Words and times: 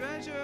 and 0.00 0.37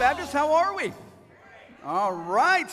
Baptist, 0.00 0.32
how 0.32 0.54
are 0.54 0.74
we? 0.74 0.94
All 1.84 2.14
right. 2.14 2.70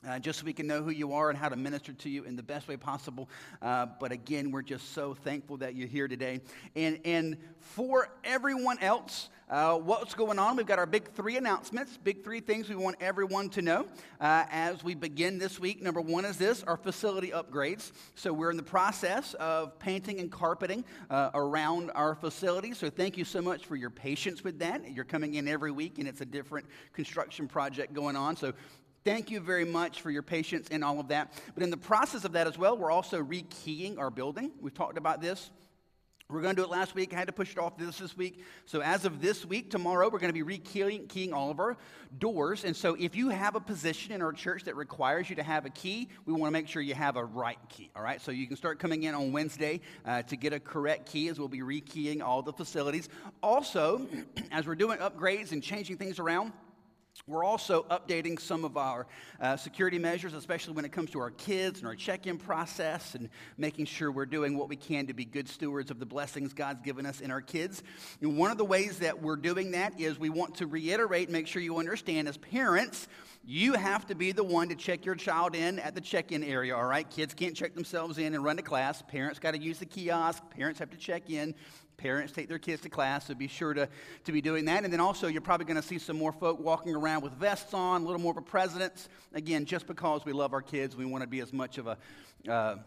uh, 0.07 0.19
just 0.19 0.39
so 0.39 0.45
we 0.45 0.53
can 0.53 0.67
know 0.67 0.81
who 0.81 0.91
you 0.91 1.13
are 1.13 1.29
and 1.29 1.37
how 1.37 1.49
to 1.49 1.55
minister 1.55 1.93
to 1.93 2.09
you 2.09 2.23
in 2.23 2.35
the 2.35 2.43
best 2.43 2.67
way 2.67 2.77
possible. 2.77 3.29
Uh, 3.61 3.87
but 3.99 4.11
again, 4.11 4.51
we're 4.51 4.61
just 4.61 4.93
so 4.93 5.13
thankful 5.13 5.57
that 5.57 5.75
you're 5.75 5.87
here 5.87 6.07
today. 6.07 6.41
And, 6.75 6.99
and 7.05 7.37
for 7.59 8.09
everyone 8.23 8.79
else, 8.79 9.29
uh, 9.47 9.77
what's 9.77 10.15
going 10.15 10.39
on? 10.39 10.55
We've 10.55 10.65
got 10.65 10.79
our 10.79 10.87
big 10.87 11.11
three 11.13 11.37
announcements, 11.37 11.97
big 11.97 12.23
three 12.23 12.39
things 12.39 12.67
we 12.67 12.75
want 12.75 12.95
everyone 12.99 13.49
to 13.49 13.61
know 13.61 13.85
uh, 14.19 14.45
as 14.49 14.83
we 14.83 14.95
begin 14.95 15.37
this 15.37 15.59
week. 15.59 15.83
Number 15.83 16.01
one 16.01 16.25
is 16.25 16.37
this 16.37 16.63
our 16.63 16.77
facility 16.77 17.29
upgrades. 17.29 17.91
So 18.15 18.33
we're 18.33 18.49
in 18.49 18.57
the 18.57 18.63
process 18.63 19.35
of 19.35 19.77
painting 19.77 20.19
and 20.19 20.31
carpeting 20.31 20.83
uh, 21.11 21.29
around 21.35 21.91
our 21.93 22.15
facility. 22.15 22.73
So 22.73 22.89
thank 22.89 23.17
you 23.17 23.23
so 23.23 23.39
much 23.39 23.65
for 23.65 23.75
your 23.75 23.91
patience 23.91 24.43
with 24.43 24.57
that. 24.59 24.91
You're 24.91 25.05
coming 25.05 25.35
in 25.35 25.47
every 25.47 25.71
week, 25.71 25.99
and 25.99 26.07
it's 26.07 26.21
a 26.21 26.25
different 26.25 26.65
construction 26.93 27.47
project 27.47 27.93
going 27.93 28.15
on. 28.15 28.35
So 28.35 28.53
Thank 29.05 29.29
you 29.29 29.39
very 29.39 29.65
much 29.65 30.01
for 30.01 30.09
your 30.09 30.23
patience 30.23 30.67
and 30.71 30.83
all 30.83 30.99
of 30.99 31.09
that. 31.09 31.31
But 31.53 31.61
in 31.61 31.69
the 31.69 31.77
process 31.77 32.25
of 32.25 32.31
that 32.31 32.47
as 32.47 32.57
well, 32.57 32.75
we're 32.75 32.89
also 32.89 33.21
rekeying 33.21 33.99
our 33.99 34.09
building. 34.09 34.49
We've 34.59 34.73
talked 34.73 34.97
about 34.97 35.21
this. 35.21 35.51
We 36.27 36.39
are 36.39 36.41
going 36.41 36.55
to 36.55 36.61
do 36.63 36.65
it 36.65 36.71
last 36.71 36.95
week. 36.95 37.13
I 37.13 37.17
had 37.17 37.27
to 37.27 37.31
push 37.31 37.51
it 37.51 37.59
off 37.59 37.77
this 37.77 37.99
this 37.99 38.17
week. 38.17 38.43
So 38.65 38.81
as 38.81 39.05
of 39.05 39.21
this 39.21 39.45
week, 39.45 39.69
tomorrow, 39.69 40.09
we're 40.09 40.17
going 40.17 40.33
to 40.33 40.45
be 40.45 40.57
rekeying 40.57 41.07
keying 41.07 41.33
all 41.33 41.51
of 41.51 41.59
our 41.59 41.77
doors. 42.17 42.65
And 42.65 42.75
so 42.75 42.95
if 42.99 43.15
you 43.15 43.29
have 43.29 43.53
a 43.53 43.59
position 43.59 44.11
in 44.11 44.23
our 44.23 44.33
church 44.33 44.63
that 44.63 44.75
requires 44.75 45.29
you 45.29 45.35
to 45.35 45.43
have 45.43 45.67
a 45.67 45.69
key, 45.69 46.09
we 46.25 46.33
want 46.33 46.47
to 46.47 46.51
make 46.51 46.67
sure 46.67 46.81
you 46.81 46.95
have 46.95 47.15
a 47.15 47.23
right 47.23 47.59
key. 47.69 47.91
All 47.95 48.01
right. 48.01 48.19
So 48.19 48.31
you 48.31 48.47
can 48.47 48.57
start 48.57 48.79
coming 48.79 49.03
in 49.03 49.13
on 49.13 49.31
Wednesday 49.31 49.81
uh, 50.03 50.23
to 50.23 50.35
get 50.35 50.51
a 50.51 50.59
correct 50.59 51.05
key 51.05 51.27
as 51.27 51.37
we'll 51.37 51.47
be 51.47 51.59
rekeying 51.59 52.23
all 52.23 52.41
the 52.41 52.53
facilities. 52.53 53.07
Also, 53.43 54.07
as 54.51 54.65
we're 54.65 54.73
doing 54.73 54.97
upgrades 54.97 55.51
and 55.51 55.61
changing 55.61 55.97
things 55.97 56.17
around, 56.17 56.53
we're 57.27 57.43
also 57.43 57.83
updating 57.89 58.39
some 58.39 58.65
of 58.65 58.77
our 58.77 59.07
uh, 59.39 59.57
security 59.57 59.97
measures, 59.97 60.33
especially 60.33 60.73
when 60.73 60.85
it 60.85 60.91
comes 60.91 61.09
to 61.11 61.19
our 61.19 61.31
kids 61.31 61.79
and 61.79 61.87
our 61.87 61.95
check 61.95 62.27
in 62.27 62.37
process 62.37 63.15
and 63.15 63.29
making 63.57 63.85
sure 63.85 64.11
we're 64.11 64.25
doing 64.25 64.57
what 64.57 64.69
we 64.69 64.75
can 64.75 65.07
to 65.07 65.13
be 65.13 65.25
good 65.25 65.47
stewards 65.47 65.89
of 65.89 65.99
the 65.99 66.05
blessings 66.05 66.53
God's 66.53 66.81
given 66.81 67.05
us 67.05 67.21
in 67.21 67.31
our 67.31 67.41
kids. 67.41 67.83
And 68.21 68.37
one 68.37 68.51
of 68.51 68.57
the 68.57 68.65
ways 68.65 68.99
that 68.99 69.21
we're 69.21 69.37
doing 69.37 69.71
that 69.71 69.99
is 69.99 70.19
we 70.19 70.29
want 70.29 70.55
to 70.55 70.67
reiterate, 70.67 71.27
and 71.27 71.33
make 71.33 71.47
sure 71.47 71.61
you 71.61 71.77
understand 71.77 72.27
as 72.27 72.37
parents, 72.37 73.07
you 73.43 73.73
have 73.73 74.05
to 74.07 74.15
be 74.15 74.31
the 74.31 74.43
one 74.43 74.69
to 74.69 74.75
check 74.75 75.05
your 75.05 75.15
child 75.15 75.55
in 75.55 75.79
at 75.79 75.95
the 75.95 76.01
check 76.01 76.31
in 76.31 76.43
area, 76.43 76.75
all 76.75 76.85
right? 76.85 77.09
Kids 77.09 77.33
can't 77.33 77.55
check 77.55 77.75
themselves 77.75 78.17
in 78.17 78.33
and 78.33 78.43
run 78.43 78.57
to 78.57 78.63
class. 78.63 79.01
Parents 79.03 79.39
got 79.39 79.51
to 79.51 79.59
use 79.59 79.79
the 79.79 79.85
kiosk. 79.85 80.43
Parents 80.49 80.79
have 80.79 80.89
to 80.89 80.97
check 80.97 81.29
in. 81.29 81.55
Parents 81.97 82.33
take 82.33 82.47
their 82.49 82.59
kids 82.59 82.81
to 82.81 82.89
class, 82.89 83.27
so 83.27 83.35
be 83.35 83.47
sure 83.47 83.73
to, 83.73 83.87
to 84.25 84.31
be 84.31 84.41
doing 84.41 84.65
that. 84.65 84.83
And 84.83 84.91
then 84.91 84.99
also, 84.99 85.27
you're 85.27 85.41
probably 85.41 85.65
going 85.65 85.81
to 85.81 85.87
see 85.87 85.97
some 85.97 86.17
more 86.17 86.31
folk 86.31 86.59
walking 86.59 86.95
around 86.95 87.23
with 87.23 87.33
vests 87.33 87.73
on, 87.73 88.01
a 88.01 88.05
little 88.05 88.21
more 88.21 88.31
of 88.31 88.37
a 88.37 88.41
presence. 88.41 89.07
Again, 89.33 89.65
just 89.65 89.87
because 89.87 90.25
we 90.25 90.33
love 90.33 90.53
our 90.53 90.61
kids, 90.61 90.95
we 90.95 91.05
want 91.05 91.23
to 91.23 91.27
be 91.27 91.39
as 91.39 91.53
much 91.53 91.77
of 91.77 91.87
a. 91.87 91.97
Uh, 92.47 92.77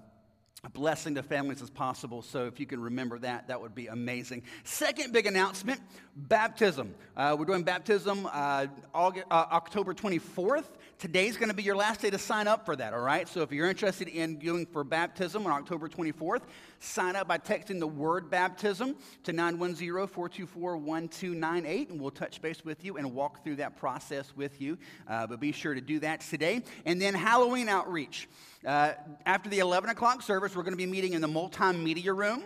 a 0.65 0.71
blessing 0.71 1.15
to 1.15 1.23
families 1.23 1.63
as 1.63 1.71
possible. 1.71 2.21
So 2.21 2.47
if 2.47 2.59
you 2.59 2.67
can 2.67 2.81
remember 2.81 3.17
that, 3.21 3.47
that 3.47 3.61
would 3.61 3.77
be 3.77 3.87
amazing. 3.87 4.43
Second 4.65 5.13
big 5.13 5.27
announcement 5.27 5.81
baptism. 6.17 6.95
Uh, 7.17 7.37
we're 7.39 7.45
doing 7.45 7.63
baptism 7.63 8.29
uh, 8.33 8.67
August, 8.93 9.27
uh, 9.31 9.47
October 9.53 9.95
24th. 9.95 10.65
Today's 10.99 11.37
going 11.37 11.49
to 11.49 11.55
be 11.55 11.63
your 11.63 11.77
last 11.77 12.01
day 12.01 12.11
to 12.11 12.19
sign 12.19 12.49
up 12.49 12.67
for 12.67 12.75
that, 12.75 12.93
all 12.93 12.99
right? 12.99 13.29
So 13.29 13.43
if 13.43 13.53
you're 13.53 13.69
interested 13.69 14.09
in 14.09 14.41
going 14.41 14.67
for 14.67 14.83
baptism 14.83 15.47
on 15.47 15.53
October 15.53 15.89
24th, 15.89 16.43
sign 16.81 17.15
up 17.15 17.29
by 17.29 17.39
texting 17.39 17.79
the 17.79 17.87
word 17.87 18.29
baptism 18.29 18.97
to 19.23 19.33
910 19.33 20.09
424 20.09 20.77
1298, 20.77 21.91
and 21.91 22.01
we'll 22.01 22.11
touch 22.11 22.43
base 22.43 22.65
with 22.65 22.85
you 22.85 22.97
and 22.97 23.15
walk 23.15 23.45
through 23.45 23.55
that 23.57 23.77
process 23.77 24.35
with 24.35 24.61
you. 24.61 24.77
Uh, 25.07 25.25
but 25.29 25.39
be 25.39 25.53
sure 25.53 25.73
to 25.73 25.81
do 25.81 26.01
that 26.01 26.23
today. 26.23 26.63
And 26.85 27.01
then 27.01 27.15
Halloween 27.15 27.69
outreach. 27.69 28.29
Uh, 28.67 28.95
after 29.25 29.49
the 29.49 29.61
11 29.61 29.91
o'clock 29.91 30.21
service, 30.21 30.57
we're 30.57 30.65
going 30.65 30.73
to 30.73 30.77
be 30.77 30.87
meeting 30.87 31.13
in 31.13 31.21
the 31.21 31.29
multimedia 31.29 32.17
room 32.17 32.43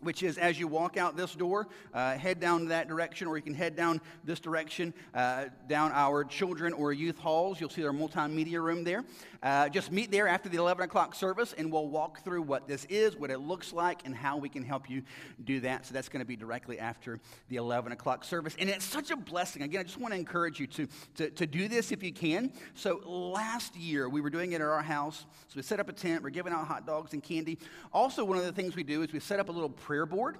which 0.00 0.22
is 0.22 0.38
as 0.38 0.58
you 0.58 0.68
walk 0.68 0.96
out 0.96 1.16
this 1.16 1.34
door, 1.34 1.68
uh, 1.92 2.16
head 2.16 2.40
down 2.40 2.66
that 2.68 2.88
direction, 2.88 3.26
or 3.26 3.36
you 3.36 3.42
can 3.42 3.54
head 3.54 3.74
down 3.74 4.00
this 4.24 4.40
direction, 4.40 4.94
uh, 5.14 5.46
down 5.68 5.90
our 5.92 6.24
children 6.24 6.72
or 6.72 6.92
youth 6.92 7.18
halls. 7.18 7.60
You'll 7.60 7.70
see 7.70 7.84
our 7.84 7.92
multimedia 7.92 8.62
room 8.62 8.84
there. 8.84 9.04
Uh, 9.42 9.68
just 9.68 9.92
meet 9.92 10.10
there 10.10 10.26
after 10.26 10.48
the 10.48 10.56
11 10.56 10.84
o'clock 10.84 11.14
service, 11.14 11.54
and 11.56 11.72
we'll 11.72 11.88
walk 11.88 12.24
through 12.24 12.42
what 12.42 12.66
this 12.66 12.84
is, 12.86 13.16
what 13.16 13.30
it 13.30 13.38
looks 13.38 13.72
like, 13.72 14.04
and 14.04 14.14
how 14.14 14.36
we 14.36 14.48
can 14.48 14.64
help 14.64 14.90
you 14.90 15.02
do 15.44 15.60
that. 15.60 15.86
So 15.86 15.94
that's 15.94 16.08
going 16.08 16.20
to 16.20 16.26
be 16.26 16.36
directly 16.36 16.78
after 16.78 17.20
the 17.48 17.56
11 17.56 17.92
o'clock 17.92 18.24
service. 18.24 18.56
And 18.58 18.68
it's 18.68 18.84
such 18.84 19.10
a 19.10 19.16
blessing. 19.16 19.62
Again, 19.62 19.80
I 19.80 19.84
just 19.84 19.98
want 19.98 20.12
to 20.12 20.18
encourage 20.18 20.58
you 20.58 20.66
to, 20.68 20.88
to, 21.16 21.30
to 21.30 21.46
do 21.46 21.68
this 21.68 21.92
if 21.92 22.02
you 22.02 22.12
can. 22.12 22.52
So 22.74 23.00
last 23.06 23.76
year, 23.76 24.08
we 24.08 24.20
were 24.20 24.30
doing 24.30 24.52
it 24.52 24.56
at 24.56 24.62
our 24.62 24.82
house. 24.82 25.24
So 25.48 25.54
we 25.56 25.62
set 25.62 25.78
up 25.78 25.88
a 25.88 25.92
tent, 25.92 26.22
we're 26.22 26.30
giving 26.30 26.52
out 26.52 26.66
hot 26.66 26.86
dogs 26.86 27.12
and 27.12 27.22
candy. 27.22 27.58
Also, 27.92 28.24
one 28.24 28.38
of 28.38 28.44
the 28.44 28.52
things 28.52 28.74
we 28.74 28.82
do 28.82 29.02
is 29.02 29.12
we 29.12 29.20
set 29.20 29.38
up 29.38 29.48
a 29.48 29.52
little 29.52 29.70
prayer 29.70 30.06
board. 30.06 30.38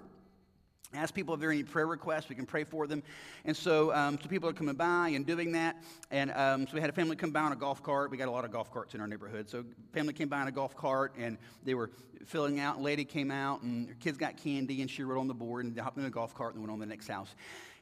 Ask 0.95 1.15
people 1.15 1.35
if 1.35 1.41
there 1.41 1.51
are 1.51 1.53
any 1.53 1.65
prayer 1.65 1.87
requests. 1.87 2.31
We 2.31 2.35
can 2.35 2.47
pray 2.47 2.65
for 2.65 2.87
them. 2.87 3.03
And 3.45 3.55
so, 3.55 3.95
um, 3.95 4.19
so 4.23 4.27
people 4.29 4.49
are 4.49 4.55
coming 4.55 4.75
by 4.75 5.11
and 5.11 5.27
doing 5.27 5.53
that. 5.53 5.77
And 6.11 6.31
um, 6.31 6.67
so 6.67 6.75
we 6.75 6.81
had 6.81 6.89
a 6.89 6.95
family 6.95 7.15
come 7.15 7.31
by 7.31 7.41
on 7.41 7.53
a 7.53 7.57
golf 7.57 7.83
cart. 7.83 8.11
We 8.11 8.17
got 8.17 8.29
a 8.29 8.31
lot 8.31 8.47
of 8.47 8.53
golf 8.53 8.73
carts 8.73 8.95
in 8.95 9.01
our 9.03 9.07
neighborhood. 9.07 9.51
So 9.51 9.65
family 9.93 10.15
came 10.15 10.29
by 10.29 10.41
on 10.41 10.49
a 10.49 10.53
golf 10.53 10.75
cart 10.75 11.13
and 11.19 11.37
they 11.63 11.75
were 11.75 11.91
filling 12.25 12.59
out. 12.59 12.81
Lady 12.81 13.05
came 13.05 13.31
out 13.31 13.61
and 13.61 13.89
her 13.89 13.97
kids 14.01 14.17
got 14.17 14.39
candy 14.39 14.81
and 14.81 14.91
she 14.91 15.03
wrote 15.03 15.21
on 15.21 15.29
the 15.29 15.35
board 15.35 15.67
and 15.67 15.79
hopped 15.79 15.99
in 15.99 16.05
the 16.05 16.11
golf 16.11 16.35
cart 16.35 16.55
and 16.55 16.63
went 16.63 16.73
on 16.73 16.79
to 16.79 16.87
the 16.87 16.89
next 16.89 17.09
house. 17.09 17.35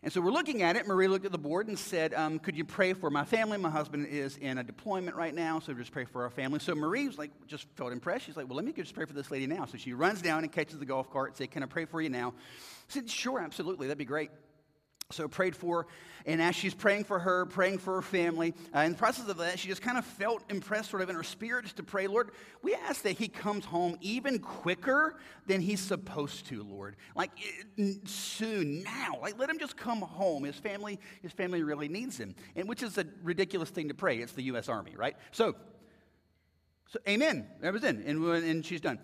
And 0.02 0.12
so 0.12 0.20
we're 0.20 0.30
looking 0.30 0.62
at 0.62 0.76
it. 0.76 0.86
Marie 0.86 1.08
looked 1.08 1.24
at 1.24 1.32
the 1.32 1.38
board 1.38 1.68
and 1.68 1.78
said, 1.78 2.14
um, 2.14 2.38
Could 2.38 2.56
you 2.56 2.64
pray 2.64 2.92
for 2.92 3.10
my 3.10 3.24
family? 3.24 3.58
My 3.58 3.70
husband 3.70 4.06
is 4.06 4.36
in 4.36 4.58
a 4.58 4.64
deployment 4.64 5.16
right 5.16 5.34
now, 5.34 5.58
so 5.58 5.72
just 5.74 5.90
pray 5.90 6.04
for 6.04 6.22
our 6.22 6.30
family. 6.30 6.58
So 6.60 6.74
Marie 6.74 7.06
was 7.06 7.18
like, 7.18 7.30
just 7.46 7.66
felt 7.76 7.92
impressed. 7.92 8.26
She's 8.26 8.36
like, 8.36 8.48
Well, 8.48 8.56
let 8.56 8.64
me 8.64 8.72
just 8.72 8.94
pray 8.94 9.06
for 9.06 9.14
this 9.14 9.30
lady 9.30 9.46
now. 9.46 9.64
So 9.66 9.78
she 9.78 9.92
runs 9.92 10.22
down 10.22 10.44
and 10.44 10.52
catches 10.52 10.78
the 10.78 10.86
golf 10.86 11.10
cart 11.10 11.30
and 11.30 11.36
said, 11.36 11.50
Can 11.50 11.62
I 11.62 11.66
pray 11.66 11.86
for 11.86 12.00
you 12.00 12.08
now? 12.08 12.28
I 12.28 12.92
said, 12.92 13.10
Sure, 13.10 13.40
absolutely. 13.40 13.86
That'd 13.86 13.98
be 13.98 14.04
great. 14.04 14.30
So 15.12 15.28
prayed 15.28 15.54
for, 15.54 15.86
and 16.24 16.42
as 16.42 16.56
she's 16.56 16.74
praying 16.74 17.04
for 17.04 17.20
her, 17.20 17.46
praying 17.46 17.78
for 17.78 17.94
her 17.94 18.02
family, 18.02 18.54
uh, 18.74 18.80
in 18.80 18.90
the 18.90 18.98
process 18.98 19.28
of 19.28 19.36
that, 19.36 19.56
she 19.56 19.68
just 19.68 19.80
kind 19.80 19.96
of 19.96 20.04
felt 20.04 20.42
impressed, 20.50 20.90
sort 20.90 21.00
of 21.00 21.08
in 21.08 21.14
her 21.14 21.22
spirit, 21.22 21.66
to 21.66 21.84
pray, 21.84 22.08
Lord, 22.08 22.32
we 22.60 22.74
ask 22.74 23.02
that 23.02 23.12
he 23.12 23.28
comes 23.28 23.64
home 23.64 23.96
even 24.00 24.40
quicker 24.40 25.14
than 25.46 25.60
he's 25.60 25.78
supposed 25.78 26.46
to, 26.46 26.64
Lord. 26.64 26.96
Like 27.14 27.30
soon, 28.04 28.82
now, 28.82 29.20
like 29.22 29.38
let 29.38 29.48
him 29.48 29.60
just 29.60 29.76
come 29.76 30.00
home. 30.00 30.42
His 30.42 30.56
family, 30.56 30.98
his 31.22 31.30
family 31.30 31.62
really 31.62 31.86
needs 31.86 32.18
him, 32.18 32.34
and 32.56 32.68
which 32.68 32.82
is 32.82 32.98
a 32.98 33.06
ridiculous 33.22 33.70
thing 33.70 33.86
to 33.86 33.94
pray. 33.94 34.18
It's 34.18 34.32
the 34.32 34.42
U.S. 34.44 34.68
Army, 34.68 34.94
right? 34.96 35.16
So, 35.30 35.54
so 36.88 36.98
Amen. 37.08 37.46
That 37.60 37.72
was 37.72 37.84
in, 37.84 38.02
and, 38.02 38.24
and 38.24 38.66
she's 38.66 38.80
done. 38.80 38.98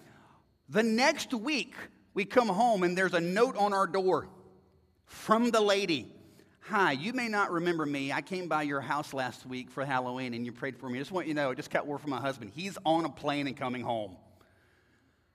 The 0.68 0.82
next 0.82 1.32
week, 1.32 1.76
we 2.12 2.24
come 2.24 2.48
home, 2.48 2.82
and 2.82 2.98
there's 2.98 3.14
a 3.14 3.20
note 3.20 3.56
on 3.56 3.72
our 3.72 3.86
door 3.86 4.28
from 5.12 5.50
the 5.50 5.60
lady. 5.60 6.10
Hi, 6.62 6.92
you 6.92 7.12
may 7.12 7.28
not 7.28 7.52
remember 7.52 7.84
me. 7.86 8.12
I 8.12 8.22
came 8.22 8.48
by 8.48 8.62
your 8.62 8.80
house 8.80 9.12
last 9.12 9.46
week 9.46 9.70
for 9.70 9.84
Halloween 9.84 10.34
and 10.34 10.44
you 10.44 10.52
prayed 10.52 10.76
for 10.76 10.88
me. 10.88 10.98
I 10.98 11.02
just 11.02 11.12
want 11.12 11.28
you 11.28 11.34
to 11.34 11.40
know, 11.40 11.50
I 11.50 11.54
just 11.54 11.70
got 11.70 11.86
word 11.86 12.00
from 12.00 12.10
my 12.10 12.20
husband. 12.20 12.50
He's 12.54 12.76
on 12.84 13.04
a 13.04 13.08
plane 13.08 13.46
and 13.46 13.56
coming 13.56 13.82
home. 13.82 14.16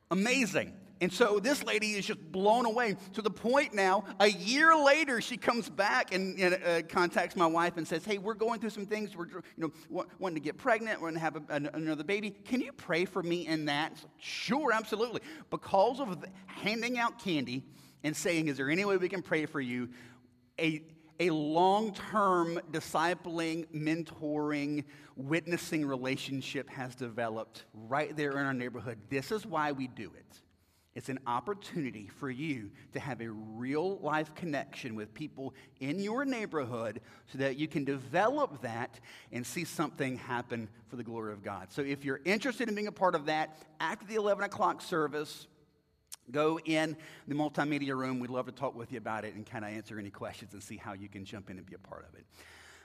Amazing. 0.10 0.74
And 1.00 1.14
so 1.14 1.40
this 1.40 1.64
lady 1.64 1.94
is 1.94 2.06
just 2.06 2.20
blown 2.32 2.66
away 2.66 2.98
to 3.14 3.22
the 3.22 3.30
point 3.30 3.74
now, 3.74 4.04
a 4.20 4.28
year 4.28 4.76
later, 4.76 5.22
she 5.22 5.38
comes 5.38 5.70
back 5.70 6.14
and 6.14 6.42
uh, 6.42 6.82
contacts 6.90 7.36
my 7.36 7.46
wife 7.46 7.78
and 7.78 7.88
says, 7.88 8.04
Hey, 8.04 8.18
we're 8.18 8.34
going 8.34 8.60
through 8.60 8.72
some 8.72 8.88
things. 8.88 9.16
We're 9.16 9.28
you 9.28 9.72
know, 9.90 10.06
wanting 10.18 10.36
to 10.36 10.42
get 10.42 10.58
pregnant. 10.58 11.00
We're 11.00 11.12
going 11.12 11.16
to 11.16 11.20
have 11.20 11.36
a, 11.36 11.70
another 11.76 12.04
baby. 12.04 12.32
Can 12.32 12.62
you 12.62 12.72
pray 12.72 13.06
for 13.06 13.22
me 13.22 13.46
in 13.46 13.66
that? 13.66 13.94
Sure, 14.18 14.74
absolutely. 14.74 15.22
Because 15.52 16.00
of 16.00 16.26
handing 16.48 16.98
out 16.98 17.24
candy 17.24 17.64
and 18.08 18.16
saying, 18.16 18.48
Is 18.48 18.58
there 18.58 18.70
any 18.70 18.86
way 18.86 18.98
we 18.98 19.10
can 19.10 19.22
pray 19.22 19.46
for 19.46 19.60
you? 19.60 19.90
A, 20.60 20.82
a 21.20 21.30
long 21.30 21.94
term 21.94 22.60
discipling, 22.72 23.68
mentoring, 23.68 24.86
witnessing 25.18 25.86
relationship 25.86 26.70
has 26.70 26.96
developed 26.96 27.66
right 27.74 28.16
there 28.16 28.32
in 28.32 28.46
our 28.46 28.54
neighborhood. 28.54 28.98
This 29.10 29.32
is 29.32 29.46
why 29.46 29.74
we 29.74 29.88
do 29.88 30.12
it. 30.18 30.42
It's 30.96 31.10
an 31.10 31.20
opportunity 31.28 32.08
for 32.08 32.32
you 32.32 32.72
to 32.94 33.00
have 33.00 33.22
a 33.22 33.30
real 33.30 33.98
life 34.00 34.34
connection 34.34 34.96
with 34.96 35.14
people 35.14 35.54
in 35.80 36.00
your 36.00 36.26
neighborhood 36.26 37.02
so 37.32 37.38
that 37.40 37.58
you 37.58 37.68
can 37.68 37.84
develop 37.84 38.62
that 38.62 39.00
and 39.32 39.46
see 39.46 39.64
something 39.64 40.18
happen 40.18 40.70
for 40.88 40.96
the 40.96 41.04
glory 41.04 41.34
of 41.34 41.44
God. 41.44 41.68
So 41.72 41.84
if 41.84 42.04
you're 42.04 42.22
interested 42.26 42.68
in 42.68 42.74
being 42.74 42.88
a 42.88 42.92
part 42.92 43.14
of 43.14 43.28
that, 43.28 43.58
after 43.80 44.08
the 44.08 44.16
11 44.16 44.46
o'clock 44.46 44.82
service, 44.82 45.46
go 46.32 46.60
in 46.60 46.98
the 47.28 47.36
multimedia 47.36 47.96
room. 47.96 48.20
We'd 48.20 48.30
love 48.30 48.46
to 48.48 48.52
talk 48.52 48.76
with 48.76 48.92
you 48.92 48.98
about 48.98 49.26
it 49.26 49.36
and 49.36 49.46
kind 49.46 49.64
of 49.66 49.72
answer 49.72 50.00
any 50.00 50.10
questions 50.10 50.54
and 50.54 50.62
see 50.62 50.78
how 50.78 50.94
you 50.94 51.10
can 51.10 51.26
jump 51.26 51.50
in 51.50 51.58
and 51.58 51.66
be 51.66 51.76
a 51.76 51.80
part 51.80 52.06
of 52.08 52.18
it. 52.18 52.26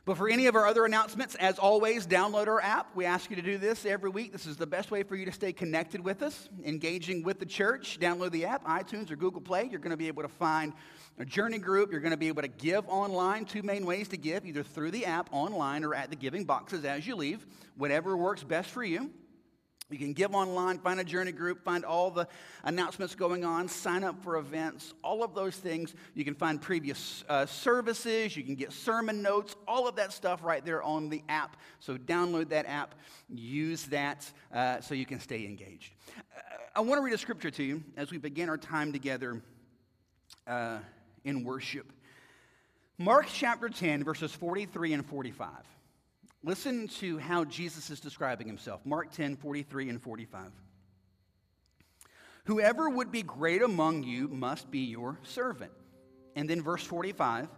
But 0.04 0.16
for 0.16 0.28
any 0.28 0.46
of 0.46 0.56
our 0.56 0.66
other 0.66 0.84
announcements, 0.84 1.36
as 1.36 1.60
always, 1.60 2.08
download 2.08 2.48
our 2.48 2.60
app. 2.60 2.96
We 2.96 3.04
ask 3.04 3.30
you 3.30 3.36
to 3.36 3.42
do 3.42 3.56
this 3.56 3.86
every 3.86 4.10
week. 4.10 4.32
This 4.32 4.46
is 4.46 4.56
the 4.56 4.66
best 4.66 4.90
way 4.90 5.04
for 5.04 5.14
you 5.14 5.24
to 5.26 5.30
stay 5.30 5.52
connected 5.52 6.02
with 6.02 6.22
us, 6.22 6.48
engaging 6.64 7.22
with 7.22 7.38
the 7.38 7.46
church. 7.46 8.00
Download 8.00 8.32
the 8.32 8.44
app, 8.44 8.64
iTunes 8.66 9.12
or 9.12 9.16
Google 9.16 9.40
Play. 9.40 9.68
You're 9.70 9.78
going 9.78 9.92
to 9.92 9.96
be 9.96 10.08
able 10.08 10.22
to 10.22 10.28
find 10.28 10.72
a 11.20 11.24
journey 11.24 11.58
group. 11.58 11.92
You're 11.92 12.00
going 12.00 12.10
to 12.10 12.16
be 12.16 12.26
able 12.26 12.42
to 12.42 12.48
give 12.48 12.88
online. 12.88 13.44
Two 13.44 13.62
main 13.62 13.86
ways 13.86 14.08
to 14.08 14.16
give 14.16 14.44
either 14.44 14.64
through 14.64 14.90
the 14.90 15.06
app, 15.06 15.28
online, 15.30 15.84
or 15.84 15.94
at 15.94 16.10
the 16.10 16.16
giving 16.16 16.44
boxes 16.44 16.84
as 16.84 17.06
you 17.06 17.14
leave. 17.14 17.46
Whatever 17.76 18.16
works 18.16 18.42
best 18.42 18.70
for 18.70 18.82
you. 18.82 19.08
You 19.92 19.98
can 19.98 20.14
give 20.14 20.34
online, 20.34 20.78
find 20.78 20.98
a 20.98 21.04
journey 21.04 21.32
group, 21.32 21.62
find 21.62 21.84
all 21.84 22.10
the 22.10 22.26
announcements 22.64 23.14
going 23.14 23.44
on, 23.44 23.68
sign 23.68 24.04
up 24.04 24.22
for 24.24 24.36
events, 24.36 24.94
all 25.04 25.22
of 25.22 25.34
those 25.34 25.56
things. 25.56 25.94
You 26.14 26.24
can 26.24 26.34
find 26.34 26.60
previous 26.60 27.24
uh, 27.28 27.46
services, 27.46 28.36
you 28.36 28.42
can 28.42 28.54
get 28.54 28.72
sermon 28.72 29.20
notes, 29.20 29.54
all 29.68 29.86
of 29.86 29.96
that 29.96 30.12
stuff 30.12 30.42
right 30.42 30.64
there 30.64 30.82
on 30.82 31.10
the 31.10 31.22
app. 31.28 31.56
So 31.80 31.98
download 31.98 32.48
that 32.48 32.66
app, 32.66 32.94
use 33.28 33.84
that 33.86 34.30
uh, 34.52 34.80
so 34.80 34.94
you 34.94 35.06
can 35.06 35.20
stay 35.20 35.44
engaged. 35.44 35.92
Uh, 36.18 36.40
I 36.74 36.80
want 36.80 36.98
to 36.98 37.02
read 37.02 37.14
a 37.14 37.18
scripture 37.18 37.50
to 37.50 37.62
you 37.62 37.82
as 37.96 38.10
we 38.10 38.18
begin 38.18 38.48
our 38.48 38.58
time 38.58 38.92
together 38.92 39.42
uh, 40.46 40.78
in 41.24 41.44
worship. 41.44 41.92
Mark 42.98 43.26
chapter 43.30 43.68
10, 43.68 44.04
verses 44.04 44.32
43 44.32 44.94
and 44.94 45.06
45. 45.06 45.48
Listen 46.44 46.88
to 46.88 47.18
how 47.18 47.44
Jesus 47.44 47.88
is 47.90 48.00
describing 48.00 48.48
himself. 48.48 48.84
Mark 48.84 49.12
10, 49.12 49.36
43 49.36 49.90
and 49.90 50.02
45. 50.02 50.50
Whoever 52.46 52.90
would 52.90 53.12
be 53.12 53.22
great 53.22 53.62
among 53.62 54.02
you 54.02 54.26
must 54.26 54.68
be 54.68 54.80
your 54.80 55.20
servant. 55.22 55.70
And 56.34 56.50
then 56.50 56.60
verse 56.60 56.82
45 56.82 57.48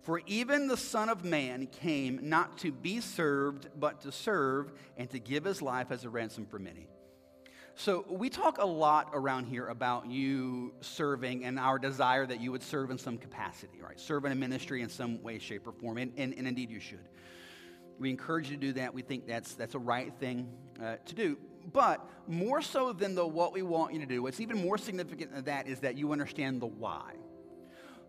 For 0.00 0.20
even 0.26 0.66
the 0.66 0.76
Son 0.76 1.08
of 1.08 1.24
Man 1.24 1.68
came 1.68 2.18
not 2.22 2.58
to 2.58 2.72
be 2.72 3.00
served, 3.00 3.68
but 3.78 4.00
to 4.00 4.10
serve 4.10 4.72
and 4.96 5.08
to 5.10 5.20
give 5.20 5.44
his 5.44 5.62
life 5.62 5.92
as 5.92 6.04
a 6.04 6.10
ransom 6.10 6.46
for 6.46 6.58
many. 6.58 6.88
So, 7.76 8.04
we 8.08 8.28
talk 8.28 8.58
a 8.58 8.66
lot 8.66 9.10
around 9.12 9.44
here 9.44 9.68
about 9.68 10.10
you 10.10 10.74
serving 10.80 11.44
and 11.44 11.60
our 11.60 11.78
desire 11.78 12.26
that 12.26 12.40
you 12.40 12.50
would 12.50 12.64
serve 12.64 12.90
in 12.90 12.98
some 12.98 13.18
capacity, 13.18 13.80
right? 13.80 14.00
Serve 14.00 14.24
in 14.24 14.32
a 14.32 14.34
ministry 14.34 14.82
in 14.82 14.88
some 14.88 15.22
way, 15.22 15.38
shape, 15.38 15.64
or 15.64 15.70
form, 15.70 15.98
and, 15.98 16.12
and, 16.16 16.34
and 16.36 16.48
indeed 16.48 16.70
you 16.70 16.80
should. 16.80 17.08
We 17.98 18.10
encourage 18.10 18.50
you 18.50 18.56
to 18.56 18.60
do 18.60 18.72
that. 18.74 18.94
We 18.94 19.02
think 19.02 19.26
that's, 19.26 19.54
that's 19.54 19.74
a 19.74 19.78
right 19.78 20.12
thing 20.20 20.48
uh, 20.82 20.96
to 21.06 21.14
do. 21.14 21.36
But 21.72 22.08
more 22.26 22.62
so 22.62 22.92
than 22.92 23.14
the 23.14 23.26
what 23.26 23.52
we 23.52 23.62
want 23.62 23.92
you 23.94 24.00
to 24.00 24.06
do, 24.06 24.22
what's 24.22 24.40
even 24.40 24.62
more 24.62 24.78
significant 24.78 25.34
than 25.34 25.44
that 25.44 25.68
is 25.68 25.80
that 25.80 25.96
you 25.96 26.12
understand 26.12 26.62
the 26.62 26.66
why. 26.66 27.14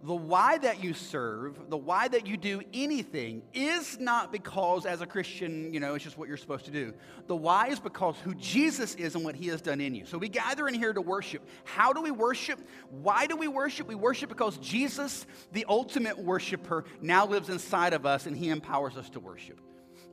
The 0.01 0.15
why 0.15 0.58
that 0.60 0.81
you 0.81 0.93
serve, 0.93 1.69
the 1.69 1.75
why 1.75 2.08
that 2.08 2.25
you 2.25 2.38
do 2.38 2.62
anything 2.74 3.41
is 3.53 4.00
not 4.00 4.31
because 4.31 4.86
as 4.86 5.01
a 5.01 5.05
Christian, 5.05 5.74
you 5.74 5.81
know, 5.81 5.93
it's 5.93 6.05
just 6.05 6.17
what 6.17 6.29
you're 6.29 6.38
supposed 6.38 6.63
to 6.65 6.72
do. 6.72 6.93
The 7.27 7.36
why 7.36 7.67
is 7.67 7.81
because 7.81 8.15
who 8.24 8.34
Jesus 8.36 8.96
is 8.96 9.15
and 9.15 9.25
what 9.25 9.36
he 9.36 9.48
has 9.48 9.62
done 9.62 9.81
in 9.81 9.93
you. 9.93 10.05
So 10.05 10.17
we 10.17 10.29
gather 10.29 10.69
in 10.69 10.74
here 10.74 10.93
to 10.93 11.01
worship. 11.01 11.46
How 11.65 11.91
do 11.91 12.01
we 12.01 12.12
worship? 12.12 12.65
Why 12.89 13.27
do 13.27 13.36
we 13.36 13.50
worship? 13.50 13.89
We 13.89 13.96
worship 13.96 14.29
because 14.29 14.58
Jesus, 14.60 15.25
the 15.51 15.65
ultimate 15.67 16.17
worshiper, 16.17 16.86
now 17.01 17.25
lives 17.25 17.50
inside 17.50 17.91
of 17.91 18.05
us 18.05 18.25
and 18.25 18.38
he 18.38 18.48
empowers 18.48 18.96
us 18.96 19.10
to 19.10 19.19
worship. 19.19 19.60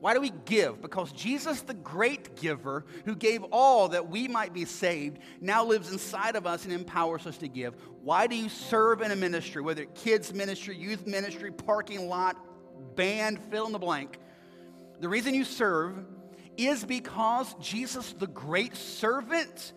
Why 0.00 0.12
do 0.14 0.20
we 0.20 0.30
give? 0.44 0.82
Because 0.82 1.10
Jesus, 1.12 1.62
the 1.62 1.74
great 1.74 2.36
giver, 2.36 2.84
who 3.06 3.16
gave 3.16 3.42
all 3.44 3.88
that 3.88 4.08
we 4.08 4.28
might 4.28 4.52
be 4.52 4.64
saved, 4.64 5.18
now 5.40 5.64
lives 5.64 5.90
inside 5.90 6.36
of 6.36 6.46
us 6.46 6.64
and 6.64 6.72
empowers 6.72 7.26
us 7.26 7.38
to 7.38 7.48
give. 7.48 7.74
Why 8.02 8.26
do 8.26 8.36
you 8.36 8.48
serve 8.48 9.00
in 9.00 9.10
a 9.10 9.16
ministry, 9.16 9.62
whether 9.62 9.82
it's 9.82 10.02
kids' 10.02 10.34
ministry, 10.34 10.76
youth 10.76 11.06
ministry, 11.06 11.50
parking 11.50 12.08
lot, 12.08 12.36
band, 12.94 13.40
fill 13.50 13.66
in 13.66 13.72
the 13.72 13.78
blank? 13.78 14.18
The 15.00 15.08
reason 15.08 15.34
you 15.34 15.44
serve 15.44 16.04
is 16.56 16.84
because 16.84 17.54
Jesus, 17.54 18.12
the 18.12 18.26
great 18.26 18.76
servant, 18.76 19.72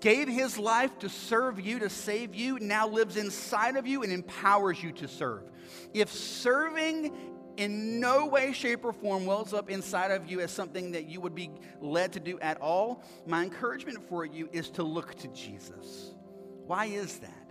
gave 0.00 0.28
his 0.28 0.58
life 0.58 0.98
to 0.98 1.08
serve 1.08 1.58
you, 1.58 1.78
to 1.78 1.88
save 1.88 2.34
you, 2.34 2.58
now 2.58 2.86
lives 2.86 3.16
inside 3.16 3.76
of 3.76 3.86
you 3.86 4.02
and 4.02 4.12
empowers 4.12 4.82
you 4.82 4.92
to 4.92 5.08
serve. 5.08 5.44
If 5.94 6.12
serving 6.12 7.33
in 7.56 8.00
no 8.00 8.26
way, 8.26 8.52
shape, 8.52 8.84
or 8.84 8.92
form 8.92 9.26
wells 9.26 9.52
up 9.52 9.70
inside 9.70 10.10
of 10.10 10.30
you 10.30 10.40
as 10.40 10.50
something 10.50 10.92
that 10.92 11.08
you 11.08 11.20
would 11.20 11.34
be 11.34 11.50
led 11.80 12.12
to 12.14 12.20
do 12.20 12.38
at 12.40 12.60
all, 12.60 13.02
my 13.26 13.42
encouragement 13.42 14.08
for 14.08 14.24
you 14.24 14.48
is 14.52 14.70
to 14.70 14.82
look 14.82 15.14
to 15.16 15.28
Jesus. 15.28 16.14
Why 16.66 16.86
is 16.86 17.18
that? 17.18 17.44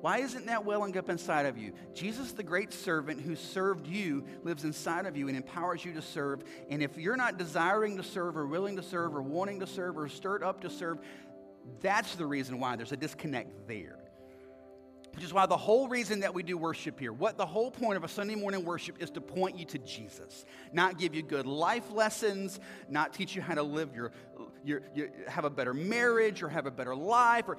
Why 0.00 0.18
isn't 0.18 0.46
that 0.46 0.64
welling 0.64 0.96
up 0.98 1.08
inside 1.08 1.46
of 1.46 1.56
you? 1.56 1.72
Jesus, 1.94 2.32
the 2.32 2.42
great 2.42 2.72
servant 2.72 3.20
who 3.20 3.34
served 3.34 3.86
you, 3.86 4.24
lives 4.44 4.64
inside 4.64 5.06
of 5.06 5.16
you 5.16 5.28
and 5.28 5.36
empowers 5.36 5.84
you 5.84 5.94
to 5.94 6.02
serve. 6.02 6.44
And 6.68 6.82
if 6.82 6.98
you're 6.98 7.16
not 7.16 7.38
desiring 7.38 7.96
to 7.96 8.02
serve 8.02 8.36
or 8.36 8.46
willing 8.46 8.76
to 8.76 8.82
serve 8.82 9.16
or 9.16 9.22
wanting 9.22 9.60
to 9.60 9.66
serve 9.66 9.98
or 9.98 10.08
stirred 10.08 10.42
up 10.42 10.60
to 10.60 10.70
serve, 10.70 10.98
that's 11.80 12.14
the 12.14 12.26
reason 12.26 12.60
why 12.60 12.76
there's 12.76 12.92
a 12.92 12.96
disconnect 12.96 13.66
there. 13.66 13.98
Which 15.16 15.24
is 15.24 15.32
why 15.32 15.46
the 15.46 15.56
whole 15.56 15.88
reason 15.88 16.20
that 16.20 16.34
we 16.34 16.42
do 16.42 16.58
worship 16.58 17.00
here, 17.00 17.10
what 17.10 17.38
the 17.38 17.46
whole 17.46 17.70
point 17.70 17.96
of 17.96 18.04
a 18.04 18.08
Sunday 18.08 18.34
morning 18.34 18.66
worship 18.66 19.02
is 19.02 19.08
to 19.12 19.22
point 19.22 19.58
you 19.58 19.64
to 19.64 19.78
Jesus, 19.78 20.44
not 20.74 20.98
give 20.98 21.14
you 21.14 21.22
good 21.22 21.46
life 21.46 21.90
lessons, 21.90 22.60
not 22.90 23.14
teach 23.14 23.34
you 23.34 23.40
how 23.40 23.54
to 23.54 23.62
live 23.62 23.94
your, 23.96 24.12
your, 24.62 24.82
your 24.94 25.08
have 25.26 25.46
a 25.46 25.50
better 25.50 25.72
marriage 25.72 26.42
or 26.42 26.50
have 26.50 26.66
a 26.66 26.70
better 26.70 26.94
life. 26.94 27.44
Or 27.48 27.56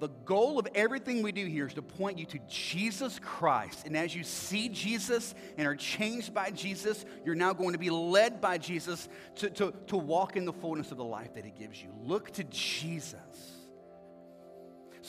the 0.00 0.08
goal 0.26 0.58
of 0.58 0.68
everything 0.74 1.22
we 1.22 1.32
do 1.32 1.46
here 1.46 1.66
is 1.66 1.72
to 1.74 1.82
point 1.82 2.18
you 2.18 2.26
to 2.26 2.38
Jesus 2.46 3.18
Christ. 3.18 3.86
And 3.86 3.96
as 3.96 4.14
you 4.14 4.22
see 4.22 4.68
Jesus 4.68 5.34
and 5.56 5.66
are 5.66 5.76
changed 5.76 6.34
by 6.34 6.50
Jesus, 6.50 7.06
you're 7.24 7.34
now 7.34 7.54
going 7.54 7.72
to 7.72 7.78
be 7.78 7.88
led 7.88 8.38
by 8.38 8.58
Jesus 8.58 9.08
to, 9.36 9.48
to, 9.48 9.72
to 9.86 9.96
walk 9.96 10.36
in 10.36 10.44
the 10.44 10.52
fullness 10.52 10.90
of 10.90 10.98
the 10.98 11.04
life 11.04 11.32
that 11.36 11.46
He 11.46 11.52
gives 11.52 11.82
you. 11.82 11.88
Look 12.04 12.32
to 12.32 12.44
Jesus. 12.44 13.57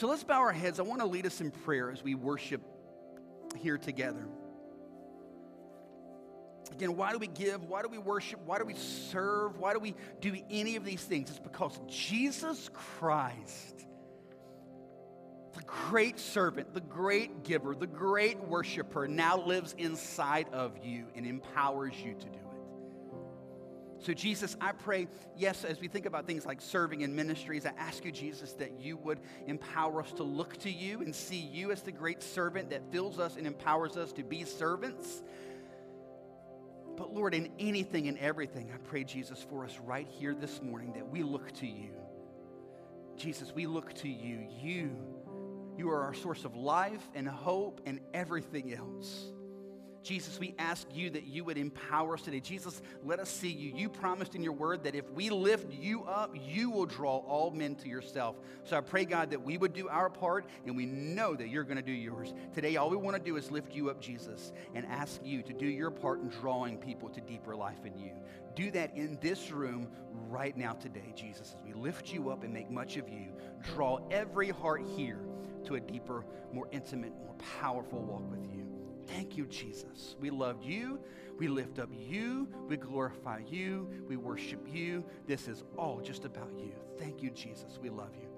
So 0.00 0.06
let's 0.06 0.24
bow 0.24 0.38
our 0.38 0.50
heads. 0.50 0.80
I 0.80 0.82
want 0.82 1.02
to 1.02 1.06
lead 1.06 1.26
us 1.26 1.42
in 1.42 1.50
prayer 1.50 1.90
as 1.90 2.02
we 2.02 2.14
worship 2.14 2.62
here 3.58 3.76
together. 3.76 4.26
Again, 6.72 6.96
why 6.96 7.12
do 7.12 7.18
we 7.18 7.26
give? 7.26 7.64
Why 7.64 7.82
do 7.82 7.88
we 7.90 7.98
worship? 7.98 8.40
Why 8.46 8.56
do 8.56 8.64
we 8.64 8.72
serve? 8.72 9.58
Why 9.58 9.74
do 9.74 9.78
we 9.78 9.94
do 10.22 10.34
any 10.48 10.76
of 10.76 10.86
these 10.86 11.02
things? 11.02 11.28
It's 11.28 11.38
because 11.38 11.78
Jesus 11.86 12.70
Christ, 12.72 13.84
the 15.52 15.64
great 15.64 16.18
servant, 16.18 16.72
the 16.72 16.80
great 16.80 17.44
giver, 17.44 17.74
the 17.74 17.86
great 17.86 18.40
worshiper, 18.40 19.06
now 19.06 19.44
lives 19.44 19.74
inside 19.76 20.46
of 20.54 20.78
you 20.82 21.08
and 21.14 21.26
empowers 21.26 21.92
you 22.02 22.14
to 22.14 22.24
do 22.24 22.38
it. 22.38 22.49
So, 24.00 24.14
Jesus, 24.14 24.56
I 24.62 24.72
pray, 24.72 25.08
yes, 25.36 25.62
as 25.62 25.78
we 25.78 25.86
think 25.86 26.06
about 26.06 26.26
things 26.26 26.46
like 26.46 26.62
serving 26.62 27.02
in 27.02 27.14
ministries, 27.14 27.66
I 27.66 27.72
ask 27.76 28.02
you, 28.02 28.10
Jesus, 28.10 28.54
that 28.54 28.80
you 28.80 28.96
would 28.96 29.20
empower 29.46 30.00
us 30.00 30.10
to 30.12 30.22
look 30.22 30.56
to 30.58 30.70
you 30.70 31.02
and 31.02 31.14
see 31.14 31.36
you 31.36 31.70
as 31.70 31.82
the 31.82 31.92
great 31.92 32.22
servant 32.22 32.70
that 32.70 32.90
fills 32.90 33.18
us 33.18 33.36
and 33.36 33.46
empowers 33.46 33.98
us 33.98 34.12
to 34.14 34.22
be 34.22 34.44
servants. 34.44 35.22
But, 36.96 37.12
Lord, 37.12 37.34
in 37.34 37.50
anything 37.58 38.08
and 38.08 38.18
everything, 38.18 38.70
I 38.74 38.78
pray, 38.78 39.04
Jesus, 39.04 39.44
for 39.50 39.66
us 39.66 39.78
right 39.84 40.08
here 40.08 40.34
this 40.34 40.62
morning 40.62 40.94
that 40.94 41.06
we 41.06 41.22
look 41.22 41.52
to 41.56 41.66
you. 41.66 41.90
Jesus, 43.16 43.52
we 43.54 43.66
look 43.66 43.92
to 43.96 44.08
you. 44.08 44.46
You, 44.62 44.96
you 45.76 45.90
are 45.90 46.02
our 46.04 46.14
source 46.14 46.46
of 46.46 46.56
life 46.56 47.06
and 47.14 47.28
hope 47.28 47.82
and 47.84 48.00
everything 48.14 48.72
else. 48.72 49.26
Jesus, 50.02 50.40
we 50.40 50.54
ask 50.58 50.86
you 50.94 51.10
that 51.10 51.26
you 51.26 51.44
would 51.44 51.58
empower 51.58 52.14
us 52.14 52.22
today. 52.22 52.40
Jesus, 52.40 52.80
let 53.04 53.20
us 53.20 53.28
see 53.28 53.50
you. 53.50 53.72
You 53.76 53.88
promised 53.88 54.34
in 54.34 54.42
your 54.42 54.54
word 54.54 54.84
that 54.84 54.94
if 54.94 55.10
we 55.10 55.28
lift 55.28 55.72
you 55.72 56.04
up, 56.04 56.34
you 56.34 56.70
will 56.70 56.86
draw 56.86 57.18
all 57.18 57.50
men 57.50 57.74
to 57.76 57.88
yourself. 57.88 58.36
So 58.64 58.78
I 58.78 58.80
pray, 58.80 59.04
God, 59.04 59.30
that 59.30 59.42
we 59.42 59.58
would 59.58 59.74
do 59.74 59.88
our 59.88 60.08
part 60.08 60.46
and 60.66 60.74
we 60.74 60.86
know 60.86 61.34
that 61.34 61.48
you're 61.48 61.64
going 61.64 61.76
to 61.76 61.82
do 61.82 61.92
yours. 61.92 62.32
Today, 62.54 62.76
all 62.76 62.88
we 62.88 62.96
want 62.96 63.16
to 63.16 63.22
do 63.22 63.36
is 63.36 63.50
lift 63.50 63.74
you 63.74 63.90
up, 63.90 64.00
Jesus, 64.00 64.52
and 64.74 64.86
ask 64.86 65.20
you 65.22 65.42
to 65.42 65.52
do 65.52 65.66
your 65.66 65.90
part 65.90 66.20
in 66.20 66.28
drawing 66.28 66.78
people 66.78 67.10
to 67.10 67.20
deeper 67.20 67.54
life 67.54 67.84
in 67.84 67.98
you. 67.98 68.12
Do 68.54 68.70
that 68.70 68.96
in 68.96 69.18
this 69.20 69.50
room 69.50 69.86
right 70.28 70.56
now 70.56 70.72
today, 70.72 71.12
Jesus, 71.14 71.54
as 71.56 71.62
we 71.64 71.74
lift 71.74 72.12
you 72.12 72.30
up 72.30 72.42
and 72.42 72.52
make 72.52 72.70
much 72.70 72.96
of 72.96 73.08
you. 73.08 73.28
Draw 73.74 74.00
every 74.10 74.48
heart 74.48 74.82
here 74.96 75.20
to 75.66 75.74
a 75.74 75.80
deeper, 75.80 76.24
more 76.52 76.68
intimate, 76.72 77.12
more 77.18 77.34
powerful 77.60 78.00
walk 78.00 78.30
with 78.30 78.42
you. 78.50 78.69
Thank 79.10 79.36
you, 79.36 79.46
Jesus. 79.46 80.16
We 80.20 80.30
love 80.30 80.62
you. 80.62 81.00
We 81.38 81.48
lift 81.48 81.78
up 81.78 81.88
you. 81.92 82.48
We 82.68 82.76
glorify 82.76 83.40
you. 83.48 83.88
We 84.08 84.16
worship 84.16 84.66
you. 84.70 85.04
This 85.26 85.48
is 85.48 85.64
all 85.76 86.00
just 86.00 86.24
about 86.24 86.52
you. 86.58 86.72
Thank 86.98 87.22
you, 87.22 87.30
Jesus. 87.30 87.78
We 87.82 87.90
love 87.90 88.14
you. 88.14 88.28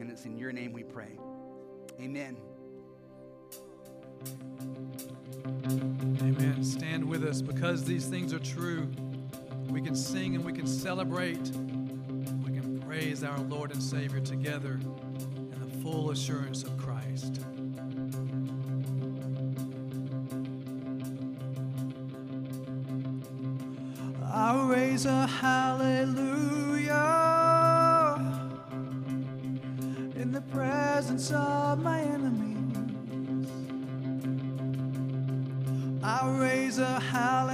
And 0.00 0.10
it's 0.10 0.24
in 0.24 0.36
your 0.36 0.52
name 0.52 0.72
we 0.72 0.82
pray. 0.82 1.18
Amen. 2.00 2.36
Amen. 5.66 6.64
Stand 6.64 7.04
with 7.04 7.24
us 7.24 7.42
because 7.42 7.84
these 7.84 8.06
things 8.06 8.32
are 8.32 8.38
true. 8.38 8.90
We 9.68 9.82
can 9.82 9.94
sing 9.94 10.34
and 10.34 10.44
we 10.44 10.52
can 10.52 10.66
celebrate. 10.66 11.50
We 12.44 12.52
can 12.52 12.82
praise 12.86 13.22
our 13.24 13.38
Lord 13.40 13.72
and 13.72 13.82
Savior 13.82 14.20
together 14.20 14.80
in 14.82 15.56
the 15.60 15.82
full 15.82 16.10
assurance 16.10 16.62
of 16.62 16.76
Christ. 16.78 17.43
Raise 24.94 25.06
a 25.06 25.26
hallelujah 25.26 26.94
in 30.14 30.30
the 30.30 30.40
presence 30.40 31.32
of 31.32 31.82
my 31.82 31.98
enemies. 32.00 33.48
I'll 36.00 36.34
raise 36.34 36.78
a 36.78 37.00
hallelujah 37.00 37.53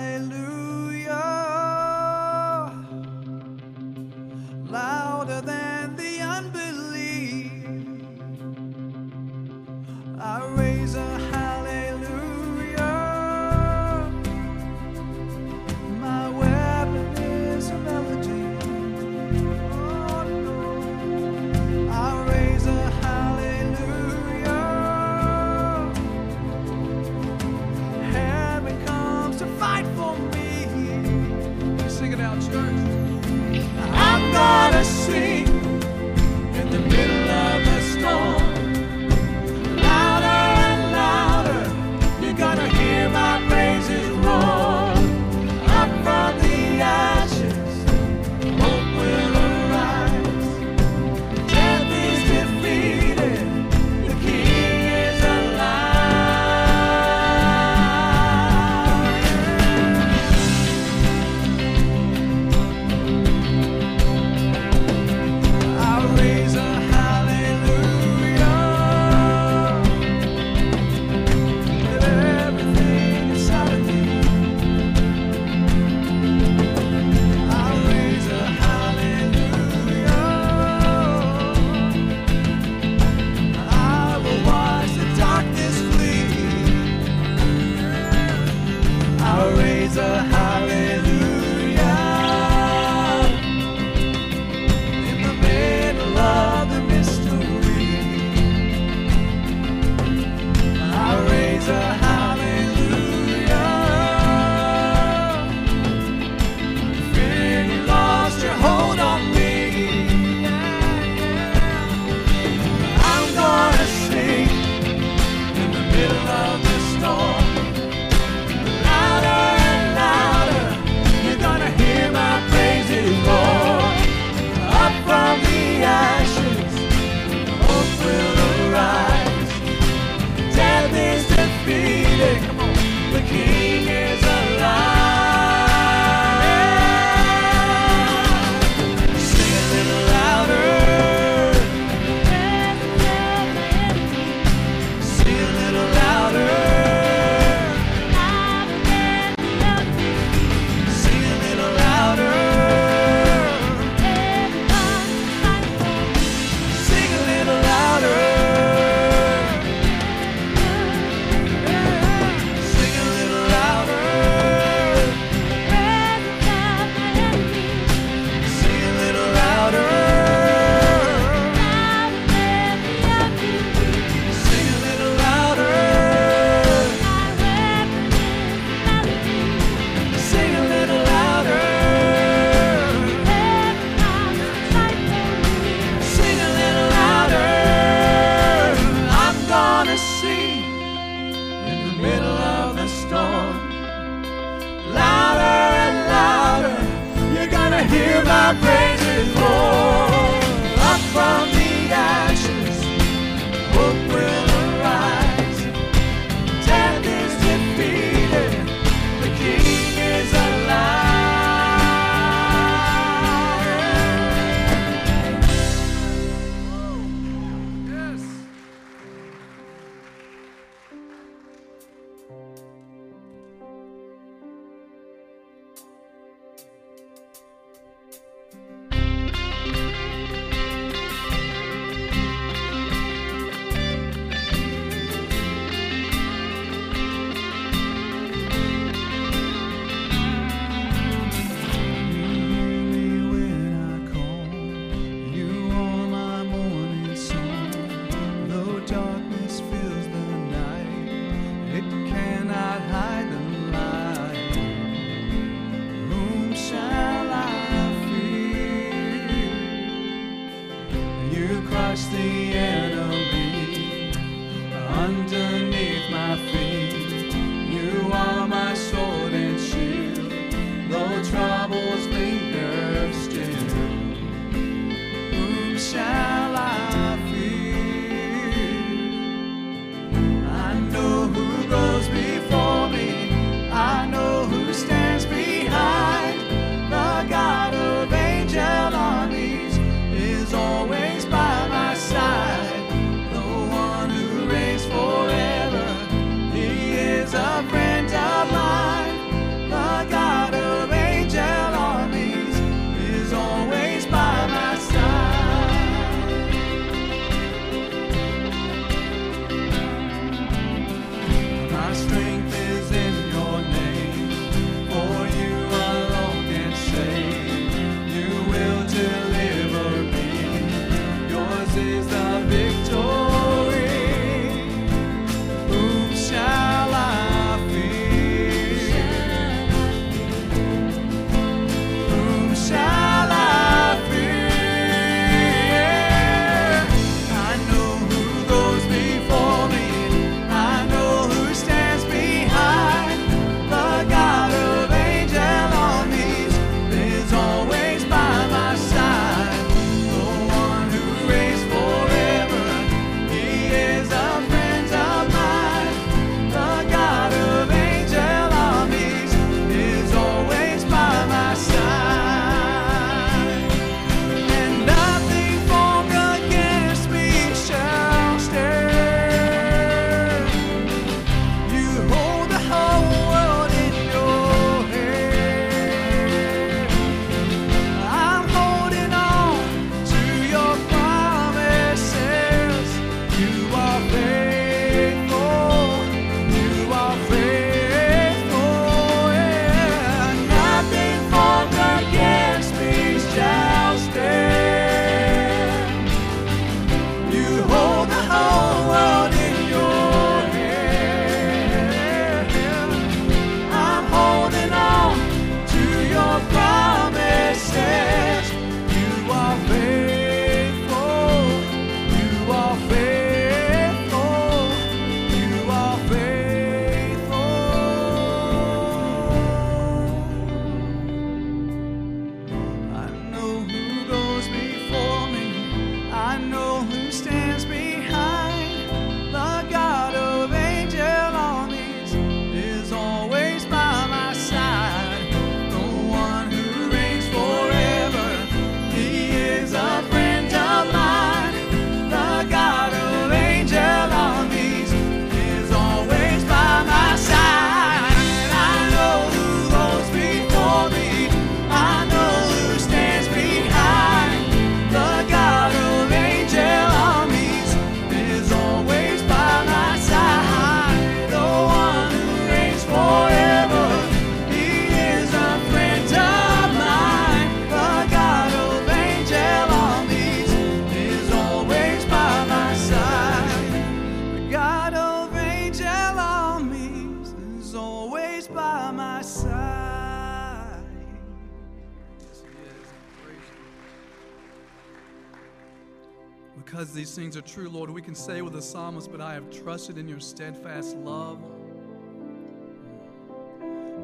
can 488.11 488.16
say 488.16 488.42
with 488.42 488.55
the 488.55 488.61
psalmist, 488.61 489.09
But 489.12 489.20
I 489.20 489.35
have 489.35 489.49
trusted 489.53 489.96
in 489.96 490.09
your 490.09 490.18
steadfast 490.18 490.96
love. 490.96 491.38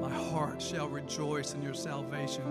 My 0.00 0.14
heart 0.30 0.62
shall 0.62 0.86
rejoice 0.86 1.54
in 1.54 1.62
your 1.62 1.74
salvation. 1.74 2.44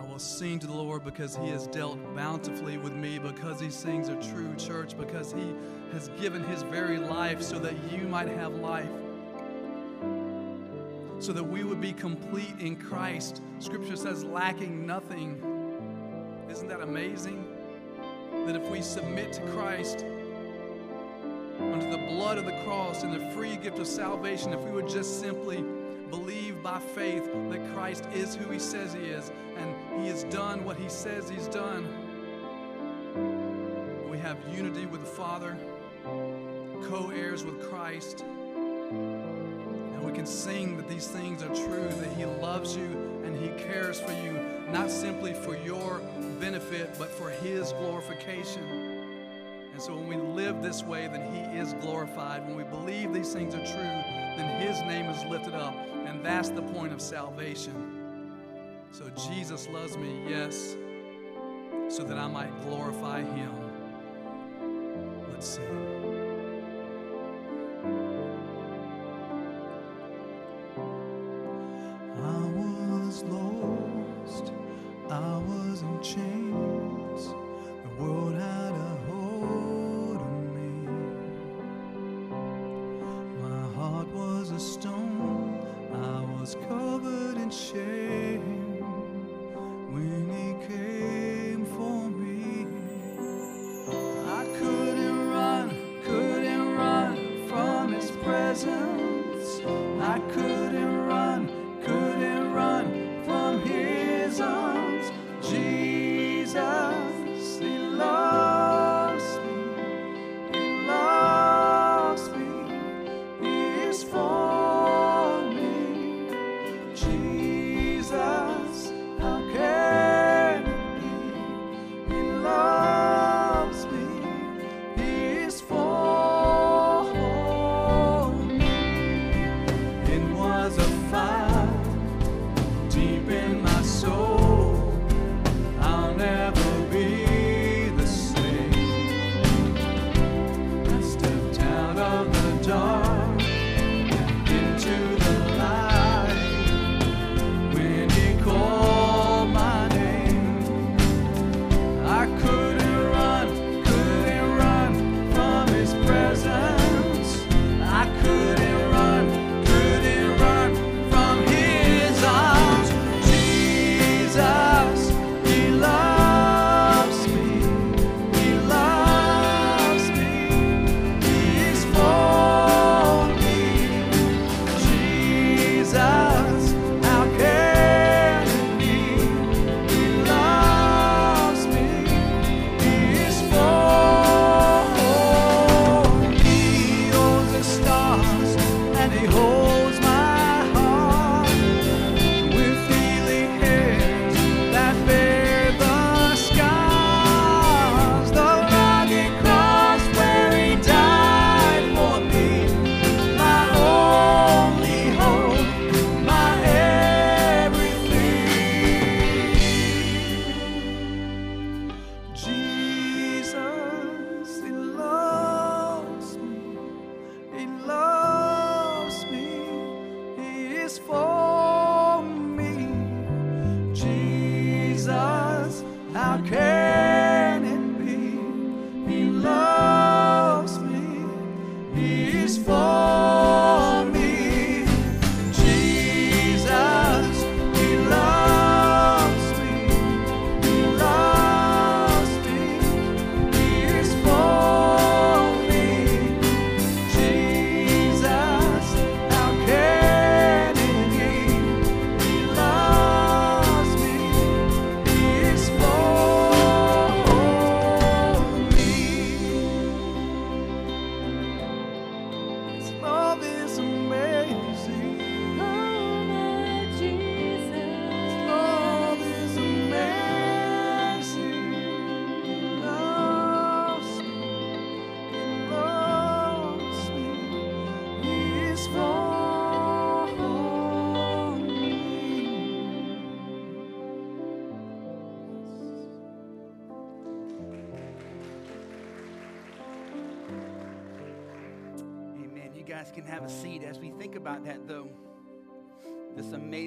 I 0.00 0.10
will 0.10 0.18
sing 0.18 0.58
to 0.60 0.66
the 0.66 0.72
Lord 0.72 1.04
because 1.04 1.36
he 1.36 1.48
has 1.48 1.66
dealt 1.66 1.98
bountifully 2.16 2.78
with 2.78 2.94
me, 2.94 3.18
because 3.18 3.60
he 3.60 3.68
sings 3.68 4.08
a 4.08 4.14
true, 4.32 4.54
church, 4.56 4.96
because 4.96 5.32
he 5.32 5.54
has 5.92 6.08
given 6.18 6.42
his 6.44 6.62
very 6.62 6.96
life 6.96 7.42
so 7.42 7.58
that 7.58 7.74
you 7.92 8.08
might 8.08 8.28
have 8.28 8.54
life, 8.54 8.88
so 11.18 11.34
that 11.34 11.44
we 11.44 11.62
would 11.62 11.82
be 11.82 11.92
complete 11.92 12.58
in 12.58 12.74
Christ. 12.74 13.42
Scripture 13.58 13.96
says, 13.96 14.24
lacking 14.24 14.86
nothing. 14.86 16.46
Isn't 16.48 16.68
that 16.68 16.80
amazing? 16.80 17.47
That 18.48 18.56
if 18.56 18.70
we 18.70 18.80
submit 18.80 19.34
to 19.34 19.42
Christ, 19.48 20.06
under 21.60 21.90
the 21.90 21.98
blood 21.98 22.38
of 22.38 22.46
the 22.46 22.58
cross 22.64 23.02
and 23.02 23.12
the 23.12 23.30
free 23.32 23.56
gift 23.56 23.78
of 23.78 23.86
salvation, 23.86 24.54
if 24.54 24.60
we 24.60 24.70
would 24.70 24.88
just 24.88 25.20
simply 25.20 25.62
believe 26.08 26.62
by 26.62 26.78
faith 26.78 27.26
that 27.50 27.74
Christ 27.74 28.06
is 28.14 28.34
who 28.34 28.50
he 28.50 28.58
says 28.58 28.94
he 28.94 29.00
is 29.00 29.30
and 29.58 30.00
he 30.00 30.08
has 30.08 30.24
done 30.24 30.64
what 30.64 30.78
he 30.78 30.88
says 30.88 31.28
he's 31.28 31.46
done, 31.48 31.86
we 34.10 34.16
have 34.16 34.38
unity 34.50 34.86
with 34.86 35.02
the 35.02 35.06
Father, 35.06 35.54
co 36.04 37.12
heirs 37.14 37.44
with 37.44 37.62
Christ, 37.68 38.22
and 38.22 40.02
we 40.02 40.12
can 40.12 40.24
sing 40.24 40.78
that 40.78 40.88
these 40.88 41.06
things 41.06 41.42
are 41.42 41.54
true, 41.54 41.90
that 42.00 42.16
he 42.16 42.24
loves 42.24 42.74
you 42.74 43.20
and 43.26 43.36
he 43.36 43.48
cares 43.62 44.00
for 44.00 44.12
you, 44.12 44.40
not 44.72 44.90
simply 44.90 45.34
for 45.34 45.54
your 45.54 46.00
benefit, 46.40 46.94
but 46.98 47.10
for 47.10 47.30
his 47.30 47.72
glorification. 47.72 48.98
And 49.78 49.84
so 49.84 49.94
when 49.94 50.08
we 50.08 50.16
live 50.16 50.60
this 50.60 50.82
way, 50.82 51.06
then 51.06 51.32
He 51.32 51.56
is 51.56 51.72
glorified. 51.74 52.44
When 52.44 52.56
we 52.56 52.64
believe 52.64 53.14
these 53.14 53.32
things 53.32 53.54
are 53.54 53.64
true, 53.64 54.02
then 54.36 54.60
His 54.60 54.80
name 54.80 55.06
is 55.06 55.24
lifted 55.26 55.54
up. 55.54 55.72
And 56.04 56.26
that's 56.26 56.48
the 56.48 56.62
point 56.62 56.92
of 56.92 57.00
salvation. 57.00 58.32
So 58.90 59.08
Jesus 59.30 59.68
loves 59.68 59.96
me, 59.96 60.24
yes, 60.28 60.74
so 61.88 62.02
that 62.02 62.18
I 62.18 62.26
might 62.26 62.60
glorify 62.62 63.22
Him. 63.22 63.54
Let's 65.32 65.46
sing. 65.46 65.97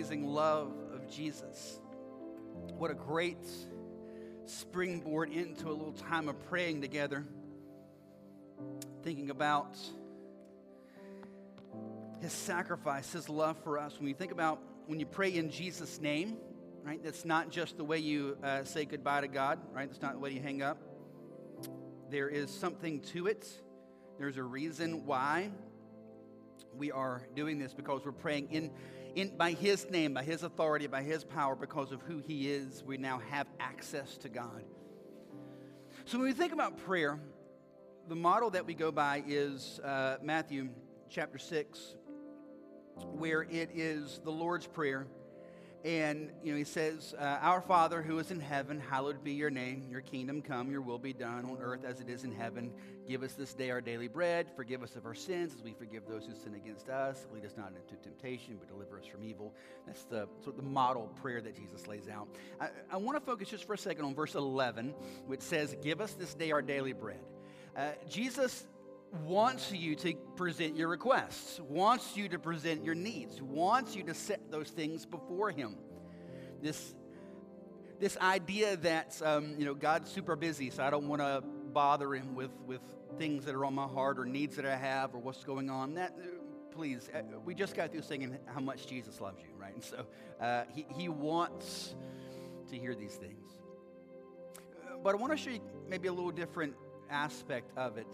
Amazing 0.02 0.34
love 0.34 0.74
of 0.96 1.08
Jesus. 1.08 1.80
What 2.80 2.90
a 2.90 2.96
great 2.96 3.46
springboard 4.46 5.30
into 5.30 5.68
a 5.68 5.74
little 5.74 5.94
time 5.94 6.28
of 6.28 6.44
praying 6.50 6.82
together. 6.82 7.24
Thinking 9.04 9.30
about 9.30 9.78
his 12.20 12.34
sacrifice, 12.34 13.14
his 13.14 13.30
love 13.30 13.58
for 13.64 13.78
us. 13.78 14.00
When 14.00 14.08
you 14.08 14.16
think 14.16 14.32
about 14.32 14.60
when 14.88 15.00
you 15.00 15.06
pray 15.06 15.36
in 15.36 15.52
Jesus' 15.52 16.02
name, 16.02 16.38
right, 16.84 17.00
that's 17.04 17.24
not 17.24 17.52
just 17.52 17.78
the 17.78 17.84
way 17.84 18.00
you 18.00 18.40
uh, 18.44 18.64
say 18.64 18.86
goodbye 18.86 19.22
to 19.22 19.28
God, 19.28 19.60
right? 19.72 19.88
That's 19.88 20.02
not 20.02 20.14
the 20.14 20.20
way 20.20 20.32
you 20.32 20.42
hang 20.42 20.64
up. 20.64 20.80
There 22.10 22.28
is 22.28 22.50
something 22.50 23.02
to 23.14 23.28
it. 23.28 23.48
There's 24.18 24.38
a 24.38 24.44
reason 24.44 25.06
why 25.06 25.52
we 26.76 26.92
are 26.92 27.22
doing 27.36 27.60
this 27.60 27.74
because 27.74 28.02
we're 28.04 28.12
praying 28.12 28.50
in, 28.50 28.72
in 29.16 29.36
by 29.38 29.52
his 29.52 29.90
name, 29.90 30.14
by 30.14 30.24
his 30.24 30.44
authority, 30.44 30.88
by 30.88 31.04
his 31.04 31.24
power, 31.24 31.56
because 31.56 31.92
of 31.92 32.02
who 32.02 32.20
he 32.20 32.52
is. 32.52 32.84
We 32.84 32.98
now 32.98 33.22
have 33.30 33.48
access 33.60 34.18
to 34.18 34.30
God. 34.30 34.64
So 36.06 36.18
when 36.18 36.28
we 36.28 36.34
think 36.34 36.54
about 36.54 36.78
prayer, 36.78 37.20
the 38.08 38.16
model 38.16 38.50
that 38.52 38.66
we 38.66 38.74
go 38.74 38.92
by 38.92 39.24
is 39.28 39.80
uh, 39.80 40.18
Matthew 40.22 40.70
chapter 41.10 41.38
6, 41.38 41.96
where 43.14 43.44
it 43.44 43.70
is 43.74 44.20
the 44.24 44.32
Lord's 44.32 44.68
Prayer. 44.68 45.08
And, 45.84 46.32
you 46.44 46.52
know, 46.52 46.58
he 46.60 46.64
says, 46.64 47.16
uh, 47.18 47.40
Our 47.42 47.60
Father 47.60 48.04
who 48.04 48.20
is 48.20 48.30
in 48.30 48.40
heaven, 48.40 48.80
hallowed 48.80 49.24
be 49.24 49.32
your 49.34 49.50
name. 49.50 49.88
Your 49.90 50.02
kingdom 50.02 50.44
come, 50.44 50.70
your 50.70 50.82
will 50.82 51.00
be 51.00 51.12
done 51.14 51.46
on 51.46 51.58
earth 51.60 51.84
as 51.84 52.00
it 52.00 52.08
is 52.08 52.24
in 52.24 52.32
heaven. 52.32 52.72
Give 53.08 53.24
us 53.24 53.34
this 53.34 53.56
day 53.56 53.72
our 53.72 53.82
daily 53.82 54.08
bread. 54.08 54.48
Forgive 54.56 54.84
us 54.84 54.96
of 54.96 55.08
our 55.08 55.16
sins 55.16 55.54
as 55.56 55.64
we 55.64 55.74
forgive 55.74 56.08
those 56.08 56.26
who 56.26 56.36
sin 56.36 56.54
against 56.54 56.90
us. 56.90 57.26
Lead 57.34 57.46
us 57.46 57.54
not 57.58 57.70
into 57.70 58.02
temptation, 58.04 58.58
but 58.60 58.68
deliver 58.68 59.00
us 59.00 59.08
from 59.08 59.24
evil. 59.24 59.56
That's 59.88 60.04
the 60.04 60.28
sort 60.44 60.56
of 60.56 60.58
the 60.58 60.70
model 60.70 61.12
prayer 61.20 61.42
that 61.42 61.56
Jesus 61.56 61.88
lays 61.88 62.08
out. 62.08 62.28
I, 62.60 62.70
I 62.92 62.98
want 62.98 63.18
to 63.18 63.26
focus 63.26 63.50
just 63.50 63.66
for 63.66 63.74
a 63.74 63.78
second 63.78 64.06
on 64.06 64.14
verse 64.14 64.36
11, 64.36 64.94
which 65.26 65.42
says, 65.42 65.76
Give 65.82 66.00
us 66.00 66.14
this 66.14 66.36
day 66.36 66.52
our 66.52 66.62
daily 66.62 66.94
bread. 66.94 67.20
Uh, 67.76 67.92
Jesus 68.08 68.66
wants 69.12 69.72
you 69.72 69.96
to 69.96 70.14
present 70.36 70.78
your 70.78 70.88
requests, 70.88 71.60
wants 71.60 72.16
you 72.16 72.30
to 72.30 72.40
present 72.40 72.84
your 72.86 72.96
needs, 72.96 73.42
wants 73.42 73.96
you 73.96 74.04
to 74.04 74.14
set 74.14 74.50
those 74.50 74.70
things 74.70 75.06
before 75.06 75.52
Him. 75.52 75.76
This, 76.62 76.96
this 78.00 78.18
idea 78.18 78.78
that, 78.78 79.22
um, 79.24 79.56
you 79.58 79.66
know, 79.66 79.74
God's 79.74 80.10
super 80.10 80.36
busy, 80.36 80.70
so 80.70 80.84
I 80.84 80.90
don't 80.90 81.08
want 81.08 81.22
to 81.22 81.44
bother 81.74 82.14
Him 82.14 82.36
with, 82.36 82.52
with 82.66 82.82
things 83.18 83.46
that 83.46 83.56
are 83.56 83.66
on 83.66 83.76
my 83.76 83.88
heart 83.88 84.18
or 84.18 84.26
needs 84.26 84.56
that 84.56 84.66
I 84.66 84.76
have 84.76 85.14
or 85.14 85.20
what's 85.20 85.44
going 85.44 85.70
on. 85.70 85.96
That, 85.96 86.18
please, 86.72 87.10
uh, 87.14 87.22
we 87.44 87.54
just 87.54 87.76
got 87.76 87.92
through 87.92 88.04
singing 88.04 88.38
how 88.46 88.62
much 88.62 88.88
Jesus 88.88 89.20
loves 89.20 89.42
you, 89.42 89.50
right? 89.58 89.74
And 89.74 89.84
so 89.84 90.06
uh, 90.40 90.64
he, 90.74 90.86
he 90.96 91.10
wants 91.10 91.96
to 92.70 92.78
hear 92.78 92.96
these 92.96 93.16
things. 93.16 93.50
Uh, 94.58 94.96
but 95.04 95.14
I 95.14 95.18
want 95.18 95.34
to 95.34 95.38
show 95.38 95.50
you 95.52 95.62
maybe 95.90 96.08
a 96.08 96.14
little 96.14 96.32
different 96.32 96.76
aspect 97.10 97.78
of 97.78 97.98
it. 97.98 98.08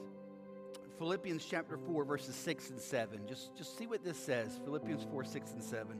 Philippians 0.97 1.45
chapter 1.45 1.77
4, 1.77 2.05
verses 2.05 2.35
6 2.35 2.71
and 2.71 2.81
7. 2.81 3.27
Just, 3.27 3.55
just 3.55 3.77
see 3.77 3.87
what 3.87 4.03
this 4.03 4.17
says 4.17 4.59
Philippians 4.63 5.05
4, 5.11 5.23
6 5.23 5.51
and 5.51 5.63
7. 5.63 5.99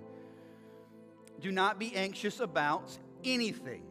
Do 1.39 1.51
not 1.51 1.77
be 1.77 1.95
anxious 1.95 2.39
about 2.39 2.97
anything, 3.23 3.83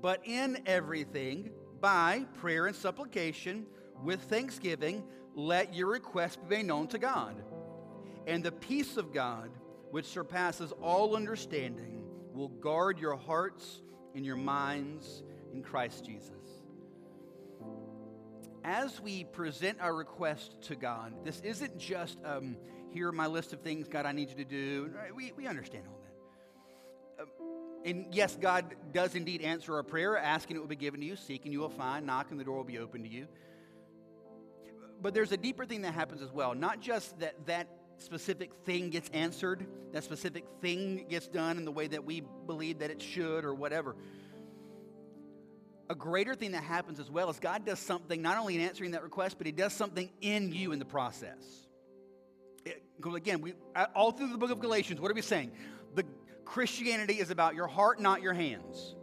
but 0.00 0.20
in 0.24 0.62
everything, 0.66 1.50
by 1.80 2.26
prayer 2.40 2.66
and 2.66 2.76
supplication, 2.76 3.66
with 4.04 4.20
thanksgiving, 4.22 5.02
let 5.34 5.74
your 5.74 5.88
requests 5.88 6.36
be 6.36 6.56
made 6.56 6.66
known 6.66 6.86
to 6.88 6.98
God. 6.98 7.34
And 8.26 8.44
the 8.44 8.52
peace 8.52 8.96
of 8.96 9.12
God, 9.12 9.50
which 9.90 10.06
surpasses 10.06 10.72
all 10.80 11.16
understanding, 11.16 12.04
will 12.32 12.48
guard 12.48 13.00
your 13.00 13.16
hearts 13.16 13.80
and 14.14 14.24
your 14.24 14.36
minds 14.36 15.22
in 15.52 15.62
Christ 15.62 16.04
Jesus 16.04 16.37
as 18.68 19.00
we 19.00 19.24
present 19.24 19.80
our 19.80 19.94
request 19.94 20.60
to 20.60 20.76
God, 20.76 21.14
this 21.24 21.40
isn't 21.40 21.78
just, 21.78 22.18
um, 22.22 22.54
here 22.90 23.08
are 23.08 23.12
my 23.12 23.26
list 23.26 23.54
of 23.54 23.62
things, 23.62 23.88
God, 23.88 24.04
I 24.04 24.12
need 24.12 24.28
you 24.28 24.36
to 24.36 24.44
do. 24.44 24.90
We, 25.16 25.32
we 25.34 25.46
understand 25.46 25.84
all 25.88 25.98
that. 26.02 27.22
Uh, 27.22 27.26
and 27.86 28.14
yes, 28.14 28.36
God 28.38 28.74
does 28.92 29.14
indeed 29.14 29.40
answer 29.40 29.74
our 29.74 29.82
prayer, 29.82 30.18
asking 30.18 30.56
it 30.56 30.60
will 30.60 30.66
be 30.66 30.76
given 30.76 31.00
to 31.00 31.06
you, 31.06 31.16
seeking 31.16 31.50
you 31.50 31.60
will 31.60 31.70
find, 31.70 32.04
knocking 32.04 32.36
the 32.36 32.44
door 32.44 32.58
will 32.58 32.64
be 32.64 32.78
open 32.78 33.02
to 33.04 33.08
you. 33.08 33.26
But 35.00 35.14
there's 35.14 35.32
a 35.32 35.38
deeper 35.38 35.64
thing 35.64 35.80
that 35.82 35.94
happens 35.94 36.20
as 36.20 36.30
well. 36.30 36.54
Not 36.54 36.80
just 36.80 37.18
that 37.20 37.46
that 37.46 37.68
specific 37.96 38.50
thing 38.66 38.90
gets 38.90 39.08
answered, 39.14 39.66
that 39.92 40.04
specific 40.04 40.44
thing 40.60 41.06
gets 41.08 41.26
done 41.26 41.56
in 41.56 41.64
the 41.64 41.72
way 41.72 41.86
that 41.86 42.04
we 42.04 42.22
believe 42.46 42.80
that 42.80 42.90
it 42.90 43.00
should 43.00 43.46
or 43.46 43.54
whatever 43.54 43.96
a 45.90 45.94
greater 45.94 46.34
thing 46.34 46.52
that 46.52 46.64
happens 46.64 47.00
as 47.00 47.10
well 47.10 47.30
is 47.30 47.38
God 47.38 47.64
does 47.64 47.78
something 47.78 48.20
not 48.20 48.38
only 48.38 48.54
in 48.54 48.60
answering 48.60 48.90
that 48.92 49.02
request, 49.02 49.38
but 49.38 49.46
He 49.46 49.52
does 49.52 49.72
something 49.72 50.10
in 50.20 50.52
you 50.52 50.72
in 50.72 50.78
the 50.78 50.84
process. 50.84 51.66
It, 52.64 52.82
again, 53.14 53.40
we, 53.40 53.54
all 53.94 54.12
through 54.12 54.28
the 54.28 54.38
book 54.38 54.50
of 54.50 54.60
Galatians, 54.60 55.00
what 55.00 55.10
are 55.10 55.14
we 55.14 55.22
saying? 55.22 55.52
The 55.94 56.04
Christianity 56.44 57.14
is 57.14 57.30
about 57.30 57.54
your 57.54 57.66
heart, 57.66 58.00
not 58.00 58.22
your 58.22 58.34
hands. 58.34 58.94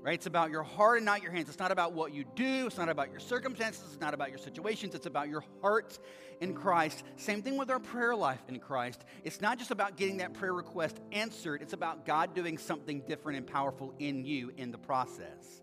Right? 0.00 0.14
It's 0.14 0.26
about 0.26 0.50
your 0.50 0.62
heart 0.62 0.98
and 0.98 1.04
not 1.04 1.20
your 1.20 1.32
hands. 1.32 1.48
It's 1.48 1.58
not 1.58 1.72
about 1.72 1.92
what 1.92 2.14
you 2.14 2.24
do. 2.36 2.68
It's 2.68 2.78
not 2.78 2.88
about 2.88 3.10
your 3.10 3.18
circumstances. 3.18 3.82
It's 3.92 4.00
not 4.00 4.14
about 4.14 4.28
your 4.28 4.38
situations. 4.38 4.94
It's 4.94 5.06
about 5.06 5.28
your 5.28 5.42
heart 5.60 5.98
in 6.40 6.54
Christ. 6.54 7.02
Same 7.16 7.42
thing 7.42 7.56
with 7.56 7.70
our 7.70 7.80
prayer 7.80 8.14
life 8.14 8.40
in 8.46 8.60
Christ. 8.60 9.04
It's 9.24 9.40
not 9.40 9.58
just 9.58 9.72
about 9.72 9.96
getting 9.96 10.18
that 10.18 10.32
prayer 10.32 10.52
request 10.52 11.00
answered, 11.10 11.60
it's 11.60 11.72
about 11.72 12.06
God 12.06 12.34
doing 12.36 12.56
something 12.56 13.00
different 13.00 13.38
and 13.38 13.46
powerful 13.48 13.94
in 13.98 14.24
you 14.24 14.52
in 14.56 14.70
the 14.70 14.78
process 14.78 15.60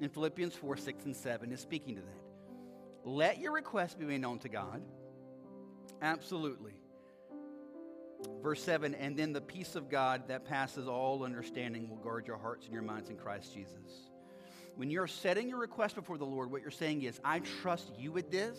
in 0.00 0.08
Philippians 0.08 0.54
4 0.54 0.76
6 0.76 1.04
and 1.04 1.16
7 1.16 1.52
is 1.52 1.60
speaking 1.60 1.96
to 1.96 2.02
that. 2.02 2.28
Let 3.04 3.38
your 3.38 3.52
requests 3.52 3.94
be 3.94 4.04
made 4.04 4.20
known 4.20 4.38
to 4.40 4.48
God. 4.48 4.82
Absolutely. 6.02 6.74
Verse 8.42 8.62
7 8.62 8.94
And 8.94 9.16
then 9.16 9.32
the 9.32 9.40
peace 9.40 9.74
of 9.76 9.88
God 9.88 10.28
that 10.28 10.44
passes 10.44 10.88
all 10.88 11.24
understanding 11.24 11.88
will 11.88 11.96
guard 11.96 12.26
your 12.26 12.38
hearts 12.38 12.66
and 12.66 12.72
your 12.72 12.82
minds 12.82 13.10
in 13.10 13.16
Christ 13.16 13.54
Jesus. 13.54 14.10
When 14.76 14.90
you're 14.90 15.08
setting 15.08 15.48
your 15.48 15.58
request 15.58 15.96
before 15.96 16.18
the 16.18 16.24
Lord, 16.24 16.50
what 16.50 16.62
you're 16.62 16.70
saying 16.70 17.02
is, 17.02 17.20
I 17.24 17.40
trust 17.40 17.92
you 17.98 18.12
with 18.12 18.30
this 18.30 18.58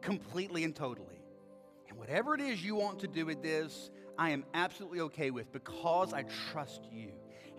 completely 0.00 0.62
and 0.64 0.74
totally. 0.74 1.20
And 1.88 1.98
whatever 1.98 2.34
it 2.34 2.40
is 2.40 2.64
you 2.64 2.76
want 2.76 3.00
to 3.00 3.08
do 3.08 3.26
with 3.26 3.42
this, 3.42 3.90
I 4.16 4.30
am 4.30 4.44
absolutely 4.54 5.00
okay 5.00 5.30
with 5.30 5.52
because 5.52 6.12
I 6.12 6.24
trust 6.52 6.82
you. 6.92 7.10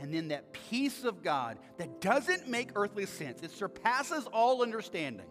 And 0.02 0.12
then 0.12 0.30
that 0.30 0.52
peace 0.52 1.04
of 1.04 1.22
God 1.22 1.60
that 1.78 2.02
doesn't 2.02 2.47
make 2.47 2.72
earthly 2.76 3.06
sense, 3.06 3.43
it 3.43 3.52
surpasses 3.52 4.26
all 4.34 4.64
understanding, 4.64 5.28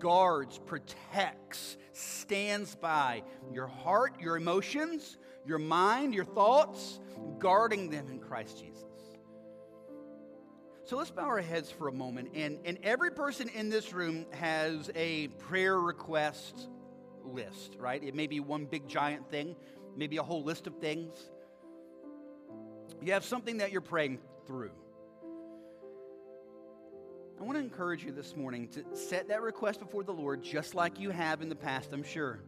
guards, 0.00 0.58
protects, 0.66 1.76
stands 1.92 2.74
by 2.74 3.22
your 3.52 3.68
heart, 3.68 4.20
your 4.20 4.36
emotions, 4.36 5.18
your 5.46 5.58
mind, 5.58 6.14
your 6.14 6.24
thoughts, 6.24 6.98
guarding 7.38 7.90
them 7.90 8.08
in 8.10 8.18
Christ 8.18 8.58
Jesus. 8.58 8.84
So 10.84 10.96
let's 10.96 11.12
bow 11.12 11.22
our 11.22 11.40
heads 11.40 11.70
for 11.70 11.86
a 11.86 11.92
moment. 11.92 12.30
And, 12.34 12.58
and 12.64 12.76
every 12.82 13.12
person 13.12 13.48
in 13.50 13.70
this 13.70 13.92
room 13.92 14.26
has 14.32 14.90
a 14.96 15.28
prayer 15.38 15.78
request 15.78 16.68
list, 17.24 17.76
right? 17.78 18.02
It 18.02 18.16
may 18.16 18.26
be 18.26 18.40
one 18.40 18.64
big 18.64 18.88
giant 18.88 19.30
thing, 19.30 19.54
maybe 19.96 20.16
a 20.16 20.24
whole 20.24 20.42
list 20.42 20.66
of 20.66 20.74
things. 20.78 21.14
You 23.02 23.12
have 23.12 23.24
something 23.24 23.58
that 23.58 23.72
you're 23.72 23.80
praying 23.80 24.18
through. 24.46 24.72
I 27.40 27.42
want 27.42 27.56
to 27.56 27.64
encourage 27.64 28.04
you 28.04 28.12
this 28.12 28.36
morning 28.36 28.68
to 28.68 28.84
set 28.94 29.28
that 29.28 29.40
request 29.40 29.80
before 29.80 30.04
the 30.04 30.12
Lord 30.12 30.42
just 30.42 30.74
like 30.74 31.00
you 31.00 31.08
have 31.08 31.40
in 31.40 31.48
the 31.48 31.54
past, 31.54 31.90
I'm 31.92 32.02
sure. 32.02 32.40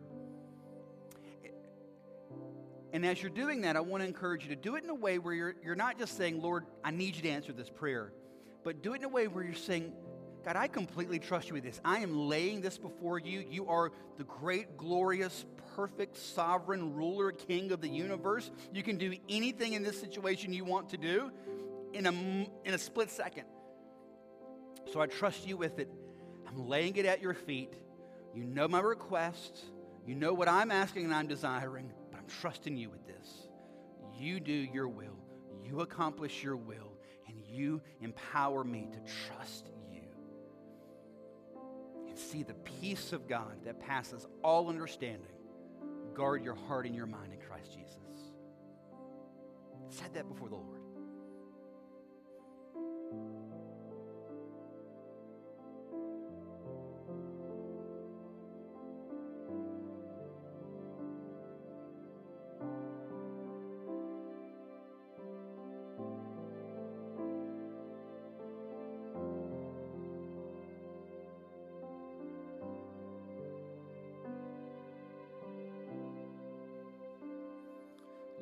And 2.92 3.07
as 3.07 3.22
you're 3.22 3.30
doing 3.30 3.62
that, 3.62 3.74
I 3.76 3.80
want 3.80 4.03
to 4.03 4.07
encourage 4.07 4.42
you 4.42 4.50
to 4.50 4.57
do 4.57 4.76
it 4.76 4.84
in 4.84 4.90
a 4.90 4.94
way 4.94 5.18
where 5.18 5.32
you're, 5.32 5.55
you're 5.64 5.74
not 5.74 5.98
just 5.98 6.18
saying, 6.18 6.42
Lord, 6.42 6.66
I 6.84 6.90
need 6.90 7.16
you 7.16 7.22
to 7.22 7.30
answer 7.30 7.55
this 7.55 7.70
prayer, 7.70 8.12
but 8.64 8.82
do 8.82 8.92
it 8.92 8.96
in 8.98 9.05
a 9.05 9.09
way 9.09 9.28
where 9.28 9.42
you're 9.42 9.55
saying, 9.55 9.94
God, 10.44 10.57
I 10.57 10.68
completely 10.68 11.18
trust 11.18 11.48
you 11.48 11.55
with 11.55 11.64
this. 11.64 11.80
I 11.82 12.00
am 12.00 12.28
laying 12.28 12.61
this 12.61 12.76
before 12.76 13.18
you. 13.18 13.46
You 13.48 13.68
are 13.68 13.92
the 14.18 14.24
great, 14.24 14.76
glorious, 14.76 15.46
perfect, 15.77 16.16
sovereign 16.16 16.95
ruler, 16.95 17.33
king 17.33 17.73
of 17.73 17.81
the 17.81 17.89
universe. 17.89 18.51
You 18.73 18.83
can 18.83 18.99
do 18.99 19.14
anything 19.29 19.73
in 19.73 19.83
this 19.83 19.99
situation 20.01 20.53
you 20.53 20.64
want 20.64 20.91
to 20.91 20.97
do 20.97 21.31
in 21.93 22.07
a, 22.07 22.11
in 22.11 22.75
a 22.75 22.79
split 22.79 23.11
second. 23.11 23.45
So 24.93 25.01
I 25.01 25.07
trust 25.07 25.47
you 25.47 25.57
with 25.57 25.79
it. 25.79 25.89
I'm 26.47 26.68
laying 26.68 26.97
it 26.97 27.07
at 27.07 27.20
your 27.20 27.35
feet. 27.35 27.75
You 28.35 28.45
know 28.45 28.68
my 28.68 28.81
requests. 28.81 29.62
You 30.07 30.14
know 30.14 30.33
what 30.33 30.49
I'm 30.49 30.70
asking 30.70 31.05
and 31.05 31.14
I'm 31.14 31.27
desiring, 31.27 31.93
but 32.11 32.18
I'm 32.18 32.27
trusting 32.41 32.77
you 32.77 32.91
with 32.91 33.07
this. 33.07 33.49
You 34.18 34.41
do 34.41 34.53
your 34.53 34.89
will. 34.89 35.18
You 35.64 35.81
accomplish 35.81 36.43
your 36.43 36.57
will, 36.57 36.93
and 37.29 37.37
you 37.49 37.81
empower 38.01 38.64
me 38.64 38.89
to 38.93 39.12
trust 39.29 39.70
you. 39.91 40.03
And 42.09 42.18
see 42.18 42.43
the 42.43 42.55
peace 42.55 43.12
of 43.12 43.29
God 43.29 43.64
that 43.64 43.81
passes 43.81 44.27
all 44.43 44.68
understanding 44.68 45.31
guard 46.15 46.45
your 46.45 46.55
heart 46.55 46.87
and 46.87 46.95
your 46.95 47.07
mind 47.07 47.33
in 47.33 47.41
Christ 47.41 47.73
Jesus. 47.73 47.99
Said 49.89 50.15
that 50.15 50.29
before 50.29 50.49
the 50.49 50.57
Lord. 50.57 50.82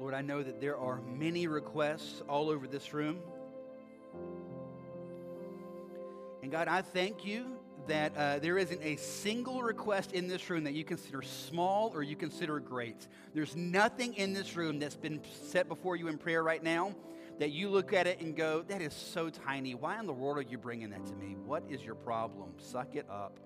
Lord, 0.01 0.15
I 0.15 0.23
know 0.23 0.43
that 0.43 0.63
there 0.63 0.79
are 0.79 1.03
many 1.03 1.47
requests 1.47 2.23
all 2.27 2.49
over 2.49 2.67
this 2.67 2.95
room. 2.95 3.21
And 6.43 6.51
God, 6.51 6.69
I 6.69 6.81
thank 6.81 7.27
you 7.27 7.59
that 7.87 8.17
uh, 8.17 8.39
there 8.39 8.57
isn't 8.57 8.81
a 8.83 8.97
single 8.97 9.61
request 9.61 10.13
in 10.13 10.27
this 10.27 10.49
room 10.49 10.65
that 10.65 10.73
you 10.73 10.85
consider 10.85 11.21
small 11.21 11.93
or 11.95 12.03
you 12.03 12.17
consider 12.17 12.59
great. 12.61 13.07
There's 13.35 13.55
nothing 13.55 14.15
in 14.15 14.33
this 14.33 14.57
room 14.57 14.79
that's 14.79 14.97
been 14.97 15.21
set 15.43 15.69
before 15.69 15.97
you 15.97 16.09
in 16.09 16.17
prayer 16.17 16.43
right 16.43 16.63
now 16.63 16.95
that 17.39 17.51
you 17.51 17.69
look 17.69 17.93
at 17.93 18.07
it 18.07 18.23
and 18.23 18.35
go, 18.35 18.65
that 18.69 18.81
is 18.81 18.95
so 18.95 19.29
tiny. 19.29 19.75
Why 19.75 20.01
in 20.01 20.07
the 20.07 20.15
world 20.15 20.39
are 20.39 20.49
you 20.51 20.57
bringing 20.57 20.89
that 20.91 21.05
to 21.05 21.15
me? 21.15 21.37
What 21.45 21.63
is 21.69 21.83
your 21.83 21.95
problem? 21.95 22.55
Suck 22.57 22.97
it 22.97 23.05
up. 23.11 23.39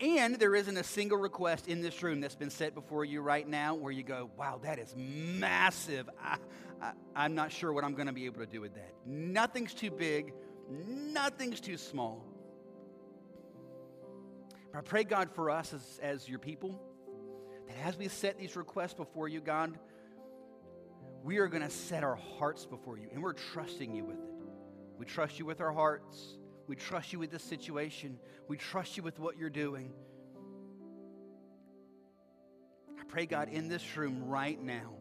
And 0.00 0.36
there 0.36 0.54
isn't 0.54 0.76
a 0.76 0.82
single 0.82 1.18
request 1.18 1.68
in 1.68 1.80
this 1.80 2.02
room 2.02 2.20
that's 2.20 2.34
been 2.34 2.50
set 2.50 2.74
before 2.74 3.04
you 3.04 3.20
right 3.20 3.46
now 3.46 3.74
where 3.74 3.92
you 3.92 4.02
go, 4.02 4.30
wow, 4.36 4.60
that 4.64 4.78
is 4.78 4.94
massive. 4.96 6.10
I, 6.20 6.38
I, 7.14 7.24
am 7.26 7.34
not 7.34 7.52
sure 7.52 7.72
what 7.72 7.84
I'm 7.84 7.94
going 7.94 8.08
to 8.08 8.12
be 8.12 8.26
able 8.26 8.40
to 8.40 8.46
do 8.46 8.60
with 8.60 8.74
that. 8.74 8.92
Nothing's 9.06 9.72
too 9.72 9.90
big, 9.90 10.32
nothing's 10.68 11.60
too 11.60 11.76
small. 11.76 12.24
But 14.72 14.78
I 14.78 14.82
pray, 14.82 15.04
God, 15.04 15.30
for 15.30 15.50
us 15.50 15.72
as, 15.72 16.00
as 16.02 16.28
your 16.28 16.40
people, 16.40 16.80
that 17.68 17.76
as 17.86 17.96
we 17.96 18.08
set 18.08 18.36
these 18.36 18.56
requests 18.56 18.94
before 18.94 19.28
you, 19.28 19.40
God, 19.40 19.78
we 21.22 21.38
are 21.38 21.46
going 21.46 21.62
to 21.62 21.70
set 21.70 22.02
our 22.02 22.16
hearts 22.16 22.66
before 22.66 22.98
you, 22.98 23.08
and 23.12 23.22
we're 23.22 23.32
trusting 23.32 23.94
you 23.94 24.04
with 24.04 24.18
it. 24.18 24.30
We 24.98 25.06
trust 25.06 25.38
you 25.38 25.46
with 25.46 25.60
our 25.60 25.72
hearts. 25.72 26.36
We 26.66 26.76
trust 26.76 27.12
you 27.12 27.18
with 27.18 27.30
this 27.30 27.42
situation. 27.42 28.18
We 28.48 28.56
trust 28.56 28.96
you 28.96 29.02
with 29.02 29.18
what 29.18 29.36
you're 29.36 29.50
doing. 29.50 29.92
I 32.98 33.04
pray, 33.04 33.26
God, 33.26 33.48
in 33.48 33.68
this 33.68 33.96
room 33.96 34.24
right 34.26 34.60
now, 34.60 34.94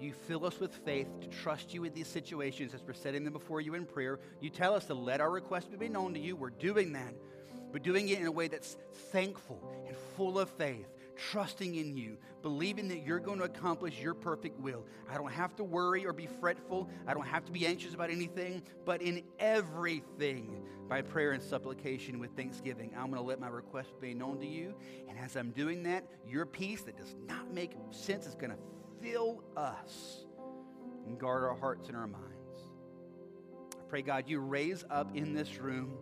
you 0.00 0.12
fill 0.12 0.44
us 0.44 0.60
with 0.60 0.74
faith 0.74 1.08
to 1.20 1.26
trust 1.26 1.72
you 1.72 1.80
with 1.80 1.94
these 1.94 2.08
situations 2.08 2.74
as 2.74 2.82
we're 2.82 2.92
setting 2.92 3.24
them 3.24 3.32
before 3.32 3.60
you 3.60 3.74
in 3.74 3.86
prayer. 3.86 4.20
You 4.40 4.50
tell 4.50 4.74
us 4.74 4.84
to 4.86 4.94
let 4.94 5.20
our 5.20 5.30
requests 5.30 5.74
be 5.78 5.88
known 5.88 6.14
to 6.14 6.20
you. 6.20 6.36
We're 6.36 6.50
doing 6.50 6.92
that. 6.92 7.14
We're 7.72 7.78
doing 7.78 8.08
it 8.08 8.20
in 8.20 8.26
a 8.26 8.32
way 8.32 8.48
that's 8.48 8.76
thankful 9.10 9.60
and 9.86 9.96
full 10.16 10.38
of 10.38 10.50
faith 10.50 10.86
trusting 11.16 11.74
in 11.74 11.96
you, 11.96 12.16
believing 12.42 12.88
that 12.88 13.04
you're 13.04 13.18
going 13.18 13.38
to 13.38 13.44
accomplish 13.44 14.00
your 14.00 14.14
perfect 14.14 14.60
will. 14.60 14.84
I 15.10 15.16
don't 15.16 15.32
have 15.32 15.56
to 15.56 15.64
worry 15.64 16.06
or 16.06 16.12
be 16.12 16.26
fretful. 16.26 16.88
I 17.06 17.14
don't 17.14 17.26
have 17.26 17.44
to 17.46 17.52
be 17.52 17.66
anxious 17.66 17.94
about 17.94 18.10
anything, 18.10 18.62
but 18.84 19.02
in 19.02 19.22
everything, 19.38 20.62
by 20.88 21.02
prayer 21.02 21.32
and 21.32 21.42
supplication 21.42 22.18
with 22.18 22.30
thanksgiving, 22.36 22.92
I'm 22.96 23.10
going 23.10 23.20
to 23.20 23.26
let 23.26 23.40
my 23.40 23.48
request 23.48 24.00
be 24.00 24.14
known 24.14 24.38
to 24.40 24.46
you. 24.46 24.74
And 25.08 25.18
as 25.18 25.36
I'm 25.36 25.50
doing 25.50 25.82
that, 25.84 26.04
your 26.28 26.46
peace 26.46 26.82
that 26.82 26.96
does 26.96 27.14
not 27.26 27.52
make 27.52 27.72
sense 27.90 28.26
is 28.26 28.34
going 28.34 28.50
to 28.50 28.58
fill 29.02 29.42
us 29.56 30.24
and 31.06 31.18
guard 31.18 31.44
our 31.44 31.56
hearts 31.56 31.88
and 31.88 31.96
our 31.96 32.06
minds. 32.06 32.26
I 33.72 33.88
pray, 33.88 34.02
God, 34.02 34.24
you 34.26 34.40
raise 34.40 34.84
up 34.90 35.16
in 35.16 35.34
this 35.34 35.58
room 35.58 35.96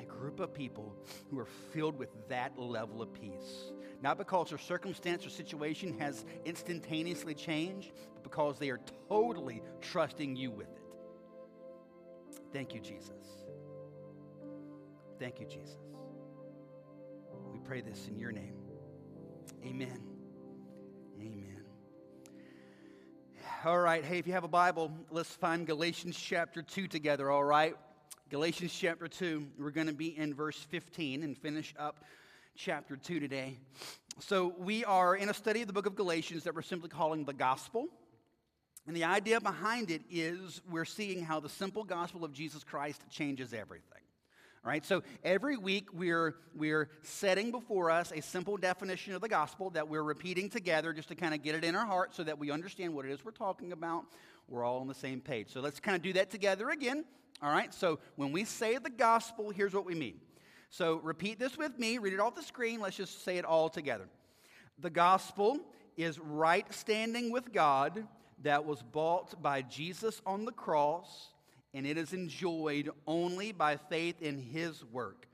a 0.00 0.04
group 0.04 0.40
of 0.40 0.54
people 0.54 0.94
who 1.30 1.38
are 1.38 1.48
filled 1.72 1.98
with 1.98 2.10
that 2.28 2.58
level 2.58 3.02
of 3.02 3.12
peace 3.12 3.72
not 4.02 4.18
because 4.18 4.48
their 4.48 4.58
circumstance 4.58 5.26
or 5.26 5.30
situation 5.30 5.98
has 5.98 6.24
instantaneously 6.44 7.34
changed, 7.34 7.92
but 8.14 8.22
because 8.22 8.58
they 8.58 8.70
are 8.70 8.80
totally 9.08 9.62
trusting 9.80 10.36
you 10.36 10.50
with 10.50 10.68
it. 10.68 10.82
Thank 12.52 12.74
you, 12.74 12.80
Jesus. 12.80 13.10
Thank 15.18 15.38
you, 15.38 15.46
Jesus. 15.46 15.76
We 17.52 17.60
pray 17.60 17.82
this 17.82 18.08
in 18.08 18.18
your 18.18 18.32
name. 18.32 18.54
Amen. 19.64 20.00
Amen. 21.20 21.62
All 23.64 23.78
right. 23.78 24.02
Hey, 24.02 24.18
if 24.18 24.26
you 24.26 24.32
have 24.32 24.44
a 24.44 24.48
Bible, 24.48 24.90
let's 25.10 25.34
find 25.34 25.66
Galatians 25.66 26.18
chapter 26.18 26.62
2 26.62 26.88
together, 26.88 27.30
all 27.30 27.44
right? 27.44 27.76
Galatians 28.30 28.72
chapter 28.72 29.06
2. 29.06 29.46
We're 29.58 29.70
going 29.70 29.88
to 29.88 29.92
be 29.92 30.16
in 30.16 30.32
verse 30.32 30.56
15 30.70 31.22
and 31.22 31.36
finish 31.36 31.74
up 31.78 32.04
chapter 32.62 32.94
2 32.94 33.20
today. 33.20 33.56
So, 34.18 34.54
we 34.58 34.84
are 34.84 35.16
in 35.16 35.30
a 35.30 35.34
study 35.34 35.62
of 35.62 35.66
the 35.66 35.72
book 35.72 35.86
of 35.86 35.96
Galatians 35.96 36.44
that 36.44 36.54
we're 36.54 36.60
simply 36.60 36.90
calling 36.90 37.24
the 37.24 37.32
gospel. 37.32 37.86
And 38.86 38.94
the 38.94 39.04
idea 39.04 39.40
behind 39.40 39.90
it 39.90 40.02
is 40.10 40.60
we're 40.70 40.84
seeing 40.84 41.24
how 41.24 41.40
the 41.40 41.48
simple 41.48 41.84
gospel 41.84 42.22
of 42.22 42.34
Jesus 42.34 42.62
Christ 42.62 43.00
changes 43.08 43.54
everything. 43.54 44.02
All 44.62 44.70
right, 44.70 44.84
so 44.84 45.02
every 45.24 45.56
week 45.56 45.88
we're, 45.94 46.34
we're 46.54 46.90
setting 47.02 47.50
before 47.50 47.90
us 47.90 48.12
a 48.14 48.20
simple 48.20 48.58
definition 48.58 49.14
of 49.14 49.22
the 49.22 49.28
gospel 49.28 49.70
that 49.70 49.88
we're 49.88 50.02
repeating 50.02 50.50
together 50.50 50.92
just 50.92 51.08
to 51.08 51.14
kind 51.14 51.32
of 51.32 51.42
get 51.42 51.54
it 51.54 51.64
in 51.64 51.74
our 51.74 51.86
heart 51.86 52.14
so 52.14 52.24
that 52.24 52.38
we 52.38 52.50
understand 52.50 52.94
what 52.94 53.06
it 53.06 53.10
is 53.10 53.24
we're 53.24 53.30
talking 53.30 53.72
about. 53.72 54.04
We're 54.48 54.64
all 54.64 54.80
on 54.80 54.86
the 54.86 54.94
same 54.94 55.22
page. 55.22 55.50
So 55.50 55.62
let's 55.62 55.80
kind 55.80 55.96
of 55.96 56.02
do 56.02 56.12
that 56.12 56.30
together 56.30 56.68
again. 56.68 57.06
All 57.42 57.50
right, 57.50 57.72
so 57.72 58.00
when 58.16 58.32
we 58.32 58.44
say 58.44 58.76
the 58.76 58.90
gospel, 58.90 59.48
here's 59.48 59.72
what 59.72 59.86
we 59.86 59.94
mean 59.94 60.20
so 60.70 60.96
repeat 61.02 61.38
this 61.38 61.58
with 61.58 61.78
me. 61.78 61.98
Read 61.98 62.14
it 62.14 62.20
off 62.20 62.36
the 62.36 62.42
screen. 62.42 62.80
Let's 62.80 62.96
just 62.96 63.24
say 63.24 63.38
it 63.38 63.44
all 63.44 63.68
together. 63.68 64.08
The 64.78 64.90
gospel 64.90 65.58
is 65.96 66.18
right 66.18 66.72
standing 66.72 67.30
with 67.30 67.52
God 67.52 68.06
that 68.42 68.64
was 68.64 68.82
bought 68.82 69.42
by 69.42 69.62
Jesus 69.62 70.22
on 70.24 70.44
the 70.44 70.52
cross, 70.52 71.32
and 71.74 71.86
it 71.86 71.98
is 71.98 72.12
enjoyed 72.12 72.88
only 73.06 73.52
by 73.52 73.76
faith 73.76 74.22
in 74.22 74.38
his 74.38 74.84
work. 74.84 75.26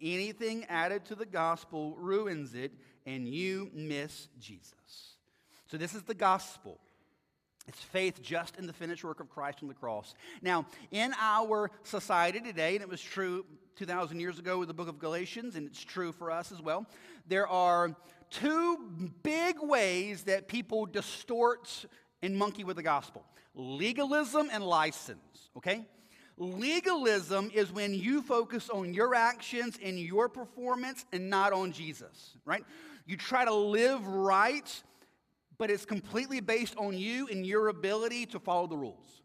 Anything 0.00 0.66
added 0.66 1.06
to 1.06 1.14
the 1.14 1.26
gospel 1.26 1.96
ruins 1.96 2.54
it, 2.54 2.72
and 3.06 3.26
you 3.26 3.70
miss 3.72 4.28
Jesus. 4.38 5.16
So, 5.68 5.76
this 5.76 5.94
is 5.94 6.02
the 6.02 6.14
gospel. 6.14 6.78
It's 7.68 7.80
faith 7.80 8.22
just 8.22 8.56
in 8.56 8.66
the 8.66 8.72
finished 8.72 9.02
work 9.04 9.20
of 9.20 9.28
Christ 9.28 9.58
on 9.62 9.68
the 9.68 9.74
cross. 9.74 10.14
Now, 10.40 10.66
in 10.90 11.12
our 11.20 11.70
society 11.82 12.40
today, 12.40 12.76
and 12.76 12.82
it 12.82 12.88
was 12.88 13.00
true 13.00 13.44
2,000 13.76 14.20
years 14.20 14.38
ago 14.38 14.58
with 14.58 14.68
the 14.68 14.74
book 14.74 14.88
of 14.88 14.98
Galatians, 14.98 15.56
and 15.56 15.66
it's 15.66 15.82
true 15.82 16.12
for 16.12 16.30
us 16.30 16.52
as 16.52 16.62
well, 16.62 16.86
there 17.26 17.46
are 17.48 17.94
two 18.30 18.78
big 19.22 19.56
ways 19.60 20.22
that 20.22 20.48
people 20.48 20.86
distort 20.86 21.86
and 22.22 22.36
monkey 22.36 22.64
with 22.64 22.76
the 22.76 22.82
gospel 22.82 23.24
legalism 23.54 24.48
and 24.52 24.62
license, 24.62 25.50
okay? 25.56 25.86
Legalism 26.36 27.50
is 27.54 27.72
when 27.72 27.94
you 27.94 28.20
focus 28.20 28.68
on 28.68 28.92
your 28.92 29.14
actions 29.14 29.78
and 29.82 29.98
your 29.98 30.28
performance 30.28 31.06
and 31.10 31.30
not 31.30 31.54
on 31.54 31.72
Jesus, 31.72 32.36
right? 32.44 32.64
You 33.06 33.16
try 33.16 33.46
to 33.46 33.54
live 33.54 34.06
right 34.06 34.82
but 35.58 35.70
it's 35.70 35.84
completely 35.84 36.40
based 36.40 36.76
on 36.76 36.96
you 36.96 37.28
and 37.28 37.46
your 37.46 37.68
ability 37.68 38.26
to 38.26 38.38
follow 38.38 38.66
the 38.66 38.76
rules. 38.76 39.22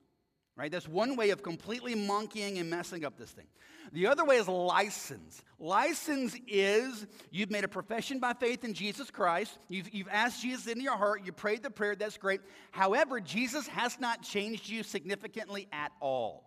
Right? 0.58 0.72
That's 0.72 0.88
one 0.88 1.16
way 1.16 1.30
of 1.30 1.42
completely 1.42 1.96
monkeying 1.96 2.58
and 2.58 2.70
messing 2.70 3.06
up 3.06 3.18
this 3.18 3.32
thing. 3.32 3.48
The 3.94 4.08
other 4.08 4.24
way 4.24 4.36
is 4.36 4.48
license. 4.48 5.42
License 5.60 6.36
is 6.48 7.08
you've 7.32 7.50
made 7.50 7.64
a 7.64 7.70
profession 7.70 8.20
by 8.20 8.34
faith 8.34 8.64
in 8.64 8.74
Jesus 8.74 9.10
Christ. 9.10 9.58
You've, 9.70 9.94
you've 9.94 10.10
asked 10.12 10.42
Jesus 10.42 10.68
into 10.68 10.84
your 10.84 10.98
heart. 10.98 11.22
You 11.26 11.32
prayed 11.32 11.64
the 11.64 11.72
prayer. 11.72 11.96
That's 11.96 12.18
great. 12.18 12.42
However, 12.72 13.20
Jesus 13.20 13.68
has 13.68 14.00
not 14.00 14.22
changed 14.24 14.70
you 14.70 14.84
significantly 14.84 15.68
at 15.72 15.92
all. 16.00 16.44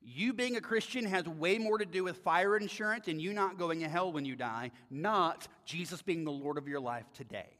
You 0.00 0.32
being 0.32 0.56
a 0.56 0.60
Christian 0.60 1.04
has 1.06 1.26
way 1.26 1.58
more 1.58 1.78
to 1.78 1.86
do 1.86 2.04
with 2.04 2.18
fire 2.18 2.56
insurance 2.56 3.08
and 3.08 3.20
you 3.20 3.32
not 3.32 3.58
going 3.58 3.80
to 3.80 3.88
hell 3.88 4.12
when 4.12 4.24
you 4.24 4.36
die, 4.36 4.70
not 4.90 5.48
Jesus 5.64 6.02
being 6.02 6.24
the 6.24 6.32
Lord 6.32 6.58
of 6.58 6.68
your 6.68 6.80
life 6.80 7.06
today 7.14 7.56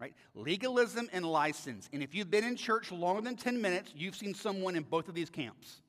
right? 0.00 0.14
Legalism 0.34 1.08
and 1.12 1.24
license. 1.24 1.88
And 1.92 2.02
if 2.02 2.14
you've 2.14 2.30
been 2.30 2.44
in 2.44 2.56
church 2.56 2.92
longer 2.92 3.22
than 3.22 3.36
10 3.36 3.60
minutes, 3.60 3.92
you've 3.96 4.16
seen 4.16 4.34
someone 4.34 4.76
in 4.76 4.82
both 4.82 5.08
of 5.08 5.14
these 5.14 5.30
camps. 5.30 5.80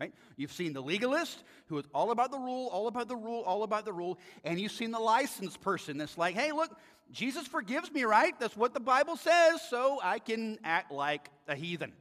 Right? 0.00 0.14
You've 0.36 0.52
seen 0.52 0.72
the 0.72 0.80
legalist 0.80 1.44
who 1.66 1.76
is 1.78 1.84
all 1.94 2.10
about 2.10 2.30
the 2.30 2.38
rule, 2.38 2.68
all 2.68 2.86
about 2.86 3.06
the 3.06 3.16
rule, 3.16 3.42
all 3.42 3.64
about 3.64 3.84
the 3.84 3.92
rule, 3.92 4.18
and 4.44 4.58
you've 4.58 4.72
seen 4.72 4.92
the 4.92 4.98
licensed 4.98 5.60
person 5.60 5.98
that's 5.98 6.16
like, 6.16 6.34
hey, 6.34 6.52
look, 6.52 6.74
Jesus 7.10 7.46
forgives 7.46 7.92
me, 7.92 8.04
right? 8.04 8.32
That's 8.40 8.56
what 8.56 8.72
the 8.72 8.80
Bible 8.80 9.16
says, 9.16 9.60
so 9.68 10.00
I 10.02 10.18
can 10.18 10.58
act 10.64 10.90
like 10.90 11.28
a 11.46 11.54
heathen. 11.54 11.92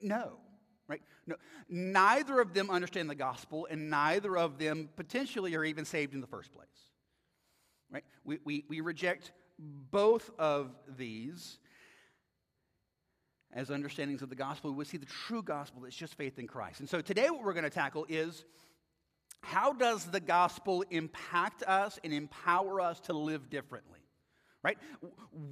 No. 0.00 0.38
right? 0.88 1.02
No, 1.26 1.36
neither 1.68 2.40
of 2.40 2.54
them 2.54 2.70
understand 2.70 3.08
the 3.08 3.14
gospel, 3.14 3.66
and 3.70 3.90
neither 3.90 4.36
of 4.36 4.58
them 4.58 4.88
potentially 4.96 5.54
are 5.54 5.64
even 5.64 5.84
saved 5.84 6.14
in 6.14 6.20
the 6.20 6.26
first 6.26 6.52
place, 6.52 6.66
right? 7.94 8.04
We, 8.24 8.38
we, 8.44 8.64
we 8.68 8.80
reject 8.80 9.30
both 9.58 10.28
of 10.36 10.72
these 10.98 11.58
as 13.52 13.70
understandings 13.70 14.20
of 14.20 14.28
the 14.28 14.34
gospel. 14.34 14.72
We 14.72 14.84
see 14.84 14.96
the 14.96 15.06
true 15.06 15.42
gospel 15.42 15.82
that's 15.82 15.94
just 15.94 16.16
faith 16.16 16.40
in 16.40 16.48
Christ. 16.48 16.80
And 16.80 16.88
so 16.88 17.00
today, 17.00 17.30
what 17.30 17.44
we're 17.44 17.52
going 17.52 17.62
to 17.62 17.70
tackle 17.70 18.04
is 18.08 18.44
how 19.42 19.72
does 19.72 20.06
the 20.06 20.18
gospel 20.18 20.84
impact 20.90 21.62
us 21.62 22.00
and 22.02 22.12
empower 22.12 22.80
us 22.80 22.98
to 23.00 23.12
live 23.12 23.48
differently? 23.48 24.00
Right? 24.64 24.78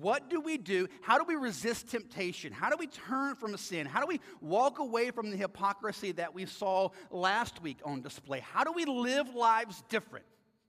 What 0.01 0.30
do 0.30 0.40
we 0.40 0.57
do? 0.57 0.88
How 1.03 1.18
do 1.18 1.24
we 1.24 1.36
resist 1.36 1.90
temptation? 1.90 2.51
How 2.51 2.70
do 2.70 2.76
we 2.78 2.86
turn 2.86 3.34
from 3.34 3.57
sin? 3.59 3.86
How 3.86 4.01
do 4.01 4.07
we 4.07 4.20
walk 4.40 4.78
away 4.78 5.11
from 5.11 5.30
the 5.30 5.36
hypocrisy 5.36 6.12
that 6.12 6.34
we 6.34 6.47
saw 6.47 6.88
last 7.11 7.62
week 7.62 7.76
on 7.84 8.01
display? 8.01 8.40
How 8.40 8.64
do 8.64 8.72
we 8.72 8.86
live 8.86 9.34
lives 9.34 9.84
different? 9.90 10.24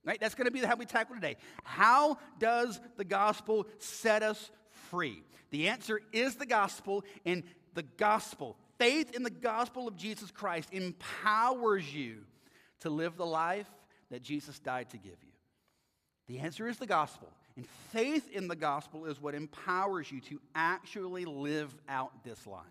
Right? 0.05 0.19
That's 0.19 0.35
going 0.35 0.45
to 0.45 0.51
be 0.51 0.59
how 0.59 0.75
we 0.75 0.85
tackle 0.85 1.15
today. 1.15 1.37
How 1.63 2.17
does 2.37 2.79
the 2.97 3.05
gospel 3.05 3.67
set 3.79 4.21
us 4.21 4.51
free? 4.89 5.23
The 5.51 5.69
answer 5.69 6.01
is 6.11 6.35
the 6.35 6.45
gospel, 6.45 7.05
and 7.25 7.43
the 7.73 7.83
gospel, 7.83 8.57
faith 8.79 9.15
in 9.15 9.23
the 9.23 9.29
gospel 9.29 9.87
of 9.87 9.95
Jesus 9.95 10.31
Christ, 10.31 10.69
empowers 10.71 11.93
you 11.93 12.17
to 12.81 12.89
live 12.89 13.15
the 13.15 13.25
life 13.25 13.69
that 14.11 14.23
Jesus 14.23 14.59
died 14.59 14.89
to 14.89 14.97
give 14.97 15.17
you. 15.23 15.31
The 16.27 16.39
answer 16.39 16.67
is 16.67 16.77
the 16.77 16.85
gospel. 16.85 17.29
And 17.55 17.65
faith 17.91 18.29
in 18.31 18.47
the 18.47 18.55
gospel 18.55 19.05
is 19.05 19.21
what 19.21 19.35
empowers 19.35 20.11
you 20.11 20.19
to 20.21 20.41
actually 20.55 21.25
live 21.25 21.73
out 21.87 22.23
this 22.23 22.45
life. 22.47 22.65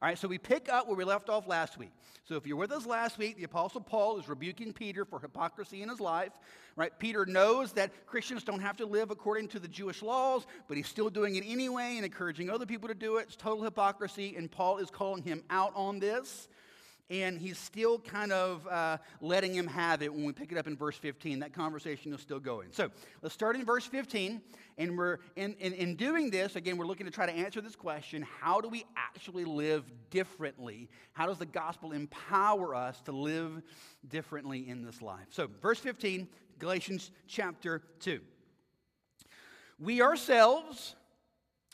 All 0.00 0.08
right, 0.08 0.16
so 0.16 0.28
we 0.28 0.38
pick 0.38 0.68
up 0.68 0.86
where 0.86 0.96
we 0.96 1.02
left 1.02 1.28
off 1.28 1.48
last 1.48 1.76
week. 1.76 1.90
So 2.24 2.36
if 2.36 2.46
you're 2.46 2.56
with 2.56 2.70
us 2.70 2.86
last 2.86 3.18
week, 3.18 3.36
the 3.36 3.42
Apostle 3.42 3.80
Paul 3.80 4.16
is 4.20 4.28
rebuking 4.28 4.72
Peter 4.72 5.04
for 5.04 5.18
hypocrisy 5.18 5.82
in 5.82 5.88
his 5.88 5.98
life. 5.98 6.30
Right? 6.76 6.96
Peter 7.00 7.26
knows 7.26 7.72
that 7.72 8.06
Christians 8.06 8.44
don't 8.44 8.60
have 8.60 8.76
to 8.76 8.86
live 8.86 9.10
according 9.10 9.48
to 9.48 9.58
the 9.58 9.66
Jewish 9.66 10.00
laws, 10.00 10.46
but 10.68 10.76
he's 10.76 10.86
still 10.86 11.10
doing 11.10 11.34
it 11.34 11.42
anyway 11.44 11.94
and 11.96 12.04
encouraging 12.04 12.48
other 12.48 12.64
people 12.64 12.86
to 12.86 12.94
do 12.94 13.16
it. 13.16 13.22
It's 13.22 13.34
total 13.34 13.64
hypocrisy, 13.64 14.36
and 14.36 14.48
Paul 14.48 14.78
is 14.78 14.88
calling 14.88 15.24
him 15.24 15.42
out 15.50 15.72
on 15.74 15.98
this 15.98 16.46
and 17.10 17.38
he's 17.38 17.58
still 17.58 17.98
kind 17.98 18.32
of 18.32 18.66
uh, 18.66 18.98
letting 19.20 19.54
him 19.54 19.66
have 19.66 20.02
it 20.02 20.12
when 20.12 20.24
we 20.24 20.32
pick 20.32 20.52
it 20.52 20.58
up 20.58 20.66
in 20.66 20.76
verse 20.76 20.96
15. 20.96 21.38
That 21.40 21.54
conversation 21.54 22.12
is 22.12 22.20
still 22.20 22.40
going. 22.40 22.68
So 22.72 22.90
let's 23.22 23.34
start 23.34 23.56
in 23.56 23.64
verse 23.64 23.86
15. 23.86 24.42
And 24.76 24.96
we're 24.96 25.18
in, 25.34 25.54
in, 25.54 25.72
in 25.72 25.96
doing 25.96 26.30
this, 26.30 26.54
again, 26.54 26.76
we're 26.76 26.86
looking 26.86 27.06
to 27.06 27.12
try 27.12 27.26
to 27.26 27.32
answer 27.32 27.60
this 27.60 27.74
question 27.74 28.26
how 28.40 28.60
do 28.60 28.68
we 28.68 28.84
actually 28.96 29.44
live 29.44 29.84
differently? 30.10 30.88
How 31.12 31.26
does 31.26 31.38
the 31.38 31.46
gospel 31.46 31.92
empower 31.92 32.74
us 32.74 33.00
to 33.02 33.12
live 33.12 33.62
differently 34.08 34.68
in 34.68 34.84
this 34.84 35.00
life? 35.00 35.26
So, 35.30 35.48
verse 35.62 35.78
15, 35.80 36.28
Galatians 36.58 37.10
chapter 37.26 37.82
2. 38.00 38.20
We 39.80 40.02
ourselves 40.02 40.94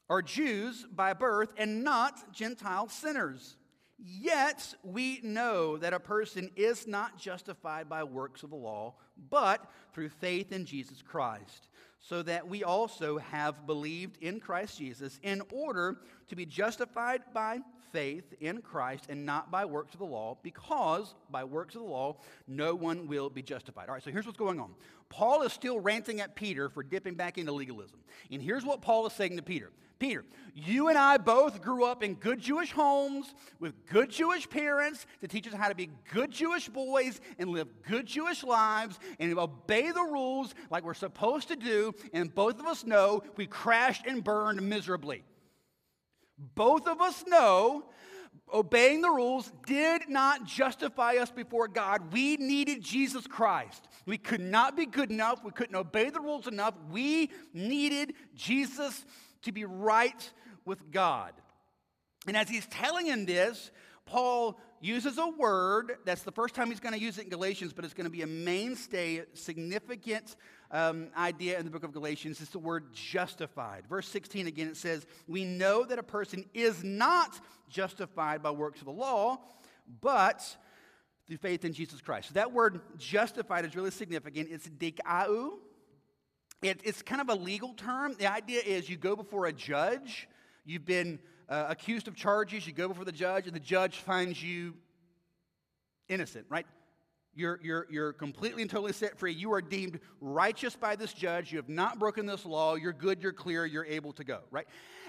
are 0.09 0.23
Jews 0.23 0.87
by 0.95 1.15
birth 1.15 1.53
and 1.57 1.83
not 1.83 2.33
Gentile 2.33 2.89
sinners. 2.89 3.57
Yet 4.07 4.75
we 4.83 5.21
know 5.23 5.79
that 5.79 5.95
a 5.95 5.99
person 5.99 6.51
is 6.57 6.87
not 6.87 7.17
justified 7.17 7.89
by 7.89 8.05
works 8.05 8.43
of 8.43 8.51
the 8.51 8.57
law, 8.57 8.97
but 9.31 9.65
through 9.95 10.11
faith 10.11 10.53
in 10.53 10.67
Jesus 10.67 11.01
Christ, 11.01 11.69
so 12.01 12.23
that 12.23 12.47
we 12.47 12.65
also 12.65 13.17
have 13.17 13.67
believed 13.67 14.19
in 14.21 14.41
Christ 14.41 14.77
Jesus 14.77 15.19
in 15.23 15.41
order 15.51 15.97
to 16.29 16.37
be 16.37 16.45
justified 16.45 17.23
by 17.33 17.61
faith 17.95 18.25
in 18.41 18.61
Christ 18.61 19.07
and 19.09 19.25
not 19.25 19.53
by 19.53 19.65
works 19.65 19.95
of 19.95 20.01
the 20.01 20.05
law, 20.05 20.37
because 20.43 21.15
by 21.31 21.45
works 21.45 21.77
of 21.77 21.83
the 21.83 21.89
law 21.89 22.17
no 22.49 22.75
one 22.75 23.07
will 23.07 23.31
be 23.31 23.41
justified. 23.41 23.89
All 23.89 23.95
right, 23.95 24.03
so 24.03 24.11
here's 24.11 24.27
what's 24.27 24.37
going 24.37 24.59
on. 24.61 24.75
Paul 25.09 25.43
is 25.43 25.53
still 25.53 25.79
ranting 25.79 26.21
at 26.21 26.35
Peter 26.35 26.69
for 26.69 26.83
dipping 26.83 27.15
back 27.15 27.39
into 27.39 27.53
legalism. 27.53 28.01
And 28.33 28.43
here's 28.43 28.65
what 28.65 28.83
Paul 28.83 29.07
is 29.07 29.13
saying 29.13 29.37
to 29.37 29.43
Peter 29.43 29.71
Peter, 30.01 30.25
you 30.55 30.89
and 30.89 30.99
I 30.99 31.19
both 31.19 31.63
grew 31.63 31.85
up 31.85 32.03
in 32.03 32.15
good 32.15 32.41
Jewish 32.41 32.73
homes 32.73 33.33
with 33.61 33.87
good 33.87 34.11
Jewish 34.11 34.51
parents 34.51 35.07
to 35.21 35.29
teach 35.29 35.47
us 35.47 35.55
how 35.55 35.69
to 35.69 35.75
be 35.75 35.89
good 36.13 36.33
Jewish 36.33 36.69
boys 36.69 37.21
and 37.39 37.51
live 37.51 37.69
good 37.89 38.07
Jewish 38.07 38.43
lives 38.43 38.99
and 39.21 39.39
obey 39.39 39.93
the 39.93 40.03
rules 40.03 40.53
like 40.69 40.85
we're 40.85 40.95
supposed 40.95 41.49
to 41.49 41.57
do. 41.57 41.95
And 42.13 42.35
both 42.35 42.59
of 42.59 42.67
us 42.67 42.85
know 42.85 43.23
we 43.37 43.47
crashed 43.47 44.05
and 44.05 44.23
burned 44.23 44.61
miserably. 44.61 45.23
Both 46.39 46.87
of 46.89 47.01
us 47.01 47.25
know 47.27 47.85
obeying 48.53 49.01
the 49.01 49.11
rules 49.11 49.51
did 49.67 50.09
not 50.09 50.45
justify 50.45 51.15
us 51.15 51.31
before 51.31 51.69
God. 51.69 52.13
We 52.13 52.37
needed 52.37 52.83
Jesus 52.83 53.27
Christ. 53.27 53.89
We 54.07 54.19
could 54.19 54.41
not 54.41 54.77
be 54.77 54.87
good 54.87 55.11
enough. 55.11 55.45
We 55.45 55.51
couldn't 55.51 55.77
obey 55.77 56.11
the 56.11 56.21
rules 56.21 56.47
enough. 56.47 56.75
We 56.91 57.31
needed 57.53 58.15
Jesus 58.35 59.05
to 59.43 59.53
be 59.53 59.65
right 59.65 60.31
with 60.65 60.91
God. 60.91 61.33
And 62.27 62.37
as 62.37 62.49
he's 62.49 62.67
telling 62.67 63.07
him 63.07 63.27
this, 63.27 63.71
Paul 64.07 64.59
uses 64.85 65.17
a 65.19 65.27
word 65.27 65.97
that's 66.05 66.23
the 66.23 66.33
first 66.33 66.55
time 66.55 66.69
he's 66.69 66.79
going 66.79 66.95
to 66.95 67.01
use 67.01 67.19
it 67.19 67.25
in 67.25 67.31
Galatians, 67.31 67.73
but 67.73 67.85
it's 67.85 67.95
going 67.95 68.05
to 68.05 68.11
be 68.11 68.23
a 68.23 68.27
mainstay, 68.27 69.23
significant 69.33 70.37
um, 70.71 71.09
idea 71.17 71.59
in 71.59 71.65
the 71.65 71.71
book 71.71 71.85
of 71.85 71.93
Galatians. 71.93 72.41
It's 72.41 72.51
the 72.51 72.59
word 72.59 72.93
justified. 72.93 73.85
Verse 73.89 74.07
16 74.09 74.47
again, 74.47 74.69
it 74.69 74.77
says, 74.77 75.07
We 75.27 75.45
know 75.45 75.85
that 75.85 75.99
a 75.99 76.03
person 76.03 76.45
is 76.53 76.85
not 76.85 77.41
justified 77.69 78.43
by 78.43 78.51
works 78.51 78.81
of 78.81 78.87
the 78.87 78.93
law, 78.93 79.39
but 80.01 80.57
through 81.27 81.39
faith 81.39 81.65
in 81.65 81.73
Jesus 81.73 82.01
Christ. 82.03 82.29
So 82.29 82.35
that 82.35 82.53
word 82.53 82.81
justified 82.99 83.65
is 83.65 83.75
really 83.75 83.91
significant. 83.91 84.49
It's 84.51 84.69
dikau. 84.69 85.53
It, 86.63 86.81
it's 86.85 87.03
kind 87.03 87.21
of 87.21 87.31
a 87.31 87.35
legal 87.35 87.73
term. 87.73 88.15
The 88.19 88.31
idea 88.31 88.61
is 88.65 88.89
you 88.89 88.97
go 88.97 89.17
before 89.17 89.47
a 89.47 89.53
judge, 89.53 90.29
you've 90.65 90.85
been 90.85 91.19
uh, 91.49 91.67
accused 91.69 92.09
of 92.09 92.15
charges, 92.15 92.67
you 92.67 92.73
go 92.73 92.89
before 92.89 93.05
the 93.05 93.13
judge, 93.13 93.47
and 93.47 93.55
the 93.55 93.61
judge 93.61 93.99
finds 93.99 94.43
you 94.43 94.75
innocent, 96.09 96.47
right? 96.49 96.67
You're, 97.35 97.59
you're, 97.63 97.87
you're 97.91 98.13
completely 98.13 98.63
and 98.63 98.71
totally 98.71 98.93
set 98.93 99.19
free. 99.19 99.33
You 99.33 99.53
are 99.53 99.61
deemed 99.61 99.99
righteous 100.21 100.77
by 100.77 100.95
this 100.95 101.13
judge. 101.13 101.51
You 101.51 101.59
have 101.59 101.69
not 101.69 101.99
broken 101.99 102.27
this 102.27 102.47
law. 102.47 102.77
You're 102.77 102.93
good, 102.93 103.23
you're 103.23 103.33
clear, 103.33 103.67
you're 103.67 103.85
able 103.85 104.13
to 104.13 104.25
go, 104.25 104.41
right? 104.51 104.67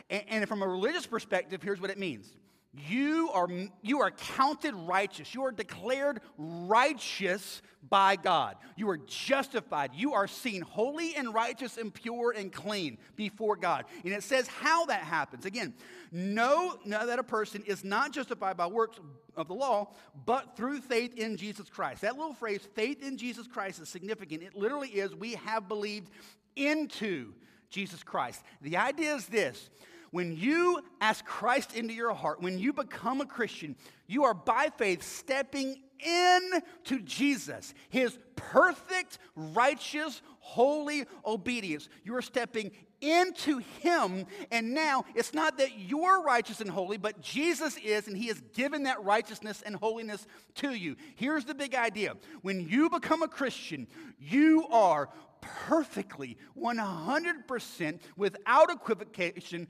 And, 0.10 0.24
and 0.28 0.48
from 0.50 0.64
a 0.64 0.68
religious 0.68 1.06
perspective, 1.06 1.62
here's 1.62 1.80
what 1.80 1.92
it 1.92 2.00
means 2.00 2.34
you 2.78 3.30
are, 3.34 3.48
you 3.82 4.02
are 4.02 4.12
counted 4.12 4.74
righteous. 4.74 5.34
You 5.34 5.44
are 5.44 5.52
declared 5.52 6.22
righteous 6.38 7.62
by 7.90 8.16
God. 8.16 8.56
You 8.76 8.90
are 8.90 8.98
justified. 8.98 9.92
You 9.94 10.14
are 10.14 10.28
seen 10.28 10.62
holy 10.62 11.16
and 11.16 11.34
righteous 11.34 11.78
and 11.78 11.94
pure 11.94 12.34
and 12.36 12.52
clean 12.52 12.98
before 13.16 13.56
God. 13.56 13.86
And 14.04 14.14
it 14.14 14.24
says 14.24 14.48
how 14.48 14.86
that 14.86 15.02
happens. 15.02 15.46
Again, 15.46 15.74
know, 16.12 16.80
know 16.86 17.06
that 17.06 17.20
a 17.20 17.24
person 17.24 17.64
is 17.66 17.84
not 17.84 18.12
justified 18.12 18.58
by 18.58 18.68
works 18.68 19.00
of 19.36 19.48
the 19.48 19.54
law, 19.54 19.94
but 20.26 20.56
through 20.56 20.82
faith 20.82 21.16
in 21.18 21.38
Jesus 21.38 21.70
Christ. 21.70 22.02
That 22.02 22.18
little 22.18 22.34
phrase, 22.34 22.62
faith 22.74 23.04
in 23.06 23.18
Jesus 23.18 23.48
Christ, 23.48 23.82
is 23.82 23.90
significant. 23.90 24.44
It 24.44 24.56
literally 24.56 24.90
is 24.90 25.14
we 25.14 25.34
have 25.36 25.68
believed 25.68 26.10
into 26.56 27.34
Jesus 27.70 28.04
Christ. 28.04 28.44
The 28.62 28.78
idea 28.78 29.16
is 29.16 29.28
this 29.28 29.70
when 30.16 30.34
you 30.38 30.80
ask 31.02 31.26
Christ 31.26 31.76
into 31.76 31.94
your 31.94 32.14
heart, 32.14 32.42
when 32.42 32.58
you 32.58 32.72
become 32.72 33.20
a 33.20 33.26
Christian, 33.26 33.76
you 34.08 34.24
are 34.24 34.34
by 34.34 34.70
faith 34.78 35.04
stepping 35.04 35.76
in 36.00 36.62
to 36.86 37.02
Jesus, 37.02 37.74
his 37.90 38.18
perfect, 38.38 39.20
righteous, 39.36 40.22
holy 40.40 41.04
obedience. 41.26 41.90
You 42.06 42.16
are 42.16 42.22
stepping 42.22 42.72
into 43.02 43.58
him, 43.82 44.26
and 44.52 44.74
now 44.74 45.04
it's 45.16 45.34
not 45.34 45.58
that 45.58 45.78
you're 45.78 46.24
righteous 46.24 46.62
and 46.62 46.70
holy, 46.70 46.96
but 46.96 47.20
Jesus 47.20 47.76
is, 47.84 48.08
and 48.08 48.16
he 48.16 48.28
has 48.28 48.42
given 48.54 48.84
that 48.84 49.04
righteousness 49.04 49.62
and 49.66 49.76
holiness 49.76 50.26
to 50.56 50.72
you. 50.72 50.96
Here's 51.18 51.44
the 51.44 51.54
big 51.54 51.76
idea 51.76 52.14
when 52.42 52.62
you 52.62 52.90
become 52.90 53.22
a 53.22 53.28
Christian, 53.28 53.86
you 54.18 54.66
are 54.70 55.10
perfectly, 55.42 56.38
100%, 56.58 58.00
without 58.16 58.72
equivocation, 58.72 59.68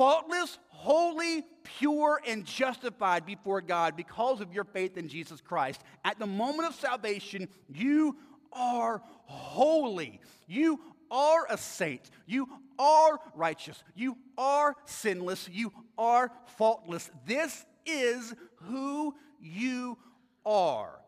faultless, 0.00 0.58
holy, 0.68 1.44
pure, 1.62 2.22
and 2.26 2.46
justified 2.46 3.26
before 3.26 3.60
God 3.60 3.98
because 3.98 4.40
of 4.40 4.50
your 4.50 4.64
faith 4.64 4.96
in 4.96 5.08
Jesus 5.08 5.42
Christ. 5.42 5.82
At 6.06 6.18
the 6.18 6.26
moment 6.26 6.70
of 6.70 6.74
salvation, 6.74 7.48
you 7.68 8.16
are 8.50 9.02
holy. 9.26 10.22
You 10.46 10.80
are 11.10 11.46
a 11.50 11.58
saint. 11.58 12.10
You 12.24 12.48
are 12.78 13.20
righteous. 13.34 13.84
You 13.94 14.16
are 14.38 14.74
sinless. 14.86 15.50
You 15.52 15.70
are 15.98 16.32
faultless. 16.56 17.10
This 17.26 17.66
is 17.84 18.34
who 18.62 19.14
you 19.38 19.98
are. 20.46 20.98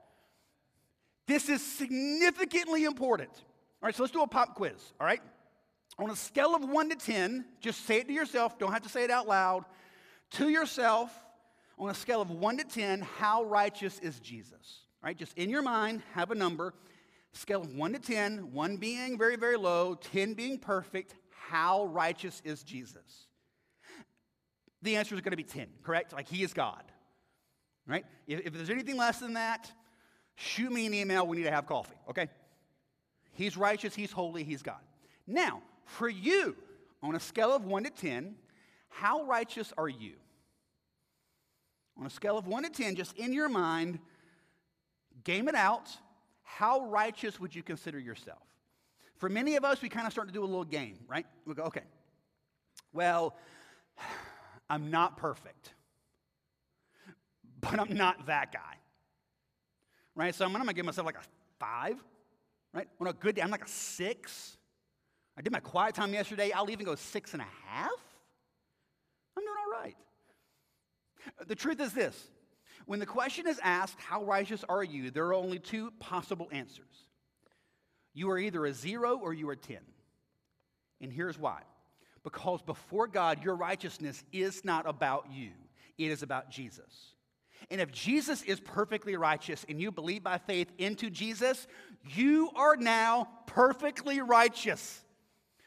This 1.26 1.49
is 1.49 1.64
significantly 1.64 2.84
important. 2.84 3.30
All 3.30 3.86
right, 3.86 3.95
so 3.95 4.03
let's 4.03 4.12
do 4.12 4.20
a 4.20 4.26
pop 4.26 4.55
quiz, 4.55 4.93
all 5.01 5.07
right? 5.07 5.22
On 5.99 6.11
a 6.11 6.16
scale 6.16 6.55
of 6.55 6.68
1 6.68 6.90
to 6.90 6.97
10, 6.97 7.45
just 7.61 7.86
say 7.86 7.99
it 7.99 8.07
to 8.09 8.12
yourself, 8.12 8.59
don't 8.59 8.72
have 8.72 8.82
to 8.82 8.88
say 8.88 9.05
it 9.05 9.11
out 9.11 9.28
loud, 9.28 9.64
to 10.32 10.49
yourself, 10.49 11.12
on 11.78 11.90
a 11.90 11.95
scale 11.95 12.20
of 12.20 12.30
1 12.30 12.59
to 12.59 12.64
10, 12.64 13.01
how 13.18 13.45
righteous 13.45 13.99
is 14.01 14.20
Jesus? 14.20 14.86
Right? 15.03 15.16
Just 15.16 15.36
in 15.36 15.51
your 15.51 15.62
mind, 15.62 16.03
have 16.14 16.30
a 16.30 16.34
number. 16.34 16.74
Scale 17.32 17.62
of 17.62 17.74
1 17.74 17.93
to 17.95 17.99
10, 17.99 18.53
1 18.53 18.76
being 18.76 19.18
very, 19.18 19.36
very 19.36 19.57
low, 19.57 19.95
10 19.95 20.34
being 20.34 20.59
perfect. 20.59 21.14
How 21.30 21.86
righteous 21.86 22.40
is 22.45 22.62
Jesus? 22.62 23.26
The 24.82 24.97
answer 24.97 25.14
is 25.14 25.20
going 25.20 25.32
to 25.32 25.36
be 25.36 25.45
10, 25.45 25.66
correct? 25.82 26.12
Like 26.12 26.28
he 26.28 26.43
is 26.43 26.53
God. 26.53 26.82
Right? 27.86 28.05
If, 28.26 28.47
if 28.47 28.53
there's 28.53 28.70
anything 28.70 28.97
less 28.97 29.18
than 29.18 29.34
that, 29.34 29.70
shoot 30.36 30.70
me 30.70 30.86
an 30.86 30.95
email. 30.95 31.26
We 31.26 31.36
need 31.36 31.45
to 31.45 31.51
have 31.51 31.66
coffee, 31.66 31.97
okay? 32.09 32.28
He's 33.32 33.57
righteous, 33.57 33.95
he's 33.95 34.12
holy, 34.12 34.45
he's 34.45 34.62
God. 34.62 34.80
Now, 35.26 35.62
for 35.84 36.08
you, 36.08 36.56
on 37.02 37.14
a 37.14 37.20
scale 37.20 37.54
of 37.54 37.64
1 37.64 37.84
to 37.84 37.90
10, 37.90 38.34
how 38.88 39.24
righteous 39.24 39.72
are 39.76 39.88
you? 39.88 40.12
On 41.98 42.06
a 42.06 42.10
scale 42.10 42.38
of 42.38 42.46
1 42.46 42.62
to 42.64 42.70
10, 42.70 42.96
just 42.96 43.16
in 43.16 43.32
your 43.32 43.48
mind, 43.48 43.98
game 45.24 45.48
it 45.48 45.54
out. 45.54 45.90
How 46.42 46.86
righteous 46.86 47.40
would 47.40 47.54
you 47.54 47.62
consider 47.62 47.98
yourself? 47.98 48.42
For 49.16 49.28
many 49.28 49.56
of 49.56 49.64
us, 49.64 49.80
we 49.80 49.88
kind 49.88 50.06
of 50.06 50.12
start 50.12 50.28
to 50.28 50.34
do 50.34 50.42
a 50.42 50.46
little 50.46 50.64
game, 50.64 50.98
right? 51.06 51.26
We 51.46 51.54
go, 51.54 51.64
okay, 51.64 51.82
well, 52.92 53.36
I'm 54.68 54.90
not 54.90 55.16
perfect, 55.16 55.74
but 57.60 57.78
I'm 57.78 57.94
not 57.94 58.26
that 58.26 58.52
guy, 58.52 58.76
right? 60.14 60.34
So 60.34 60.44
I'm 60.44 60.52
to 60.52 60.74
give 60.74 60.84
myself 60.84 61.06
like 61.06 61.16
a 61.16 61.22
five, 61.58 62.02
right? 62.74 62.88
On 63.00 63.06
a 63.06 63.12
good 63.12 63.36
day, 63.36 63.42
I'm 63.42 63.50
like 63.50 63.64
a 63.64 63.68
six. 63.68 64.56
I 65.36 65.42
did 65.42 65.52
my 65.52 65.60
quiet 65.60 65.94
time 65.94 66.12
yesterday. 66.12 66.52
I'll 66.52 66.70
even 66.70 66.84
go 66.84 66.94
six 66.94 67.32
and 67.32 67.42
a 67.42 67.46
half. 67.66 67.90
I'm 69.36 69.42
doing 69.42 69.56
all 69.66 69.80
right. 69.80 69.96
The 71.46 71.54
truth 71.54 71.80
is 71.80 71.92
this 71.92 72.28
when 72.86 72.98
the 72.98 73.06
question 73.06 73.46
is 73.46 73.60
asked, 73.62 73.98
How 73.98 74.24
righteous 74.24 74.64
are 74.68 74.84
you? 74.84 75.10
there 75.10 75.26
are 75.26 75.34
only 75.34 75.58
two 75.58 75.90
possible 76.00 76.48
answers. 76.52 76.86
You 78.14 78.30
are 78.30 78.38
either 78.38 78.66
a 78.66 78.72
zero 78.72 79.18
or 79.22 79.32
you 79.32 79.48
are 79.48 79.56
10. 79.56 79.78
And 81.00 81.12
here's 81.12 81.38
why 81.38 81.62
because 82.22 82.62
before 82.62 83.08
God, 83.08 83.42
your 83.42 83.56
righteousness 83.56 84.22
is 84.32 84.64
not 84.64 84.88
about 84.88 85.26
you, 85.32 85.50
it 85.98 86.10
is 86.10 86.22
about 86.22 86.50
Jesus. 86.50 87.14
And 87.70 87.80
if 87.80 87.92
Jesus 87.92 88.42
is 88.42 88.58
perfectly 88.58 89.16
righteous 89.16 89.64
and 89.68 89.80
you 89.80 89.92
believe 89.92 90.24
by 90.24 90.38
faith 90.38 90.68
into 90.78 91.10
Jesus, 91.10 91.68
you 92.04 92.50
are 92.56 92.76
now 92.76 93.28
perfectly 93.46 94.20
righteous. 94.20 95.00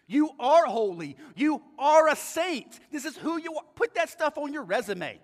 You 0.08 0.30
are 0.39 0.66
holy. 0.66 1.18
You 1.36 1.62
are 1.80 2.10
a 2.10 2.16
saint. 2.16 2.80
This 2.91 3.06
is 3.06 3.18
who 3.18 3.38
you 3.38 3.56
are. 3.56 3.64
Put 3.76 3.95
that 3.95 4.10
stuff 4.10 4.38
on 4.38 4.53
your 4.53 4.64
resume. 4.64 5.20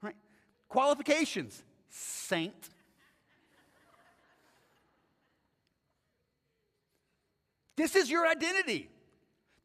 Right? 0.00 0.16
Qualifications 0.68 1.62
saint. 1.88 2.70
This 7.76 7.96
is 7.96 8.10
your 8.10 8.26
identity. 8.26 8.90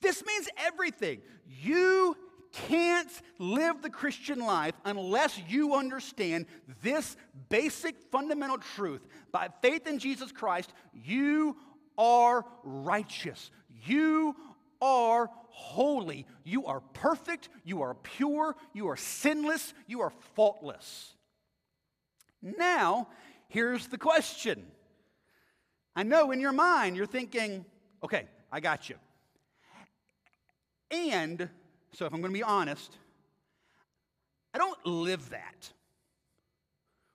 This 0.01 0.23
means 0.25 0.47
everything. 0.57 1.21
You 1.61 2.15
can't 2.51 3.11
live 3.39 3.81
the 3.81 3.89
Christian 3.89 4.39
life 4.39 4.73
unless 4.85 5.39
you 5.47 5.75
understand 5.75 6.45
this 6.81 7.17
basic 7.49 7.95
fundamental 8.11 8.57
truth. 8.57 9.01
By 9.31 9.49
faith 9.61 9.87
in 9.87 9.99
Jesus 9.99 10.31
Christ, 10.31 10.73
you 10.93 11.57
are 11.97 12.45
righteous. 12.63 13.51
You 13.85 14.35
are 14.81 15.29
holy. 15.49 16.25
You 16.43 16.65
are 16.65 16.81
perfect. 16.93 17.49
You 17.63 17.81
are 17.81 17.95
pure. 17.95 18.55
You 18.73 18.89
are 18.89 18.97
sinless. 18.97 19.73
You 19.87 20.01
are 20.01 20.11
faultless. 20.35 21.13
Now, 22.41 23.07
here's 23.47 23.87
the 23.87 23.97
question. 23.97 24.67
I 25.95 26.03
know 26.03 26.31
in 26.31 26.39
your 26.39 26.51
mind 26.51 26.95
you're 26.95 27.07
thinking, 27.07 27.65
okay, 28.03 28.27
I 28.51 28.59
got 28.59 28.89
you. 28.89 28.95
And, 30.91 31.49
so 31.93 32.05
if 32.05 32.13
I'm 32.13 32.21
going 32.21 32.31
to 32.31 32.37
be 32.37 32.43
honest, 32.43 32.95
I 34.53 34.59
don't 34.59 34.85
live 34.85 35.29
that. 35.31 35.71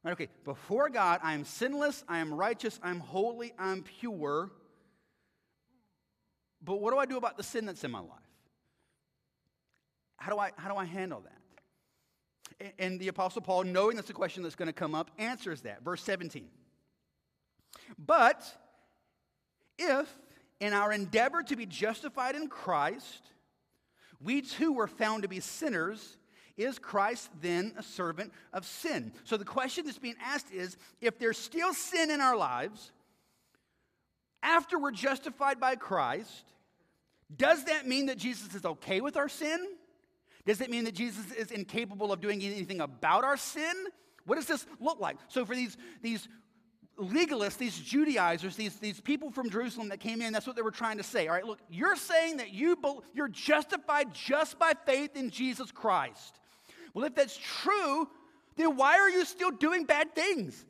Right, 0.05 0.13
okay, 0.13 0.29
before 0.45 0.89
God, 0.89 1.21
I 1.23 1.35
am 1.35 1.45
sinless, 1.45 2.03
I 2.09 2.19
am 2.19 2.35
righteous, 2.35 2.81
I'm 2.83 2.99
holy, 2.99 3.53
I'm 3.57 3.83
pure. 3.83 4.51
But 6.65 6.81
what 6.81 6.93
do 6.93 6.99
I 6.99 7.07
do 7.07 7.17
about 7.17 7.37
the 7.37 7.43
sin 7.43 7.67
that's 7.67 7.85
in 7.85 7.91
my 7.91 8.01
life? 8.01 8.09
How 10.17 10.33
do 10.33 10.39
I, 10.39 10.53
how 10.57 10.71
do 10.71 10.77
I 10.77 10.85
handle 10.85 11.23
that? 11.23 12.75
And 12.79 13.01
the 13.01 13.09
Apostle 13.09 13.43
Paul, 13.43 13.65
knowing 13.65 13.97
that's 13.97 14.11
a 14.11 14.15
question 14.15 14.45
that's 14.45 14.55
going 14.55 14.69
to 14.69 14.73
come 14.73 14.95
up, 14.95 15.11
answers 15.19 15.63
that. 15.63 15.83
Verse 15.83 16.03
17. 16.05 16.49
But 17.99 18.45
if 19.79 20.09
in 20.61 20.73
our 20.73 20.93
endeavor 20.93 21.43
to 21.43 21.57
be 21.57 21.67
justified 21.67 22.37
in 22.37 22.47
Christ, 22.47 23.23
we 24.21 24.43
too 24.43 24.73
were 24.73 24.87
found 24.87 25.23
to 25.23 25.29
be 25.29 25.41
sinners, 25.41 26.17
is 26.57 26.79
Christ 26.79 27.31
then 27.41 27.73
a 27.77 27.83
servant 27.83 28.33
of 28.53 28.65
sin? 28.65 29.13
So 29.25 29.37
the 29.37 29.45
question 29.45 29.85
that's 29.85 29.99
being 29.99 30.15
asked 30.23 30.53
is 30.53 30.77
if 31.01 31.19
there's 31.19 31.39
still 31.39 31.75
sin 31.75 32.11
in 32.11 32.21
our 32.21 32.37
lives, 32.37 32.93
after 34.43 34.79
we're 34.79 34.91
justified 34.91 35.61
by 35.61 35.77
Christ, 35.77 36.45
does 37.35 37.65
that 37.65 37.87
mean 37.87 38.07
that 38.07 38.19
Jesus 38.19 38.55
is 38.55 38.65
okay 38.65 39.01
with 39.01 39.17
our 39.17 39.29
sin? 39.29 39.59
Does 40.45 40.61
it 40.61 40.71
mean 40.71 40.85
that 40.85 40.95
Jesus 40.95 41.31
is 41.33 41.51
incapable 41.51 42.13
of 42.13 42.21
doing 42.21 42.43
anything 42.43 42.81
about 42.81 43.25
our 43.25 43.37
sin? 43.37 43.73
What 44.25 44.37
does 44.37 44.47
this 44.47 44.67
look 44.81 45.01
like? 45.01 45.17
So, 45.29 45.45
for 45.45 45.55
these, 45.55 45.77
these 46.03 46.29
legalists, 46.99 47.59
these 47.59 47.79
Judaizers, 47.79 48.57
these, 48.57 48.77
these 48.77 49.01
people 49.01 49.31
from 49.31 49.51
Jerusalem 49.51 49.89
that 49.91 50.01
came 50.01 50.21
in, 50.21 50.33
that's 50.33 50.47
what 50.47 50.57
they 50.57 50.63
were 50.63 50.71
trying 50.71 50.99
to 50.99 51.03
say. 51.03 51.29
All 51.29 51.35
right, 51.35 51.45
look, 51.45 51.61
you're 51.71 51.97
saying 51.97 52.39
that 52.39 52.53
you, 52.53 52.77
you're 53.15 53.29
justified 53.29 54.13
just 54.15 54.59
by 54.59 54.73
faith 54.85 55.17
in 55.17 55.31
Jesus 55.31 55.71
Christ. 55.71 56.41
Well, 56.93 57.05
if 57.05 57.15
that's 57.15 57.37
true, 57.37 58.09
then 58.57 58.77
why 58.77 58.99
are 58.99 59.11
you 59.11 59.25
still 59.25 59.51
doing 59.51 59.85
bad 59.85 60.15
things? 60.15 60.65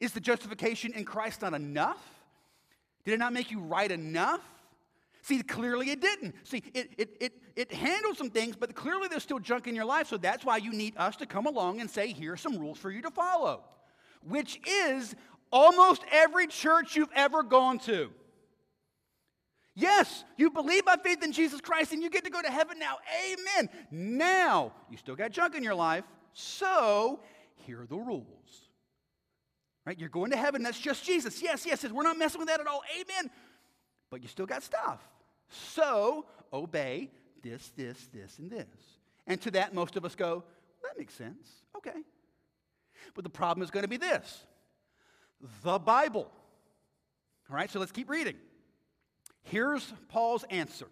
Is 0.00 0.12
the 0.12 0.20
justification 0.20 0.92
in 0.92 1.04
Christ 1.04 1.42
not 1.42 1.54
enough? 1.54 2.17
Did 3.08 3.14
it 3.14 3.20
not 3.20 3.32
make 3.32 3.50
you 3.50 3.60
right 3.60 3.90
enough? 3.90 4.42
See, 5.22 5.42
clearly 5.42 5.88
it 5.88 6.02
didn't. 6.02 6.34
See, 6.44 6.62
it, 6.74 6.90
it, 6.98 7.16
it, 7.20 7.32
it 7.56 7.72
handled 7.72 8.18
some 8.18 8.28
things, 8.28 8.54
but 8.54 8.74
clearly 8.74 9.08
there's 9.08 9.22
still 9.22 9.38
junk 9.38 9.66
in 9.66 9.74
your 9.74 9.86
life. 9.86 10.08
So 10.08 10.18
that's 10.18 10.44
why 10.44 10.58
you 10.58 10.74
need 10.74 10.94
us 10.98 11.16
to 11.16 11.24
come 11.24 11.46
along 11.46 11.80
and 11.80 11.88
say, 11.88 12.12
here 12.12 12.34
are 12.34 12.36
some 12.36 12.58
rules 12.58 12.76
for 12.76 12.90
you 12.90 13.00
to 13.00 13.10
follow, 13.10 13.64
which 14.22 14.60
is 14.68 15.14
almost 15.50 16.02
every 16.12 16.48
church 16.48 16.96
you've 16.96 17.08
ever 17.14 17.42
gone 17.42 17.78
to. 17.78 18.10
Yes, 19.74 20.24
you 20.36 20.50
believe 20.50 20.84
by 20.84 20.96
faith 21.02 21.24
in 21.24 21.32
Jesus 21.32 21.62
Christ 21.62 21.94
and 21.94 22.02
you 22.02 22.10
get 22.10 22.24
to 22.24 22.30
go 22.30 22.42
to 22.42 22.50
heaven 22.50 22.78
now. 22.78 22.98
Amen. 23.24 23.70
Now, 23.90 24.74
you 24.90 24.98
still 24.98 25.16
got 25.16 25.30
junk 25.30 25.54
in 25.54 25.62
your 25.62 25.74
life, 25.74 26.04
so 26.34 27.20
here 27.64 27.80
are 27.80 27.86
the 27.86 27.96
rules. 27.96 28.37
Right? 29.88 29.98
You're 29.98 30.10
going 30.10 30.32
to 30.32 30.36
heaven, 30.36 30.62
that's 30.62 30.78
just 30.78 31.02
Jesus. 31.02 31.40
Yes, 31.40 31.64
yes, 31.64 31.82
we're 31.82 32.02
not 32.02 32.18
messing 32.18 32.38
with 32.38 32.48
that 32.48 32.60
at 32.60 32.66
all. 32.66 32.82
Amen. 32.94 33.30
But 34.10 34.20
you 34.20 34.28
still 34.28 34.44
got 34.44 34.62
stuff. 34.62 35.00
So 35.48 36.26
obey 36.52 37.10
this, 37.42 37.72
this, 37.74 38.06
this, 38.12 38.38
and 38.38 38.50
this. 38.50 38.66
And 39.26 39.40
to 39.40 39.50
that, 39.52 39.72
most 39.72 39.96
of 39.96 40.04
us 40.04 40.14
go, 40.14 40.44
that 40.82 40.98
makes 40.98 41.14
sense. 41.14 41.48
Okay. 41.74 42.02
But 43.14 43.24
the 43.24 43.30
problem 43.30 43.64
is 43.64 43.70
going 43.70 43.84
to 43.84 43.88
be 43.88 43.96
this 43.96 44.44
the 45.62 45.78
Bible. 45.78 46.30
All 47.48 47.56
right, 47.56 47.70
so 47.70 47.80
let's 47.80 47.92
keep 47.92 48.10
reading. 48.10 48.36
Here's 49.44 49.90
Paul's 50.10 50.44
answer. 50.50 50.88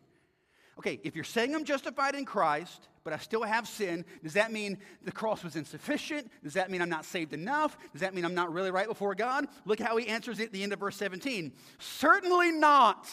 Okay, 0.79 1.01
if 1.05 1.15
you're 1.15 1.25
saying 1.25 1.55
I'm 1.55 1.65
justified 1.65 2.15
in 2.15 2.25
Christ, 2.25 2.89
but 3.03 3.13
I 3.13 3.19
still 3.19 3.43
have 3.43 3.67
sin, 3.67 4.05
does 4.23 4.35
that 4.35 4.53
mean 4.53 4.79
the 5.05 5.13
cross 5.13 5.43
was 5.43 5.57
insufficient? 5.57 6.31
Does 6.43 6.55
that 6.55 6.71
mean 6.71 6.83
I'm 6.83 6.89
not 6.89 7.05
saved 7.05 7.33
enough? 7.33 7.79
Does 7.93 8.03
that 8.03 8.15
mean 8.15 8.25
I'm 8.25 8.35
not 8.35 8.53
really 8.53 8.71
right 8.71 8.87
before 8.87 9.15
God? 9.15 9.47
Look 9.65 9.81
how 9.81 9.97
he 9.97 10.09
answers 10.09 10.39
it 10.39 10.47
at 10.47 10.53
the 10.53 10.63
end 10.63 10.73
of 10.73 10.81
verse 10.81 10.97
17. 10.97 11.53
Certainly 11.79 12.53
not. 12.53 13.09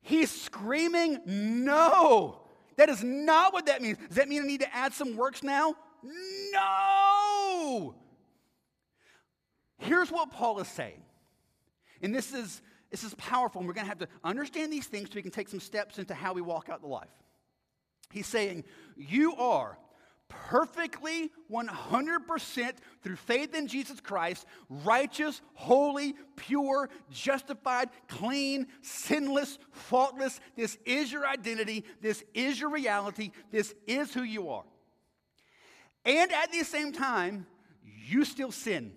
He's 0.00 0.30
screaming, 0.30 1.18
no. 1.26 2.40
That 2.76 2.88
is 2.88 3.02
not 3.02 3.52
what 3.52 3.66
that 3.66 3.82
means. 3.82 3.98
Does 4.08 4.16
that 4.16 4.28
mean 4.28 4.42
I 4.42 4.46
need 4.46 4.60
to 4.60 4.74
add 4.74 4.92
some 4.92 5.16
works 5.16 5.42
now? 5.42 5.74
No. 6.52 7.94
Here's 9.78 10.10
what 10.10 10.30
Paul 10.30 10.60
is 10.60 10.68
saying. 10.68 11.02
And 12.02 12.14
this 12.14 12.32
is, 12.34 12.60
this 12.94 13.02
is 13.02 13.14
powerful, 13.14 13.58
and 13.58 13.66
we're 13.66 13.74
going 13.74 13.86
to 13.86 13.88
have 13.88 13.98
to 13.98 14.08
understand 14.22 14.72
these 14.72 14.86
things 14.86 15.08
so 15.08 15.16
we 15.16 15.22
can 15.22 15.32
take 15.32 15.48
some 15.48 15.58
steps 15.58 15.98
into 15.98 16.14
how 16.14 16.32
we 16.32 16.40
walk 16.40 16.68
out 16.68 16.80
the 16.80 16.86
life. 16.86 17.10
He's 18.12 18.28
saying, 18.28 18.62
You 18.96 19.34
are 19.34 19.76
perfectly 20.28 21.32
100% 21.50 22.72
through 23.02 23.16
faith 23.16 23.52
in 23.52 23.66
Jesus 23.66 23.98
Christ, 23.98 24.46
righteous, 24.68 25.42
holy, 25.54 26.14
pure, 26.36 26.88
justified, 27.10 27.88
clean, 28.06 28.68
sinless, 28.80 29.58
faultless. 29.72 30.38
This 30.54 30.78
is 30.86 31.10
your 31.10 31.26
identity. 31.26 31.84
This 32.00 32.22
is 32.32 32.60
your 32.60 32.70
reality. 32.70 33.32
This 33.50 33.74
is 33.88 34.14
who 34.14 34.22
you 34.22 34.50
are. 34.50 34.64
And 36.04 36.30
at 36.30 36.52
the 36.52 36.62
same 36.62 36.92
time, 36.92 37.48
you 38.06 38.24
still 38.24 38.52
sin. 38.52 38.92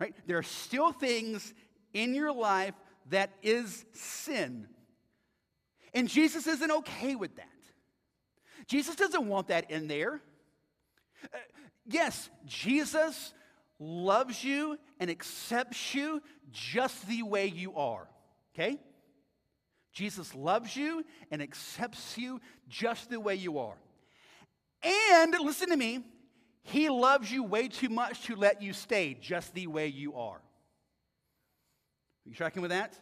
Right? 0.00 0.16
There 0.26 0.38
are 0.38 0.42
still 0.42 0.90
things 0.90 1.54
in 1.94 2.12
your 2.12 2.32
life 2.32 2.74
that 3.10 3.30
is 3.42 3.84
sin. 3.92 4.68
And 5.94 6.08
Jesus 6.08 6.46
isn't 6.46 6.70
okay 6.70 7.14
with 7.14 7.36
that. 7.36 7.46
Jesus 8.66 8.96
doesn't 8.96 9.26
want 9.26 9.48
that 9.48 9.70
in 9.70 9.88
there. 9.88 10.20
Uh, 11.32 11.38
yes, 11.86 12.28
Jesus 12.44 13.32
loves 13.78 14.42
you 14.42 14.78
and 14.98 15.10
accepts 15.10 15.94
you 15.94 16.22
just 16.50 17.06
the 17.06 17.22
way 17.22 17.46
you 17.46 17.74
are. 17.76 18.08
Okay? 18.54 18.78
Jesus 19.92 20.34
loves 20.34 20.76
you 20.76 21.04
and 21.30 21.40
accepts 21.40 22.18
you 22.18 22.40
just 22.68 23.08
the 23.08 23.20
way 23.20 23.34
you 23.34 23.58
are. 23.58 23.76
And 24.82 25.34
listen 25.40 25.70
to 25.70 25.76
me, 25.76 26.04
he 26.62 26.88
loves 26.88 27.30
you 27.30 27.42
way 27.42 27.68
too 27.68 27.88
much 27.88 28.22
to 28.24 28.36
let 28.36 28.60
you 28.60 28.72
stay 28.72 29.16
just 29.20 29.54
the 29.54 29.66
way 29.68 29.86
you 29.86 30.14
are. 30.14 30.40
Are 32.26 32.28
you 32.28 32.34
tracking 32.34 32.62
with 32.62 32.72
that? 32.72 32.98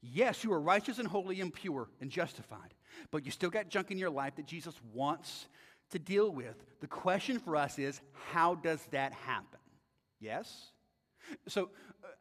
Yes, 0.00 0.44
you 0.44 0.52
are 0.52 0.60
righteous 0.60 0.98
and 0.98 1.08
holy 1.08 1.40
and 1.40 1.52
pure 1.52 1.88
and 2.00 2.10
justified, 2.10 2.72
but 3.10 3.24
you 3.24 3.30
still 3.30 3.50
got 3.50 3.68
junk 3.68 3.90
in 3.90 3.98
your 3.98 4.10
life 4.10 4.36
that 4.36 4.46
Jesus 4.46 4.74
wants 4.94 5.46
to 5.90 5.98
deal 5.98 6.30
with. 6.30 6.54
The 6.80 6.86
question 6.86 7.38
for 7.38 7.56
us 7.56 7.78
is 7.78 8.00
how 8.32 8.54
does 8.54 8.80
that 8.92 9.12
happen? 9.12 9.58
Yes? 10.20 10.70
So 11.46 11.70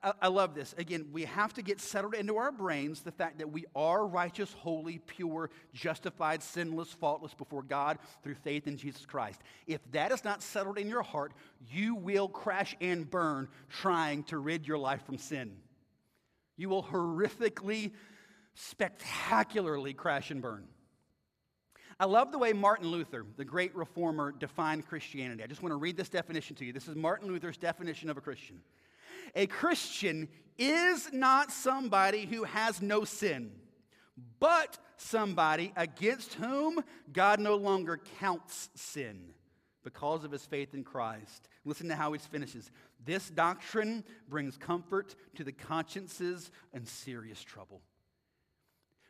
uh, 0.03 0.11
I, 0.21 0.25
I, 0.25 0.27
love 0.27 0.53
this. 0.53 0.73
Again, 0.77 1.07
we 1.11 1.23
have 1.25 1.53
to 1.53 1.61
get 1.61 1.79
settled 1.79 2.13
into 2.13 2.35
our 2.37 2.51
brains 2.51 3.01
the 3.01 3.11
fact 3.11 3.37
that 3.37 3.51
we 3.51 3.65
are 3.75 4.05
righteous, 4.05 4.51
holy, 4.53 4.99
pure, 4.99 5.49
justified, 5.73 6.43
sinless, 6.43 6.91
faultless 6.91 7.33
before 7.33 7.63
God 7.63 7.99
through 8.23 8.35
faith 8.35 8.67
in 8.67 8.75
Jesus 8.75 9.05
Christ. 9.05 9.41
If 9.65 9.79
that 9.91 10.11
is 10.11 10.23
not 10.23 10.43
settled 10.43 10.77
in 10.77 10.89
your 10.89 11.03
heart, 11.03 11.33
you 11.71 11.95
will 11.95 12.27
crash 12.27 12.75
and 12.81 13.09
burn 13.09 13.47
trying 13.69 14.23
to 14.23 14.39
rid 14.39 14.67
your 14.67 14.77
life 14.77 15.05
from 15.05 15.17
sin. 15.17 15.55
You 16.57 16.69
will 16.69 16.83
horrifically, 16.83 17.91
spectacularly 18.55 19.93
crash 19.93 20.31
and 20.31 20.41
burn. 20.41 20.65
I 21.99 22.05
love 22.05 22.31
the 22.31 22.37
way 22.37 22.53
Martin 22.53 22.89
Luther, 22.89 23.25
the 23.37 23.45
great 23.45 23.75
reformer, 23.75 24.31
defined 24.31 24.87
Christianity. 24.87 25.43
I 25.43 25.47
just 25.47 25.63
want 25.63 25.71
to 25.71 25.77
read 25.77 25.97
this 25.97 26.09
definition 26.09 26.55
to 26.57 26.65
you. 26.65 26.73
This 26.73 26.87
is 26.87 26.95
Martin 26.95 27.27
Luther's 27.27 27.57
definition 27.57 28.09
of 28.09 28.17
a 28.17 28.21
Christian. 28.21 28.59
A 29.35 29.47
Christian 29.47 30.27
is 30.57 31.11
not 31.11 31.51
somebody 31.51 32.25
who 32.25 32.43
has 32.43 32.81
no 32.81 33.03
sin, 33.03 33.51
but 34.39 34.77
somebody 34.97 35.73
against 35.75 36.35
whom 36.35 36.83
God 37.11 37.39
no 37.39 37.55
longer 37.55 37.99
counts 38.19 38.69
sin 38.75 39.33
because 39.87 40.25
of 40.25 40.33
his 40.33 40.45
faith 40.45 40.73
in 40.73 40.83
Christ. 40.83 41.47
Listen 41.63 41.87
to 41.87 41.95
how 41.95 42.11
he 42.11 42.19
finishes. 42.19 42.69
This 43.05 43.29
doctrine 43.29 44.03
brings 44.27 44.57
comfort 44.57 45.15
to 45.35 45.45
the 45.45 45.53
consciences 45.53 46.51
in 46.73 46.85
serious 46.85 47.41
trouble. 47.41 47.81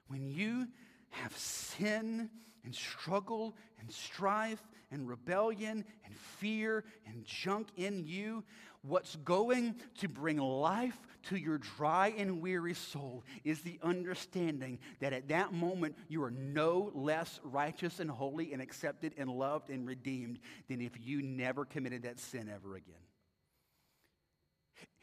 When 0.08 0.28
you 0.28 0.68
have 1.10 1.36
sin 1.36 2.30
and 2.64 2.76
struggle 2.76 3.56
and 3.80 3.92
strife 3.92 4.62
and 4.92 5.10
rebellion 5.10 5.84
and 6.06 6.16
fear 6.16 6.84
and 7.08 7.26
junk 7.26 7.70
in 7.76 8.06
you, 8.06 8.44
what's 8.88 9.16
going 9.18 9.76
to 10.00 10.08
bring 10.08 10.38
life 10.38 10.98
to 11.24 11.36
your 11.36 11.58
dry 11.58 12.14
and 12.18 12.42
weary 12.42 12.74
soul 12.74 13.24
is 13.44 13.62
the 13.62 13.80
understanding 13.84 14.80
that 15.00 15.14
at 15.14 15.28
that 15.28 15.54
moment 15.54 15.96
you 16.08 16.24
are 16.24 16.32
no 16.32 16.92
less 16.94 17.40
righteous 17.44 18.00
and 18.00 18.10
holy 18.10 18.54
and 18.54 18.62
accepted 18.62 19.14
and 19.18 19.30
loved 19.30 19.70
and 19.70 19.86
redeemed 19.86 20.40
than 20.70 20.82
if 20.82 20.92
you 21.00 21.22
never 21.22 21.66
committed 21.66 22.04
that 22.04 22.20
sin 22.20 22.50
ever 22.54 22.76
again. 22.76 22.96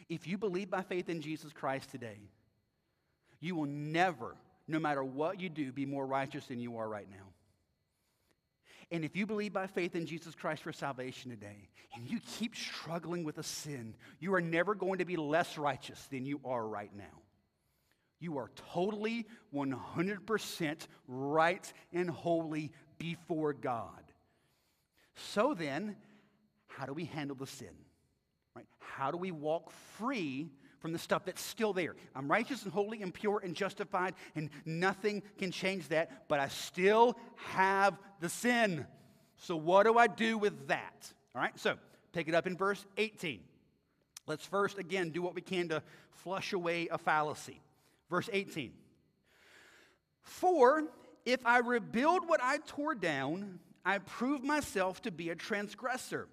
If 0.09 0.27
you 0.27 0.39
believe 0.39 0.71
by 0.71 0.83
faith 0.83 1.09
in 1.09 1.21
Jesus 1.21 1.53
Christ 1.53 1.91
today, 1.91 2.19
you 3.41 3.55
will 3.57 3.67
never, 3.67 4.37
no 4.67 4.79
matter 4.79 5.05
what 5.05 5.41
you 5.41 5.49
do, 5.49 5.73
be 5.73 5.87
more 5.87 6.07
righteous 6.07 6.47
than 6.47 6.61
you 6.61 6.79
are 6.79 6.89
right 6.89 7.09
now. 7.11 7.34
And 8.91 9.05
if 9.05 9.17
you 9.17 9.27
believe 9.27 9.53
by 9.53 9.67
faith 9.67 9.95
in 9.95 10.07
Jesus 10.07 10.35
Christ 10.35 10.63
for 10.63 10.73
salvation 10.73 11.31
today, 11.31 11.69
and 11.95 12.09
you 12.09 12.21
keep 12.39 12.57
struggling 12.57 13.25
with 13.25 13.39
a 13.39 13.43
sin, 13.43 13.95
you 14.21 14.35
are 14.35 14.41
never 14.41 14.75
going 14.75 14.99
to 14.99 15.05
be 15.05 15.17
less 15.17 15.57
righteous 15.59 16.07
than 16.11 16.27
you 16.27 16.41
are 16.45 16.67
right 16.67 16.95
now. 16.97 17.23
You 18.21 18.39
are 18.39 18.51
totally 18.73 19.27
100% 19.55 20.87
right 21.09 21.73
and 21.93 22.11
holy 22.11 22.73
before 22.99 23.53
God. 23.53 24.03
So 25.15 25.55
then, 25.55 25.97
how 26.67 26.87
do 26.87 26.93
we 26.93 27.05
handle 27.05 27.37
the 27.37 27.47
sin? 27.47 27.75
Right? 28.57 28.67
How 28.79 29.11
do 29.11 29.19
we 29.19 29.31
walk 29.31 29.71
free 29.99 30.51
from 30.85 30.93
the 30.93 30.99
stuff 30.99 31.25
that's 31.25 31.41
still 31.41 31.73
there? 31.73 31.97
I'm 32.15 32.31
righteous 32.31 32.65
and 32.65 32.71
holy 32.71 33.01
and 33.01 33.15
pure 33.15 33.41
and 33.43 33.55
justified, 33.55 34.13
and 34.35 34.51
nothing 34.67 35.23
can 35.39 35.51
change 35.51 35.89
that, 35.89 36.29
but 36.29 36.41
I 36.41 36.49
still 36.49 37.17
have 37.37 37.99
the 38.21 38.29
sin. 38.29 38.87
So, 39.39 39.57
what 39.57 39.85
do 39.85 39.97
I 39.97 40.09
do 40.09 40.37
with 40.37 40.69
that? 40.69 41.11
All 41.35 41.41
right, 41.41 41.59
so 41.59 41.77
pick 42.13 42.29
it 42.29 42.35
up 42.35 42.47
in 42.47 42.55
verse 42.55 42.85
18. 42.99 43.41
Let's 44.27 44.45
first, 44.45 44.77
again, 44.77 45.09
do 45.09 45.23
what 45.23 45.35
we 45.35 45.41
can 45.41 45.71
to 45.71 45.83
flush 46.11 46.53
away 46.53 46.89
a 46.91 46.99
fallacy. 46.99 47.63
Verse 48.11 48.29
18. 48.31 48.71
For 50.21 50.85
if 51.25 51.47
I 51.47 51.61
rebuild 51.61 52.29
what 52.29 52.43
I 52.43 52.59
tore 52.59 52.95
down, 52.95 53.59
I 53.87 54.01
prove 54.01 54.45
myself 54.45 55.01
to 55.03 55.11
be 55.11 55.31
a 55.31 55.35
transgressor. 55.35 56.29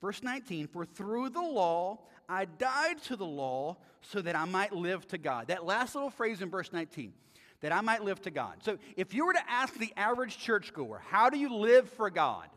Verse 0.00 0.22
19, 0.22 0.66
for 0.68 0.84
through 0.84 1.30
the 1.30 1.42
law 1.42 2.00
I 2.30 2.44
died 2.44 3.02
to 3.04 3.16
the 3.16 3.26
law 3.26 3.76
so 4.02 4.22
that 4.22 4.36
I 4.36 4.44
might 4.44 4.72
live 4.72 5.06
to 5.08 5.18
God. 5.18 5.48
That 5.48 5.64
last 5.64 5.96
little 5.96 6.10
phrase 6.10 6.40
in 6.40 6.48
verse 6.48 6.72
19, 6.72 7.12
that 7.60 7.72
I 7.72 7.80
might 7.80 8.04
live 8.04 8.22
to 8.22 8.30
God. 8.30 8.62
So 8.62 8.78
if 8.96 9.12
you 9.12 9.26
were 9.26 9.32
to 9.32 9.50
ask 9.50 9.74
the 9.74 9.92
average 9.96 10.38
churchgoer, 10.38 11.02
how 11.04 11.28
do 11.28 11.38
you 11.38 11.52
live 11.52 11.88
for 11.90 12.08
God? 12.08 12.48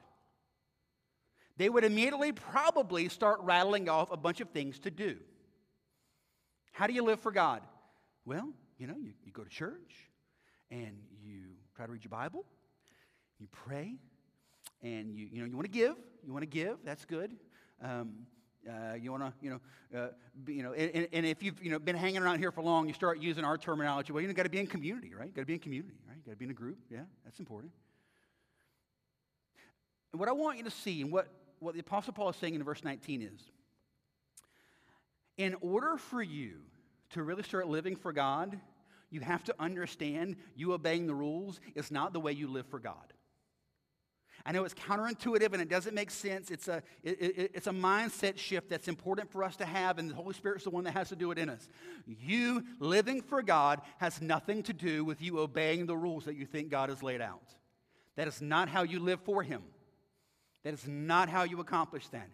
They 1.57 1.69
would 1.69 1.83
immediately 1.83 2.31
probably 2.31 3.09
start 3.09 3.39
rattling 3.41 3.89
off 3.89 4.11
a 4.11 4.17
bunch 4.17 4.41
of 4.41 4.49
things 4.49 4.77
to 4.79 4.91
do. 4.91 5.17
How 6.71 6.85
do 6.85 6.93
you 6.93 7.03
live 7.03 7.19
for 7.19 7.31
God? 7.31 7.61
Well, 8.25 8.49
you 8.77 8.85
know, 8.87 8.95
you, 8.95 9.13
you 9.23 9.31
go 9.31 9.43
to 9.43 9.49
church 9.49 10.09
and 10.69 10.97
you 11.23 11.41
try 11.75 11.87
to 11.87 11.91
read 11.91 12.03
your 12.03 12.09
Bible, 12.09 12.45
you 13.39 13.47
pray, 13.51 13.95
and 14.83 15.17
you, 15.17 15.27
you 15.31 15.41
know, 15.41 15.47
you 15.47 15.55
want 15.55 15.65
to 15.65 15.71
give. 15.71 15.95
You 16.25 16.33
want 16.33 16.43
to 16.43 16.47
give. 16.47 16.77
That's 16.83 17.05
good. 17.05 17.35
Um, 17.81 18.27
uh, 18.69 18.93
you 18.93 19.11
want 19.11 19.23
to, 19.23 19.33
you 19.41 19.49
know, 19.49 19.99
uh, 19.99 20.07
be, 20.43 20.53
you 20.53 20.63
know, 20.63 20.73
and, 20.73 21.07
and, 21.11 21.25
if 21.25 21.43
you've, 21.43 21.61
you 21.61 21.69
know, 21.69 21.79
been 21.79 21.95
hanging 21.95 22.21
around 22.21 22.39
here 22.39 22.51
for 22.51 22.61
long, 22.61 22.87
you 22.87 22.93
start 22.93 23.19
using 23.19 23.43
our 23.43 23.57
terminology. 23.57 24.13
Well, 24.13 24.21
you 24.21 24.27
know, 24.27 24.33
got 24.33 24.43
to 24.43 24.49
be 24.49 24.59
in 24.59 24.67
community, 24.67 25.13
right? 25.13 25.33
Got 25.33 25.41
to 25.41 25.45
be 25.45 25.53
in 25.53 25.59
community, 25.59 25.95
right? 26.07 26.23
Got 26.25 26.31
to 26.31 26.37
be 26.37 26.45
in 26.45 26.51
a 26.51 26.55
group. 26.55 26.77
Yeah, 26.89 27.01
that's 27.25 27.39
important. 27.39 27.73
And 30.11 30.19
what 30.19 30.29
I 30.29 30.31
want 30.31 30.57
you 30.59 30.63
to 30.63 30.71
see, 30.71 31.01
and 31.01 31.11
what 31.11 31.27
what 31.59 31.73
the 31.73 31.79
Apostle 31.79 32.13
Paul 32.13 32.29
is 32.29 32.35
saying 32.35 32.55
in 32.55 32.63
verse 32.63 32.83
19 32.83 33.21
is, 33.21 33.41
in 35.37 35.55
order 35.61 35.97
for 35.97 36.21
you 36.21 36.57
to 37.11 37.23
really 37.23 37.43
start 37.43 37.67
living 37.67 37.95
for 37.95 38.11
God, 38.11 38.59
you 39.09 39.21
have 39.21 39.43
to 39.45 39.55
understand 39.59 40.35
you 40.55 40.73
obeying 40.73 41.07
the 41.07 41.13
rules 41.13 41.59
is 41.75 41.91
not 41.91 42.13
the 42.13 42.19
way 42.19 42.31
you 42.31 42.47
live 42.47 42.65
for 42.67 42.79
God. 42.79 43.13
I 44.45 44.51
know 44.51 44.65
it's 44.65 44.73
counterintuitive 44.73 45.53
and 45.53 45.61
it 45.61 45.69
doesn't 45.69 45.95
make 45.95 46.11
sense. 46.11 46.51
It's 46.51 46.67
a, 46.67 46.83
it, 47.01 47.21
it, 47.21 47.51
it's 47.53 47.67
a 47.67 47.71
mindset 47.71 48.37
shift 48.37 48.69
that's 48.69 48.89
important 48.89 49.31
for 49.31 49.43
us 49.43 49.55
to 49.57 49.65
have, 49.65 49.97
and 49.97 50.09
the 50.09 50.15
Holy 50.15 50.33
Spirit's 50.33 50.65
the 50.65 50.69
one 50.69 50.83
that 50.83 50.91
has 50.91 51.09
to 51.09 51.15
do 51.15 51.31
it 51.31 51.37
in 51.37 51.49
us. 51.49 51.67
You 52.05 52.63
living 52.79 53.21
for 53.21 53.41
God 53.41 53.81
has 53.99 54.21
nothing 54.21 54.63
to 54.63 54.73
do 54.73 55.05
with 55.05 55.21
you 55.21 55.39
obeying 55.39 55.85
the 55.85 55.95
rules 55.95 56.25
that 56.25 56.35
you 56.35 56.45
think 56.45 56.69
God 56.69 56.89
has 56.89 57.01
laid 57.01 57.21
out. 57.21 57.53
That 58.17 58.27
is 58.27 58.41
not 58.41 58.67
how 58.67 58.83
you 58.83 58.99
live 58.99 59.21
for 59.21 59.43
Him. 59.43 59.63
That 60.63 60.73
is 60.73 60.87
not 60.87 61.29
how 61.29 61.43
you 61.43 61.59
accomplish 61.61 62.07
that. 62.09 62.29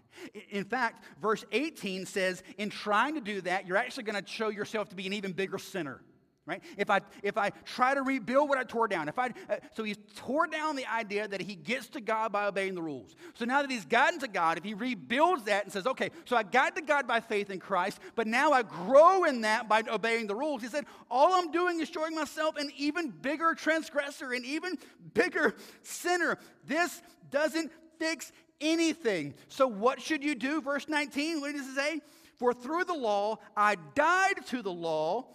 In 0.49 0.63
fact, 0.63 1.03
verse 1.21 1.45
18 1.51 2.05
says, 2.05 2.43
in 2.57 2.69
trying 2.69 3.15
to 3.15 3.21
do 3.21 3.41
that, 3.41 3.67
you're 3.67 3.77
actually 3.77 4.03
going 4.03 4.23
to 4.23 4.27
show 4.29 4.49
yourself 4.49 4.89
to 4.89 4.95
be 4.95 5.05
an 5.05 5.13
even 5.13 5.31
bigger 5.31 5.57
sinner 5.57 6.01
right? 6.49 6.63
If 6.77 6.89
I, 6.89 7.01
if 7.23 7.37
I 7.37 7.51
try 7.65 7.93
to 7.93 8.01
rebuild 8.01 8.49
what 8.49 8.57
I 8.57 8.63
tore 8.63 8.87
down, 8.87 9.07
if 9.07 9.19
I, 9.19 9.27
uh, 9.49 9.57
so 9.75 9.83
he's 9.83 9.97
tore 10.15 10.47
down 10.47 10.75
the 10.75 10.85
idea 10.91 11.27
that 11.27 11.41
he 11.41 11.55
gets 11.55 11.87
to 11.89 12.01
God 12.01 12.31
by 12.31 12.47
obeying 12.47 12.75
the 12.75 12.81
rules. 12.81 13.15
So 13.35 13.45
now 13.45 13.61
that 13.61 13.71
he's 13.71 13.85
gotten 13.85 14.19
to 14.19 14.27
God, 14.27 14.57
if 14.57 14.63
he 14.63 14.73
rebuilds 14.73 15.43
that 15.43 15.63
and 15.63 15.71
says, 15.71 15.85
okay, 15.85 16.09
so 16.25 16.35
I 16.35 16.43
got 16.43 16.75
to 16.75 16.81
God 16.81 17.07
by 17.07 17.19
faith 17.19 17.49
in 17.49 17.59
Christ, 17.59 17.99
but 18.15 18.27
now 18.27 18.51
I 18.51 18.63
grow 18.63 19.23
in 19.23 19.41
that 19.41 19.69
by 19.69 19.83
obeying 19.89 20.27
the 20.27 20.35
rules, 20.35 20.61
he 20.61 20.67
said, 20.67 20.85
all 21.09 21.33
I'm 21.33 21.51
doing 21.51 21.79
is 21.79 21.89
showing 21.89 22.15
myself 22.15 22.57
an 22.57 22.71
even 22.75 23.09
bigger 23.09 23.53
transgressor, 23.53 24.33
an 24.33 24.43
even 24.43 24.77
bigger 25.13 25.55
sinner. 25.83 26.37
This 26.65 27.01
doesn't 27.29 27.71
fix 27.99 28.31
anything. 28.61 29.33
So, 29.47 29.67
what 29.67 30.01
should 30.01 30.23
you 30.23 30.35
do? 30.35 30.61
Verse 30.61 30.87
19, 30.87 31.41
what 31.41 31.53
does 31.53 31.67
it 31.67 31.75
say? 31.75 32.01
For 32.37 32.53
through 32.53 32.85
the 32.85 32.93
law 32.93 33.39
I 33.55 33.75
died 33.95 34.45
to 34.47 34.61
the 34.61 34.71
law 34.71 35.27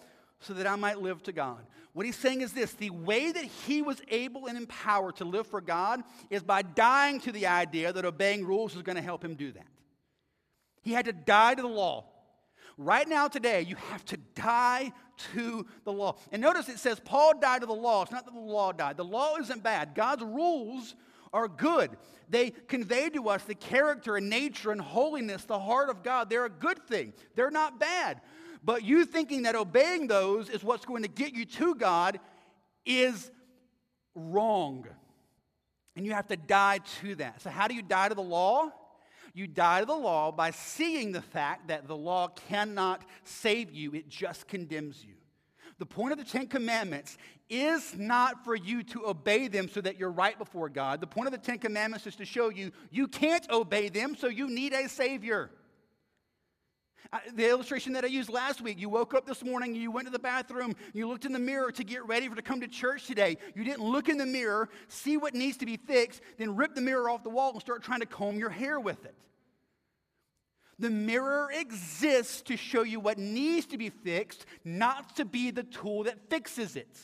so 0.44 0.54
that 0.54 0.66
I 0.66 0.76
might 0.76 1.00
live 1.00 1.22
to 1.24 1.32
God. 1.32 1.66
What 1.92 2.06
he's 2.06 2.16
saying 2.16 2.40
is 2.40 2.52
this 2.52 2.72
the 2.72 2.90
way 2.90 3.32
that 3.32 3.44
he 3.44 3.82
was 3.82 4.00
able 4.08 4.46
and 4.46 4.58
empowered 4.58 5.16
to 5.16 5.24
live 5.24 5.46
for 5.46 5.60
God 5.60 6.02
is 6.30 6.42
by 6.42 6.62
dying 6.62 7.20
to 7.20 7.32
the 7.32 7.46
idea 7.46 7.92
that 7.92 8.04
obeying 8.04 8.44
rules 8.44 8.74
is 8.74 8.82
going 8.82 8.96
to 8.96 9.02
help 9.02 9.24
him 9.24 9.34
do 9.34 9.52
that. 9.52 9.66
He 10.82 10.92
had 10.92 11.06
to 11.06 11.12
die 11.12 11.54
to 11.54 11.62
the 11.62 11.68
law. 11.68 12.04
Right 12.76 13.08
now, 13.08 13.28
today, 13.28 13.62
you 13.62 13.76
have 13.76 14.04
to 14.06 14.16
die 14.34 14.92
to 15.32 15.64
the 15.84 15.92
law. 15.92 16.16
And 16.32 16.42
notice 16.42 16.68
it 16.68 16.80
says 16.80 17.00
Paul 17.00 17.38
died 17.38 17.60
to 17.60 17.66
the 17.66 17.72
law. 17.72 18.02
It's 18.02 18.10
not 18.10 18.24
that 18.24 18.34
the 18.34 18.40
law 18.40 18.72
died. 18.72 18.96
The 18.96 19.04
law 19.04 19.36
isn't 19.36 19.62
bad. 19.62 19.94
God's 19.94 20.24
rules 20.24 20.96
are 21.32 21.48
good. 21.48 21.90
They 22.28 22.50
convey 22.50 23.10
to 23.10 23.28
us 23.28 23.44
the 23.44 23.54
character 23.54 24.16
and 24.16 24.30
nature 24.30 24.72
and 24.72 24.80
holiness, 24.80 25.44
the 25.44 25.58
heart 25.58 25.90
of 25.90 26.02
God. 26.02 26.30
They're 26.30 26.46
a 26.46 26.50
good 26.50 26.86
thing, 26.86 27.12
they're 27.34 27.50
not 27.50 27.78
bad. 27.78 28.20
But 28.64 28.82
you 28.82 29.04
thinking 29.04 29.42
that 29.42 29.54
obeying 29.54 30.06
those 30.06 30.48
is 30.48 30.64
what's 30.64 30.86
going 30.86 31.02
to 31.02 31.08
get 31.08 31.34
you 31.34 31.44
to 31.44 31.74
God 31.74 32.18
is 32.86 33.30
wrong. 34.14 34.86
And 35.96 36.06
you 36.06 36.12
have 36.12 36.28
to 36.28 36.36
die 36.36 36.80
to 37.00 37.14
that. 37.16 37.42
So, 37.42 37.50
how 37.50 37.68
do 37.68 37.74
you 37.74 37.82
die 37.82 38.08
to 38.08 38.14
the 38.14 38.22
law? 38.22 38.70
You 39.34 39.46
die 39.46 39.80
to 39.80 39.86
the 39.86 39.96
law 39.96 40.32
by 40.32 40.50
seeing 40.50 41.12
the 41.12 41.20
fact 41.20 41.68
that 41.68 41.86
the 41.86 41.96
law 41.96 42.28
cannot 42.48 43.02
save 43.24 43.72
you, 43.72 43.92
it 43.92 44.08
just 44.08 44.48
condemns 44.48 45.04
you. 45.04 45.14
The 45.78 45.86
point 45.86 46.12
of 46.12 46.18
the 46.18 46.24
Ten 46.24 46.46
Commandments 46.46 47.18
is 47.50 47.94
not 47.96 48.44
for 48.44 48.54
you 48.54 48.82
to 48.84 49.06
obey 49.06 49.48
them 49.48 49.68
so 49.68 49.80
that 49.80 49.98
you're 49.98 50.10
right 50.10 50.38
before 50.38 50.68
God. 50.68 51.00
The 51.00 51.06
point 51.06 51.26
of 51.26 51.32
the 51.32 51.38
Ten 51.38 51.58
Commandments 51.58 52.06
is 52.06 52.16
to 52.16 52.24
show 52.24 52.48
you 52.48 52.70
you 52.90 53.08
can't 53.08 53.48
obey 53.50 53.88
them, 53.88 54.16
so 54.16 54.28
you 54.28 54.48
need 54.48 54.72
a 54.72 54.88
Savior. 54.88 55.50
The 57.34 57.48
illustration 57.48 57.92
that 57.92 58.04
I 58.04 58.08
used 58.08 58.28
last 58.28 58.60
week 58.60 58.78
you 58.80 58.88
woke 58.88 59.14
up 59.14 59.26
this 59.26 59.44
morning, 59.44 59.74
you 59.74 59.90
went 59.90 60.06
to 60.06 60.12
the 60.12 60.18
bathroom, 60.18 60.74
you 60.92 61.06
looked 61.08 61.24
in 61.24 61.32
the 61.32 61.38
mirror 61.38 61.70
to 61.72 61.84
get 61.84 62.06
ready 62.06 62.28
for 62.28 62.34
to 62.34 62.42
come 62.42 62.60
to 62.60 62.68
church 62.68 63.06
today. 63.06 63.36
You 63.54 63.62
didn't 63.62 63.84
look 63.84 64.08
in 64.08 64.18
the 64.18 64.26
mirror, 64.26 64.68
see 64.88 65.16
what 65.16 65.34
needs 65.34 65.58
to 65.58 65.66
be 65.66 65.76
fixed, 65.76 66.20
then 66.38 66.56
rip 66.56 66.74
the 66.74 66.80
mirror 66.80 67.08
off 67.08 67.22
the 67.22 67.30
wall 67.30 67.52
and 67.52 67.60
start 67.60 67.82
trying 67.82 68.00
to 68.00 68.06
comb 68.06 68.38
your 68.38 68.50
hair 68.50 68.80
with 68.80 69.04
it. 69.04 69.14
The 70.78 70.90
mirror 70.90 71.50
exists 71.52 72.42
to 72.42 72.56
show 72.56 72.82
you 72.82 72.98
what 72.98 73.18
needs 73.18 73.66
to 73.66 73.78
be 73.78 73.90
fixed, 73.90 74.44
not 74.64 75.16
to 75.16 75.24
be 75.24 75.50
the 75.50 75.62
tool 75.62 76.04
that 76.04 76.28
fixes 76.28 76.74
it. 76.74 76.98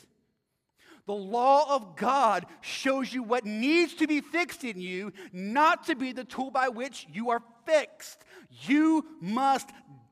The 1.07 1.13
law 1.13 1.75
of 1.75 1.95
God 1.95 2.45
shows 2.61 3.13
you 3.13 3.23
what 3.23 3.45
needs 3.45 3.95
to 3.95 4.07
be 4.07 4.21
fixed 4.21 4.63
in 4.63 4.79
you, 4.79 5.13
not 5.31 5.85
to 5.87 5.95
be 5.95 6.11
the 6.11 6.23
tool 6.23 6.51
by 6.51 6.69
which 6.69 7.07
you 7.11 7.31
are 7.31 7.41
fixed. 7.65 8.23
You 8.63 9.05
must 9.19 9.69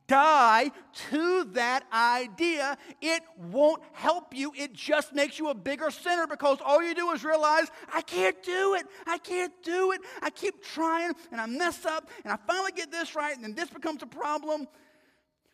die 0.10 0.72
to 1.12 1.46
that 1.54 1.86
idea. 1.94 2.78
It 3.00 3.22
won't 3.38 3.82
help 3.94 4.36
you. 4.36 4.52
It 4.58 4.74
just 4.74 5.14
makes 5.14 5.40
you 5.40 5.50
a 5.50 5.54
bigger 5.54 5.92
sinner 5.92 6.28
because 6.28 6.58
all 6.66 6.84
you 6.84 6.94
do 6.94 7.12
is 7.12 7.24
realize, 7.24 7.68
I 7.94 8.02
can't 8.02 8.42
do 8.44 8.74
it. 8.74 8.86
I 9.08 9.20
can't 9.20 9.54
do 9.64 9.94
it. 9.94 10.02
I 10.22 10.32
keep 10.32 10.62
trying 10.62 11.14
and 11.32 11.40
I 11.40 11.46
mess 11.46 11.86
up 11.86 12.10
and 12.26 12.34
I 12.34 12.38
finally 12.48 12.74
get 12.74 12.92
this 12.92 13.16
right 13.16 13.34
and 13.34 13.44
then 13.44 13.54
this 13.54 13.70
becomes 13.70 14.04
a 14.04 14.08
problem. 14.08 14.68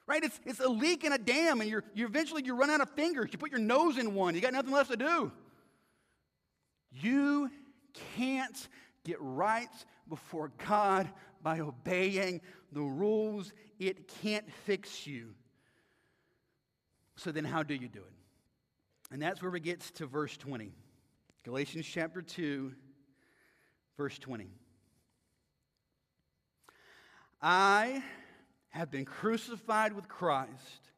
Right? 0.07 0.23
It's, 0.23 0.39
it's 0.45 0.59
a 0.59 0.69
leak 0.69 1.03
in 1.03 1.13
a 1.13 1.17
dam 1.17 1.61
and 1.61 1.69
you're, 1.69 1.83
you 1.93 2.05
eventually 2.05 2.43
you 2.45 2.55
run 2.55 2.69
out 2.69 2.81
of 2.81 2.89
fingers. 2.91 3.29
You 3.31 3.37
put 3.37 3.51
your 3.51 3.59
nose 3.59 3.97
in 3.97 4.15
one. 4.15 4.33
You 4.35 4.41
got 4.41 4.53
nothing 4.53 4.71
left 4.71 4.89
to 4.91 4.97
do. 4.97 5.31
You 6.91 7.51
can't 8.15 8.67
get 9.03 9.17
right 9.19 9.67
before 10.07 10.51
God 10.67 11.09
by 11.41 11.59
obeying 11.59 12.41
the 12.71 12.81
rules. 12.81 13.51
It 13.79 14.07
can't 14.21 14.51
fix 14.65 15.05
you. 15.05 15.33
So 17.17 17.31
then, 17.31 17.45
how 17.45 17.63
do 17.63 17.73
you 17.73 17.87
do 17.87 17.99
it? 17.99 18.13
And 19.11 19.21
that's 19.21 19.41
where 19.41 19.51
we 19.51 19.59
get 19.59 19.81
to 19.95 20.05
verse 20.05 20.35
20. 20.37 20.71
Galatians 21.43 21.85
chapter 21.85 22.21
2, 22.21 22.73
verse 23.97 24.17
20. 24.19 24.49
I 27.41 28.03
have 28.69 28.89
been 28.91 29.05
crucified 29.05 29.93
with 29.93 30.07
Christ. 30.07 30.89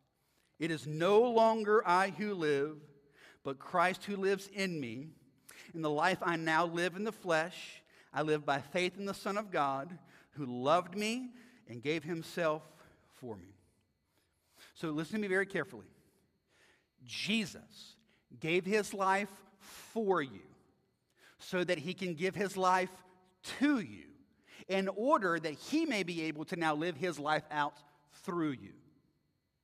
It 0.60 0.72
is 0.72 0.88
no 0.88 1.22
longer 1.22 1.84
I 1.86 2.10
who 2.10 2.34
live, 2.34 2.78
but 3.44 3.60
Christ 3.60 4.06
who 4.06 4.16
lives 4.16 4.50
in 4.54 4.80
me. 4.80 5.08
In 5.76 5.82
the 5.82 5.90
life 5.90 6.20
I 6.22 6.38
now 6.38 6.66
live 6.66 6.96
in 6.96 7.04
the 7.04 7.12
flesh, 7.12 7.84
I 8.14 8.22
live 8.22 8.46
by 8.46 8.62
faith 8.62 8.98
in 8.98 9.06
the 9.06 9.14
Son 9.14 9.38
of 9.38 9.52
God 9.52 9.98
who 10.32 10.46
loved 10.46 10.98
me 10.98 11.32
and 11.70 11.82
gave 11.82 12.04
himself 12.04 12.64
for 13.16 13.36
me. 13.36 13.56
So 14.76 14.90
listen 14.90 15.16
to 15.16 15.22
me 15.22 15.28
very 15.28 15.46
carefully. 15.46 15.88
Jesus 17.06 17.96
gave 18.40 18.66
his 18.66 18.94
life 18.94 19.32
for 19.60 20.22
you 20.22 20.42
so 21.40 21.64
that 21.64 21.78
he 21.78 21.94
can 21.94 22.14
give 22.14 22.36
his 22.36 22.58
life 22.58 22.92
to 23.60 23.80
you 23.80 24.06
in 24.68 24.90
order 24.90 25.40
that 25.40 25.54
he 25.54 25.86
may 25.86 26.04
be 26.04 26.24
able 26.24 26.46
to 26.46 26.56
now 26.56 26.76
live 26.76 26.98
his 26.98 27.18
life 27.18 27.44
out 27.52 27.76
through 28.24 28.52
you. 28.52 28.74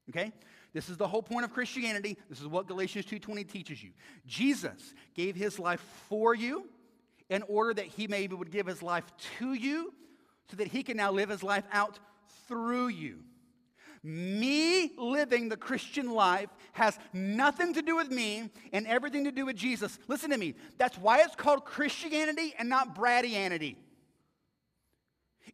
Okay? 0.09 0.31
This 0.73 0.89
is 0.89 0.97
the 0.97 1.07
whole 1.07 1.21
point 1.21 1.45
of 1.45 1.53
Christianity. 1.53 2.17
This 2.29 2.39
is 2.41 2.47
what 2.47 2.67
Galatians 2.67 3.05
2:20 3.05 3.43
teaches 3.43 3.83
you. 3.83 3.91
Jesus 4.25 4.93
gave 5.13 5.35
his 5.35 5.59
life 5.59 5.81
for 6.09 6.33
you 6.33 6.67
in 7.29 7.43
order 7.43 7.73
that 7.73 7.85
he 7.85 8.07
maybe 8.07 8.35
would 8.35 8.51
give 8.51 8.65
his 8.65 8.81
life 8.81 9.05
to 9.39 9.53
you 9.53 9.93
so 10.49 10.57
that 10.57 10.67
he 10.67 10.83
can 10.83 10.97
now 10.97 11.11
live 11.11 11.29
his 11.29 11.43
life 11.43 11.65
out 11.71 11.99
through 12.47 12.87
you. 12.89 13.19
Me 14.03 14.91
living 14.97 15.47
the 15.47 15.55
Christian 15.55 16.11
life 16.11 16.49
has 16.73 16.99
nothing 17.13 17.73
to 17.73 17.81
do 17.81 17.95
with 17.95 18.11
me 18.11 18.49
and 18.73 18.85
everything 18.85 19.23
to 19.23 19.31
do 19.31 19.45
with 19.45 19.55
Jesus. 19.55 19.97
Listen 20.09 20.29
to 20.31 20.37
me. 20.37 20.55
That's 20.77 20.97
why 20.97 21.21
it's 21.21 21.35
called 21.35 21.63
Christianity 21.63 22.53
and 22.59 22.67
not 22.67 22.95
Bradianity. 22.95 23.77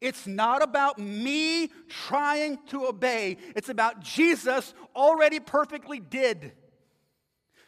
It's 0.01 0.25
not 0.25 0.63
about 0.63 0.97
me 0.97 1.69
trying 1.89 2.57
to 2.67 2.87
obey, 2.87 3.37
it's 3.55 3.69
about 3.69 3.99
Jesus 3.99 4.73
already 4.95 5.39
perfectly 5.39 5.99
did. 5.99 6.53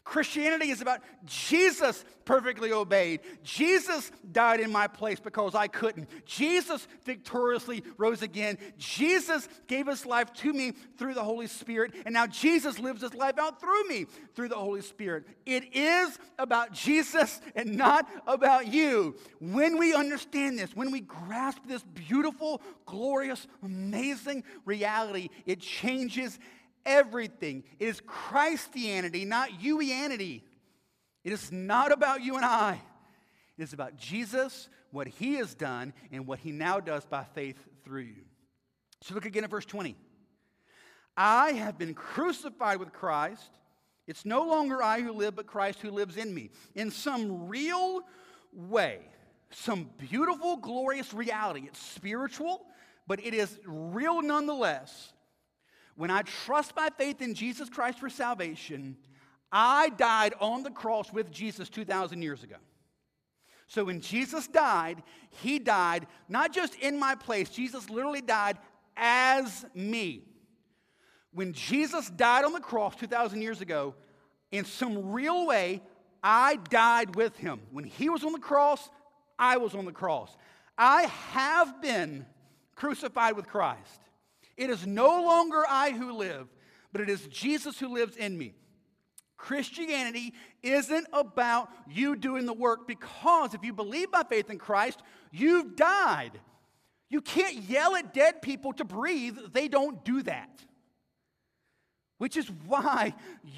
Christianity 0.04 0.72
is 0.72 0.82
about 0.82 1.02
Jesus 1.26 2.04
perfectly 2.26 2.72
obeyed. 2.72 3.20
Jesus 3.43 4.12
died 4.32 4.60
in 4.60 4.72
my 4.72 4.88
place 4.88 5.20
because 5.20 5.54
I 5.54 5.68
couldn't. 5.68 6.10
Jesus 6.26 6.88
victoriously 7.06 7.84
rose 7.97 8.24
again. 8.24 8.58
Jesus 8.78 9.47
gave 9.68 9.88
his 9.88 10.06
life 10.06 10.34
to 10.34 10.54
me 10.54 10.72
through 10.97 11.14
the 11.14 11.24
Holy 11.24 11.47
Spirit. 11.47 11.93
And 12.06 12.14
now 12.14 12.26
Jesus 12.26 12.80
lives 12.80 13.02
his 13.02 13.14
life 13.14 13.38
out 13.38 13.60
through 13.62 13.88
me 13.88 14.08
through 14.34 14.49
the 14.49 14.56
Holy 14.56 14.82
Spirit. 14.82 15.26
It 15.45 15.76
is 15.76 16.18
about 16.39 16.72
Jesus 16.72 17.39
and 17.56 17.78
not 17.78 18.10
about 18.26 18.68
you. 18.68 19.16
When 19.39 19.78
we 19.78 19.93
understand 19.93 20.58
this, 20.58 20.76
when 20.76 20.91
we 20.91 21.02
grasp 21.02 21.60
this 21.68 21.84
beautiful, 21.84 22.62
glorious, 22.86 23.47
amazing 23.62 24.43
reality, 24.66 25.30
it 25.45 25.60
changes 25.60 26.39
everything. 26.86 27.63
It 27.79 27.88
is 27.88 28.01
Christianity, 28.05 29.25
not 29.25 29.49
youianity. 29.61 30.41
It 31.23 31.34
is 31.34 31.51
not 31.51 31.91
about 31.91 32.23
you 32.23 32.36
and 32.36 32.45
I. 32.45 32.82
It 33.57 33.63
is 33.63 33.73
about 33.73 33.97
Jesus, 33.97 34.69
what 34.91 35.07
he 35.07 35.36
has 35.36 35.53
done, 35.53 35.93
and 36.11 36.25
what 36.25 36.39
he 36.39 36.51
now 36.51 36.79
does 36.79 37.05
by 37.05 37.23
faith 37.36 37.57
through 37.84 38.01
you. 38.01 38.23
So 39.01 39.13
look 39.13 39.25
again 39.25 39.43
at 39.43 39.49
verse 39.49 39.65
20. 39.65 39.95
I 41.15 41.51
have 41.51 41.77
been 41.77 41.93
crucified 41.93 42.79
with 42.79 42.93
Christ. 42.93 43.49
It's 44.07 44.25
no 44.25 44.43
longer 44.43 44.82
I 44.82 45.01
who 45.01 45.11
live, 45.11 45.36
but 45.36 45.47
Christ 45.47 45.79
who 45.82 45.91
lives 45.91 46.17
in 46.17 46.34
me. 46.34 46.49
In 46.75 46.91
some 46.91 47.47
real 47.47 48.01
way, 48.53 48.99
some 49.51 49.89
beautiful, 49.97 50.57
glorious 50.57 51.13
reality. 51.13 51.63
It's 51.65 51.82
spiritual, 51.82 52.65
but 53.07 53.23
it 53.23 53.34
is 53.34 53.59
real 53.65 54.21
nonetheless. 54.21 55.13
When 55.95 56.09
I 56.11 56.21
trust 56.21 56.75
my 56.75 56.89
faith 56.97 57.21
in 57.21 57.33
Jesus 57.33 57.69
Christ 57.69 57.99
for 57.99 58.09
salvation, 58.09 58.97
I 59.51 59.89
died 59.89 60.33
on 60.39 60.63
the 60.63 60.71
cross 60.71 61.11
with 61.11 61.31
Jesus 61.31 61.69
2,000 61.69 62.21
years 62.21 62.43
ago. 62.43 62.55
So 63.67 63.85
when 63.85 64.01
Jesus 64.01 64.47
died, 64.47 65.03
he 65.29 65.59
died 65.59 66.07
not 66.27 66.53
just 66.53 66.75
in 66.75 66.99
my 66.99 67.15
place, 67.15 67.49
Jesus 67.49 67.89
literally 67.89 68.21
died 68.21 68.57
as 68.97 69.65
me. 69.73 70.23
When 71.33 71.53
Jesus 71.53 72.09
died 72.09 72.43
on 72.43 72.51
the 72.51 72.59
cross 72.59 72.95
2,000 72.97 73.41
years 73.41 73.61
ago, 73.61 73.95
in 74.51 74.65
some 74.65 75.11
real 75.11 75.47
way, 75.47 75.81
I 76.21 76.57
died 76.69 77.15
with 77.15 77.37
him. 77.37 77.61
When 77.71 77.85
he 77.85 78.09
was 78.09 78.23
on 78.23 78.33
the 78.33 78.39
cross, 78.39 78.89
I 79.39 79.57
was 79.57 79.73
on 79.73 79.85
the 79.85 79.93
cross. 79.93 80.35
I 80.77 81.03
have 81.31 81.81
been 81.81 82.25
crucified 82.75 83.35
with 83.35 83.47
Christ. 83.47 84.01
It 84.58 84.70
is 84.70 84.86
no 84.86 85.08
longer 85.24 85.64
I 85.68 85.91
who 85.91 86.14
live, 86.14 86.47
but 86.91 87.02
it 87.02 87.10
is 87.10 87.28
Jesus 87.28 87.80
who 87.80 87.88
lives 87.93 88.16
in 88.16 88.38
me. 88.38 88.54
Christianity 89.38 90.34
isn't 90.62 91.08
about 91.12 91.70
you 91.89 92.16
doing 92.16 92.45
the 92.45 92.54
work 92.54 92.88
because 92.88 93.56
if 93.56 93.64
you 93.64 93.74
believe 93.74 94.12
by 94.12 94.24
faith 94.24 94.52
in 94.52 94.60
Christ, 94.60 95.02
you've 95.32 95.76
died. 95.76 96.39
You 97.10 97.22
can't 97.22 97.56
yell 97.56 97.95
at 97.95 98.14
dead 98.14 98.41
people 98.41 98.72
to 98.74 98.86
breathe, 98.86 99.38
they 99.52 99.68
don't 99.68 100.06
do 100.06 100.22
that. 100.24 100.64
Which 102.20 102.38
is 102.38 102.52
why 102.68 103.16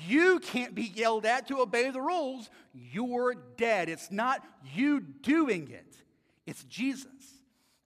you 0.07 0.39
can't 0.39 0.73
be 0.73 0.83
yelled 0.95 1.25
at 1.25 1.49
to 1.49 1.59
obey 1.59 1.89
the 1.89 1.99
rules. 1.99 2.49
You're 2.73 3.35
dead. 3.57 3.89
It's 3.89 4.09
not 4.09 4.41
you 4.73 5.01
doing 5.01 5.69
it, 5.69 5.97
it's 6.45 6.63
Jesus. 6.63 7.07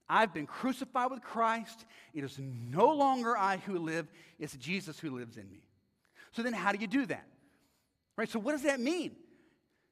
I've 0.08 0.32
been 0.32 0.46
crucified 0.46 1.10
with 1.10 1.22
Christ. 1.22 1.84
It 2.14 2.24
is 2.24 2.38
no 2.38 2.88
longer 2.94 3.36
I 3.36 3.58
who 3.58 3.78
live, 3.78 4.06
it's 4.38 4.56
Jesus 4.56 4.98
who 4.98 5.10
lives 5.10 5.36
in 5.36 5.50
me. 5.50 5.62
So 6.32 6.42
then, 6.42 6.52
how 6.52 6.72
do 6.72 6.78
you 6.78 6.86
do 6.86 7.06
that? 7.06 7.26
Right? 8.16 8.28
So, 8.28 8.38
what 8.38 8.52
does 8.52 8.62
that 8.62 8.80
mean? 8.80 9.16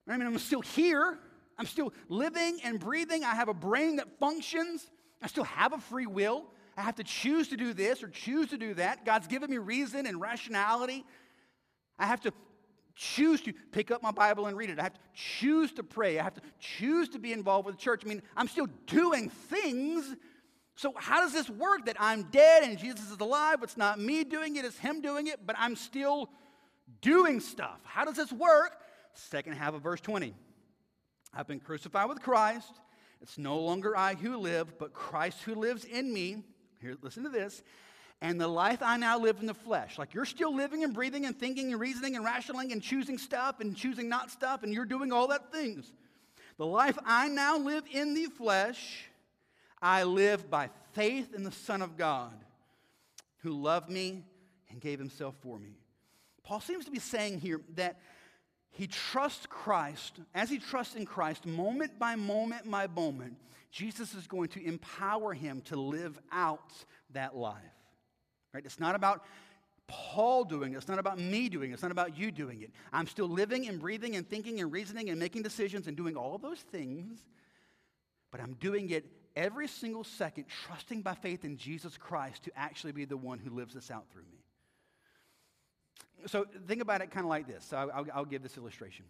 I 0.08 0.16
mean, 0.16 0.26
I'm 0.26 0.38
still 0.38 0.60
here. 0.60 1.18
I'm 1.58 1.66
still 1.66 1.92
living 2.08 2.58
and 2.64 2.78
breathing. 2.78 3.24
I 3.24 3.34
have 3.34 3.48
a 3.48 3.54
brain 3.54 3.96
that 3.96 4.18
functions. 4.18 4.90
I 5.22 5.26
still 5.26 5.44
have 5.44 5.72
a 5.72 5.78
free 5.78 6.06
will. 6.06 6.44
I 6.76 6.82
have 6.82 6.96
to 6.96 7.04
choose 7.04 7.48
to 7.48 7.56
do 7.56 7.72
this 7.72 8.02
or 8.02 8.08
choose 8.08 8.50
to 8.50 8.58
do 8.58 8.74
that. 8.74 9.06
God's 9.06 9.26
given 9.26 9.50
me 9.50 9.56
reason 9.56 10.06
and 10.06 10.20
rationality. 10.20 11.04
I 11.98 12.06
have 12.06 12.20
to 12.22 12.32
choose 12.96 13.42
to 13.42 13.52
pick 13.70 13.90
up 13.90 14.02
my 14.02 14.10
Bible 14.10 14.46
and 14.46 14.56
read 14.56 14.70
it. 14.70 14.78
I 14.78 14.84
have 14.84 14.94
to 14.94 15.00
choose 15.14 15.70
to 15.74 15.82
pray. 15.82 16.18
I 16.18 16.24
have 16.24 16.34
to 16.34 16.40
choose 16.58 17.10
to 17.10 17.18
be 17.18 17.32
involved 17.32 17.66
with 17.66 17.76
the 17.76 17.80
church. 17.80 18.02
I 18.04 18.08
mean, 18.08 18.22
I'm 18.36 18.48
still 18.48 18.68
doing 18.86 19.28
things. 19.28 20.16
So, 20.74 20.92
how 20.96 21.20
does 21.20 21.32
this 21.32 21.48
work 21.48 21.86
that 21.86 21.96
I'm 22.00 22.24
dead 22.24 22.62
and 22.62 22.78
Jesus 22.78 23.10
is 23.10 23.20
alive? 23.20 23.58
It's 23.62 23.76
not 23.76 24.00
me 24.00 24.24
doing 24.24 24.56
it, 24.56 24.64
it's 24.64 24.78
Him 24.78 25.00
doing 25.00 25.26
it, 25.26 25.46
but 25.46 25.56
I'm 25.58 25.76
still 25.76 26.30
doing 27.02 27.40
stuff. 27.40 27.80
How 27.84 28.04
does 28.04 28.16
this 28.16 28.32
work? 28.32 28.78
Second 29.14 29.54
half 29.54 29.74
of 29.74 29.82
verse 29.82 30.00
20. 30.00 30.34
I've 31.32 31.46
been 31.46 31.60
crucified 31.60 32.08
with 32.08 32.22
Christ. 32.22 32.72
It's 33.20 33.38
no 33.38 33.58
longer 33.58 33.96
I 33.96 34.14
who 34.14 34.36
live, 34.38 34.78
but 34.78 34.92
Christ 34.92 35.42
who 35.42 35.54
lives 35.54 35.84
in 35.84 36.12
me. 36.12 36.44
Here, 36.80 36.96
listen 37.02 37.24
to 37.24 37.30
this. 37.30 37.62
And 38.22 38.40
the 38.40 38.48
life 38.48 38.78
I 38.80 38.96
now 38.96 39.18
live 39.18 39.38
in 39.40 39.46
the 39.46 39.54
flesh, 39.54 39.98
like 39.98 40.14
you're 40.14 40.24
still 40.24 40.54
living 40.54 40.84
and 40.84 40.94
breathing 40.94 41.26
and 41.26 41.38
thinking 41.38 41.72
and 41.72 41.80
reasoning 41.80 42.16
and 42.16 42.24
rationaling 42.24 42.72
and 42.72 42.82
choosing 42.82 43.18
stuff 43.18 43.60
and 43.60 43.76
choosing 43.76 44.08
not 44.08 44.30
stuff, 44.30 44.62
and 44.62 44.72
you're 44.72 44.86
doing 44.86 45.12
all 45.12 45.28
that 45.28 45.52
things. 45.52 45.92
The 46.56 46.66
life 46.66 46.98
I 47.04 47.28
now 47.28 47.58
live 47.58 47.84
in 47.92 48.14
the 48.14 48.26
flesh, 48.26 49.04
I 49.82 50.04
live 50.04 50.50
by 50.50 50.70
faith 50.94 51.34
in 51.34 51.44
the 51.44 51.52
Son 51.52 51.82
of 51.82 51.98
God, 51.98 52.32
who 53.38 53.50
loved 53.50 53.90
me 53.90 54.24
and 54.70 54.80
gave 54.80 54.98
himself 54.98 55.34
for 55.42 55.58
me. 55.58 55.76
Paul 56.42 56.60
seems 56.60 56.86
to 56.86 56.90
be 56.90 56.98
saying 56.98 57.40
here 57.40 57.60
that 57.74 57.98
he 58.70 58.86
trusts 58.86 59.46
Christ. 59.46 60.20
As 60.34 60.48
he 60.48 60.58
trusts 60.58 60.94
in 60.94 61.04
Christ, 61.04 61.44
moment 61.44 61.98
by 61.98 62.16
moment 62.16 62.70
by 62.70 62.86
moment, 62.86 63.36
Jesus 63.70 64.14
is 64.14 64.26
going 64.26 64.48
to 64.50 64.64
empower 64.64 65.34
him 65.34 65.60
to 65.66 65.76
live 65.76 66.18
out 66.32 66.72
that 67.12 67.36
life. 67.36 67.75
Right? 68.56 68.64
It's 68.64 68.80
not 68.80 68.94
about 68.94 69.22
Paul 69.86 70.42
doing 70.44 70.72
it. 70.72 70.78
It's 70.78 70.88
not 70.88 70.98
about 70.98 71.18
me 71.18 71.50
doing 71.50 71.72
it. 71.72 71.74
It's 71.74 71.82
not 71.82 71.92
about 71.92 72.16
you 72.16 72.30
doing 72.30 72.62
it. 72.62 72.70
I'm 72.90 73.06
still 73.06 73.28
living 73.28 73.68
and 73.68 73.78
breathing 73.78 74.16
and 74.16 74.26
thinking 74.26 74.60
and 74.62 74.72
reasoning 74.72 75.10
and 75.10 75.20
making 75.20 75.42
decisions 75.42 75.88
and 75.88 75.94
doing 75.94 76.16
all 76.16 76.34
of 76.34 76.40
those 76.40 76.60
things, 76.60 77.18
but 78.30 78.40
I'm 78.40 78.54
doing 78.54 78.88
it 78.88 79.04
every 79.36 79.68
single 79.68 80.04
second, 80.04 80.46
trusting 80.48 81.02
by 81.02 81.12
faith 81.12 81.44
in 81.44 81.58
Jesus 81.58 81.98
Christ 81.98 82.44
to 82.44 82.50
actually 82.56 82.92
be 82.92 83.04
the 83.04 83.18
one 83.18 83.38
who 83.38 83.50
lives 83.50 83.74
this 83.74 83.90
out 83.90 84.06
through 84.10 84.22
me. 84.22 84.38
So 86.24 86.46
think 86.66 86.80
about 86.80 87.02
it 87.02 87.10
kind 87.10 87.26
of 87.26 87.28
like 87.28 87.46
this. 87.46 87.62
So 87.62 87.76
I'll, 87.76 88.06
I'll, 88.14 88.24
give 88.24 88.42
this 88.42 88.56
illustration. 88.56 89.04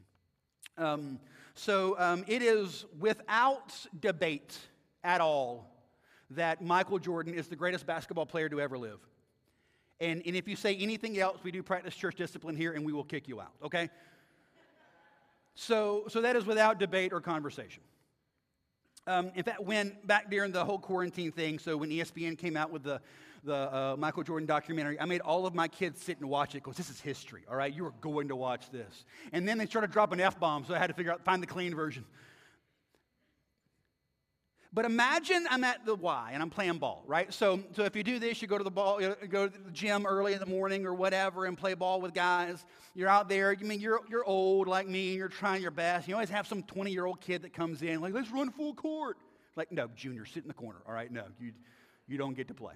Um, 0.76 1.20
so 1.54 1.94
um, 2.00 2.24
it 2.26 2.42
is 2.42 2.84
without 2.98 3.72
debate 4.00 4.58
at 5.04 5.20
all 5.20 5.70
that 6.30 6.62
Michael 6.62 6.98
Jordan 6.98 7.32
is 7.32 7.46
the 7.46 7.54
greatest 7.54 7.86
basketball 7.86 8.26
player 8.26 8.48
to 8.48 8.60
ever 8.60 8.76
live. 8.76 8.98
And, 10.00 10.22
and 10.26 10.36
if 10.36 10.46
you 10.46 10.56
say 10.56 10.76
anything 10.76 11.18
else, 11.18 11.38
we 11.42 11.50
do 11.50 11.62
practice 11.62 11.94
church 11.94 12.16
discipline 12.16 12.56
here 12.56 12.72
and 12.72 12.84
we 12.84 12.92
will 12.92 13.04
kick 13.04 13.28
you 13.28 13.40
out, 13.40 13.52
okay? 13.64 13.88
So, 15.54 16.04
so 16.08 16.20
that 16.20 16.36
is 16.36 16.44
without 16.44 16.78
debate 16.78 17.12
or 17.12 17.20
conversation. 17.20 17.82
Um, 19.06 19.30
in 19.34 19.42
fact, 19.42 19.62
when 19.62 19.96
back 20.04 20.30
during 20.30 20.52
the 20.52 20.64
whole 20.64 20.78
quarantine 20.78 21.32
thing, 21.32 21.58
so 21.58 21.76
when 21.76 21.90
ESPN 21.90 22.36
came 22.36 22.56
out 22.56 22.70
with 22.70 22.82
the, 22.82 23.00
the 23.44 23.54
uh, 23.54 23.96
Michael 23.96 24.22
Jordan 24.22 24.46
documentary, 24.46 25.00
I 25.00 25.06
made 25.06 25.22
all 25.22 25.46
of 25.46 25.54
my 25.54 25.68
kids 25.68 26.02
sit 26.02 26.18
and 26.18 26.28
watch 26.28 26.54
it 26.54 26.64
because 26.64 26.76
this 26.76 26.90
is 26.90 27.00
history, 27.00 27.44
all 27.48 27.56
right? 27.56 27.72
You 27.72 27.86
are 27.86 27.94
going 28.00 28.28
to 28.28 28.36
watch 28.36 28.68
this. 28.70 29.04
And 29.32 29.48
then 29.48 29.56
they 29.56 29.66
started 29.66 29.92
dropping 29.92 30.20
F 30.20 30.38
bombs, 30.38 30.68
so 30.68 30.74
I 30.74 30.78
had 30.78 30.88
to 30.88 30.94
figure 30.94 31.12
out, 31.12 31.24
find 31.24 31.42
the 31.42 31.46
clean 31.46 31.74
version. 31.74 32.04
But 34.72 34.84
imagine 34.84 35.46
I'm 35.50 35.64
at 35.64 35.86
the 35.86 35.94
Y 35.94 36.30
and 36.32 36.42
I'm 36.42 36.50
playing 36.50 36.78
ball, 36.78 37.02
right? 37.06 37.32
So, 37.32 37.60
so 37.74 37.84
if 37.84 37.96
you 37.96 38.02
do 38.02 38.18
this, 38.18 38.42
you 38.42 38.48
go 38.48 38.58
to 38.58 38.64
the 38.64 38.70
ball, 38.70 39.00
you 39.00 39.14
go 39.28 39.48
to 39.48 39.58
the 39.58 39.70
gym 39.70 40.06
early 40.06 40.32
in 40.32 40.38
the 40.38 40.46
morning 40.46 40.84
or 40.84 40.94
whatever 40.94 41.46
and 41.46 41.56
play 41.56 41.74
ball 41.74 42.00
with 42.00 42.14
guys. 42.14 42.64
You're 42.94 43.08
out 43.08 43.28
there. 43.28 43.52
You 43.52 43.66
mean 43.66 43.80
you're 43.80 44.00
you're 44.08 44.24
old 44.24 44.68
like 44.68 44.86
me 44.86 45.10
and 45.10 45.18
you're 45.18 45.28
trying 45.28 45.62
your 45.62 45.70
best. 45.70 46.08
You 46.08 46.14
always 46.14 46.30
have 46.30 46.46
some 46.46 46.62
20 46.62 46.90
year 46.90 47.06
old 47.06 47.20
kid 47.20 47.42
that 47.42 47.52
comes 47.52 47.82
in 47.82 48.00
like, 48.00 48.12
let's 48.12 48.30
run 48.30 48.50
full 48.50 48.74
court. 48.74 49.16
Like, 49.54 49.72
no, 49.72 49.88
Junior, 49.96 50.26
sit 50.26 50.42
in 50.42 50.48
the 50.48 50.54
corner. 50.54 50.80
All 50.86 50.92
right, 50.92 51.10
no, 51.10 51.24
you 51.40 51.52
you 52.06 52.18
don't 52.18 52.34
get 52.34 52.48
to 52.48 52.54
play. 52.54 52.74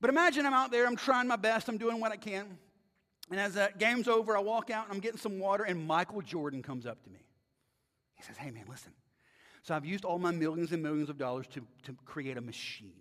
But 0.00 0.10
imagine 0.10 0.46
I'm 0.46 0.54
out 0.54 0.70
there. 0.70 0.86
I'm 0.86 0.96
trying 0.96 1.26
my 1.26 1.36
best. 1.36 1.68
I'm 1.68 1.78
doing 1.78 2.00
what 2.00 2.12
I 2.12 2.16
can. 2.16 2.58
And 3.30 3.40
as 3.40 3.54
that 3.54 3.78
game's 3.78 4.06
over, 4.06 4.36
I 4.36 4.40
walk 4.40 4.70
out 4.70 4.86
and 4.86 4.94
I'm 4.94 5.00
getting 5.00 5.18
some 5.18 5.38
water, 5.38 5.64
and 5.64 5.86
Michael 5.86 6.20
Jordan 6.20 6.62
comes 6.62 6.86
up 6.86 7.02
to 7.04 7.10
me. 7.10 7.20
He 8.16 8.22
says, 8.22 8.36
Hey, 8.36 8.50
man, 8.50 8.64
listen. 8.68 8.92
So 9.64 9.74
I've 9.74 9.86
used 9.86 10.04
all 10.04 10.18
my 10.18 10.30
millions 10.30 10.72
and 10.72 10.82
millions 10.82 11.08
of 11.08 11.16
dollars 11.16 11.46
to, 11.54 11.62
to 11.84 11.96
create 12.04 12.36
a 12.36 12.42
machine. 12.42 12.92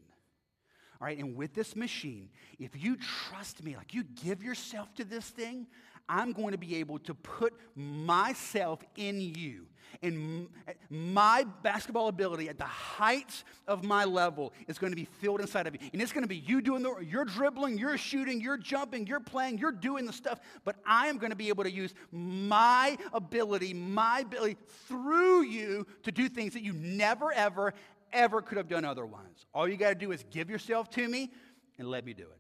All 1.02 1.06
right, 1.06 1.18
and 1.18 1.36
with 1.36 1.54
this 1.54 1.76
machine, 1.76 2.30
if 2.58 2.82
you 2.82 2.96
trust 2.96 3.62
me, 3.62 3.76
like 3.76 3.94
you 3.94 4.06
give 4.24 4.42
yourself 4.42 4.94
to 4.96 5.04
this 5.04 5.28
thing, 5.28 5.68
I'm 6.10 6.34
going 6.34 6.52
to 6.52 6.58
be 6.58 6.76
able 6.78 7.00
to 7.00 7.14
put 7.14 7.54
myself 7.76 8.80
in 8.96 9.22
you. 9.22 9.68
And 10.02 10.50
my 10.90 11.46
basketball 11.62 12.08
ability 12.08 12.50
at 12.50 12.58
the 12.58 12.66
heights 12.66 13.46
of 13.68 13.84
my 13.84 14.04
level 14.04 14.54
is 14.68 14.78
going 14.78 14.92
to 14.92 14.98
be 14.98 15.06
filled 15.06 15.40
inside 15.40 15.68
of 15.68 15.74
you. 15.74 15.80
And 15.94 16.02
it's 16.02 16.12
going 16.12 16.24
to 16.24 16.28
be 16.28 16.38
you 16.38 16.62
doing 16.62 16.84
the, 16.84 16.96
you're 17.00 17.26
dribbling, 17.26 17.78
you're 17.78 17.98
shooting, 17.98 18.42
you're 18.42 18.58
jumping, 18.58 19.08
you're 19.08 19.20
playing, 19.20 19.60
you're 19.60 19.72
doing 19.72 20.06
the 20.06 20.14
stuff. 20.14 20.40
But 20.66 20.78
I 20.86 21.08
am 21.08 21.18
going 21.18 21.30
to 21.30 21.36
be 21.36 21.50
able 21.50 21.64
to 21.64 21.72
use 21.72 21.94
my 22.12 22.98
ability, 23.14 23.74
my 23.74 24.22
ability 24.22 24.58
through 24.88 25.44
you 25.44 25.86
to 26.04 26.12
do 26.12 26.28
things 26.28 26.54
that 26.54 26.64
you 26.64 26.74
never, 26.74 27.32
ever, 27.32 27.74
ever 28.12 28.42
could 28.42 28.58
have 28.58 28.68
done 28.68 28.86
otherwise. 28.86 29.46
All 29.54 29.68
you 29.68 29.78
got 29.78 29.90
to 29.90 29.96
do 29.96 30.12
is 30.12 30.26
give 30.32 30.50
yourself 30.50 30.90
to 30.92 31.08
me 31.08 31.32
and 31.78 31.88
let 31.88 32.06
me 32.06 32.14
do 32.14 32.24
it. 32.24 32.40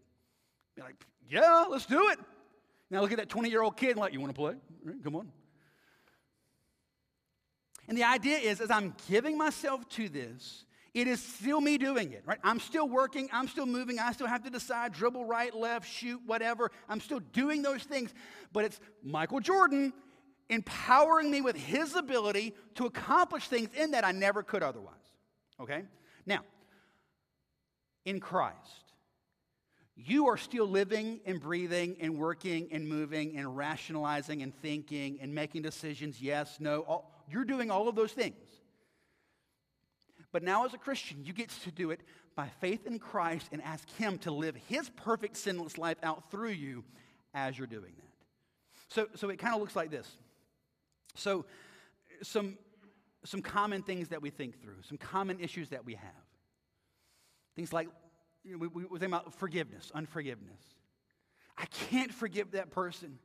Be 0.75 0.81
like, 0.81 0.95
yeah, 1.29 1.65
let's 1.69 1.85
do 1.85 2.09
it. 2.09 2.19
Now 2.93 3.01
look 3.01 3.11
at 3.11 3.17
that 3.17 3.29
20 3.29 3.49
year 3.49 3.63
old 3.63 3.75
kid 3.75 3.97
like, 3.97 4.13
you 4.13 4.19
want 4.19 4.35
to 4.35 4.39
play? 4.39 4.53
Come 5.03 5.15
on. 5.15 5.31
And 7.87 7.97
the 7.97 8.03
idea 8.03 8.37
is, 8.37 8.61
as 8.61 8.69
I'm 8.69 8.95
giving 9.09 9.35
myself 9.35 9.89
to 9.89 10.07
this, 10.07 10.65
it 10.93 11.07
is 11.07 11.19
still 11.19 11.59
me 11.59 11.79
doing 11.79 12.13
it, 12.13 12.21
right? 12.23 12.37
I'm 12.43 12.59
still 12.59 12.87
working, 12.87 13.27
I'm 13.33 13.47
still 13.47 13.65
moving, 13.65 13.97
I 13.97 14.11
still 14.11 14.27
have 14.27 14.43
to 14.43 14.51
decide 14.51 14.93
dribble 14.93 15.25
right, 15.25 15.53
left, 15.55 15.91
shoot, 15.91 16.21
whatever. 16.27 16.69
I'm 16.87 17.01
still 17.01 17.19
doing 17.19 17.63
those 17.63 17.81
things, 17.81 18.13
but 18.53 18.63
it's 18.63 18.79
Michael 19.03 19.39
Jordan 19.39 19.91
empowering 20.49 21.31
me 21.31 21.41
with 21.41 21.55
his 21.55 21.95
ability 21.95 22.53
to 22.75 22.85
accomplish 22.85 23.47
things 23.47 23.69
in 23.73 23.91
that 23.91 24.05
I 24.05 24.11
never 24.11 24.43
could 24.43 24.61
otherwise. 24.61 24.93
Okay? 25.59 25.83
Now, 26.27 26.41
in 28.05 28.19
Christ, 28.19 28.82
you 29.95 30.27
are 30.27 30.37
still 30.37 30.67
living 30.67 31.19
and 31.25 31.39
breathing 31.39 31.97
and 31.99 32.17
working 32.17 32.69
and 32.71 32.87
moving 32.87 33.37
and 33.37 33.55
rationalizing 33.55 34.41
and 34.41 34.53
thinking 34.61 35.19
and 35.21 35.33
making 35.33 35.61
decisions 35.61 36.21
yes, 36.21 36.57
no. 36.59 36.81
All, 36.81 37.11
you're 37.29 37.45
doing 37.45 37.69
all 37.69 37.87
of 37.87 37.95
those 37.95 38.11
things. 38.11 38.35
But 40.31 40.41
now, 40.41 40.65
as 40.65 40.73
a 40.73 40.79
Christian, 40.79 41.23
you 41.23 41.31
get 41.31 41.49
to 41.49 41.71
do 41.71 41.91
it 41.91 42.01
by 42.35 42.47
faith 42.59 42.87
in 42.87 42.97
Christ 42.97 43.49
and 43.51 43.61
ask 43.61 43.87
Him 43.97 44.17
to 44.19 44.31
live 44.31 44.55
His 44.67 44.89
perfect 44.89 45.37
sinless 45.37 45.77
life 45.77 45.97
out 46.01 46.31
through 46.31 46.49
you 46.49 46.83
as 47.35 47.57
you're 47.57 47.67
doing 47.67 47.93
that. 47.95 48.93
So, 48.93 49.07
so 49.15 49.29
it 49.29 49.37
kind 49.37 49.53
of 49.53 49.61
looks 49.61 49.75
like 49.75 49.91
this. 49.91 50.09
So, 51.15 51.45
some, 52.23 52.57
some 53.23 53.43
common 53.43 53.83
things 53.83 54.09
that 54.09 54.23
we 54.23 54.31
think 54.31 54.59
through, 54.59 54.81
some 54.87 54.97
common 54.97 55.39
issues 55.39 55.69
that 55.69 55.85
we 55.85 55.93
have. 55.93 56.11
Things 57.55 57.71
like 57.71 57.89
you 58.43 58.53
know, 58.53 58.57
we, 58.57 58.67
we, 58.67 58.85
we 58.85 58.99
think 58.99 59.09
about 59.09 59.33
forgiveness, 59.35 59.91
unforgiveness. 59.93 60.61
I 61.57 61.65
can't 61.65 62.13
forgive 62.13 62.51
that 62.51 62.71
person. 62.71 63.19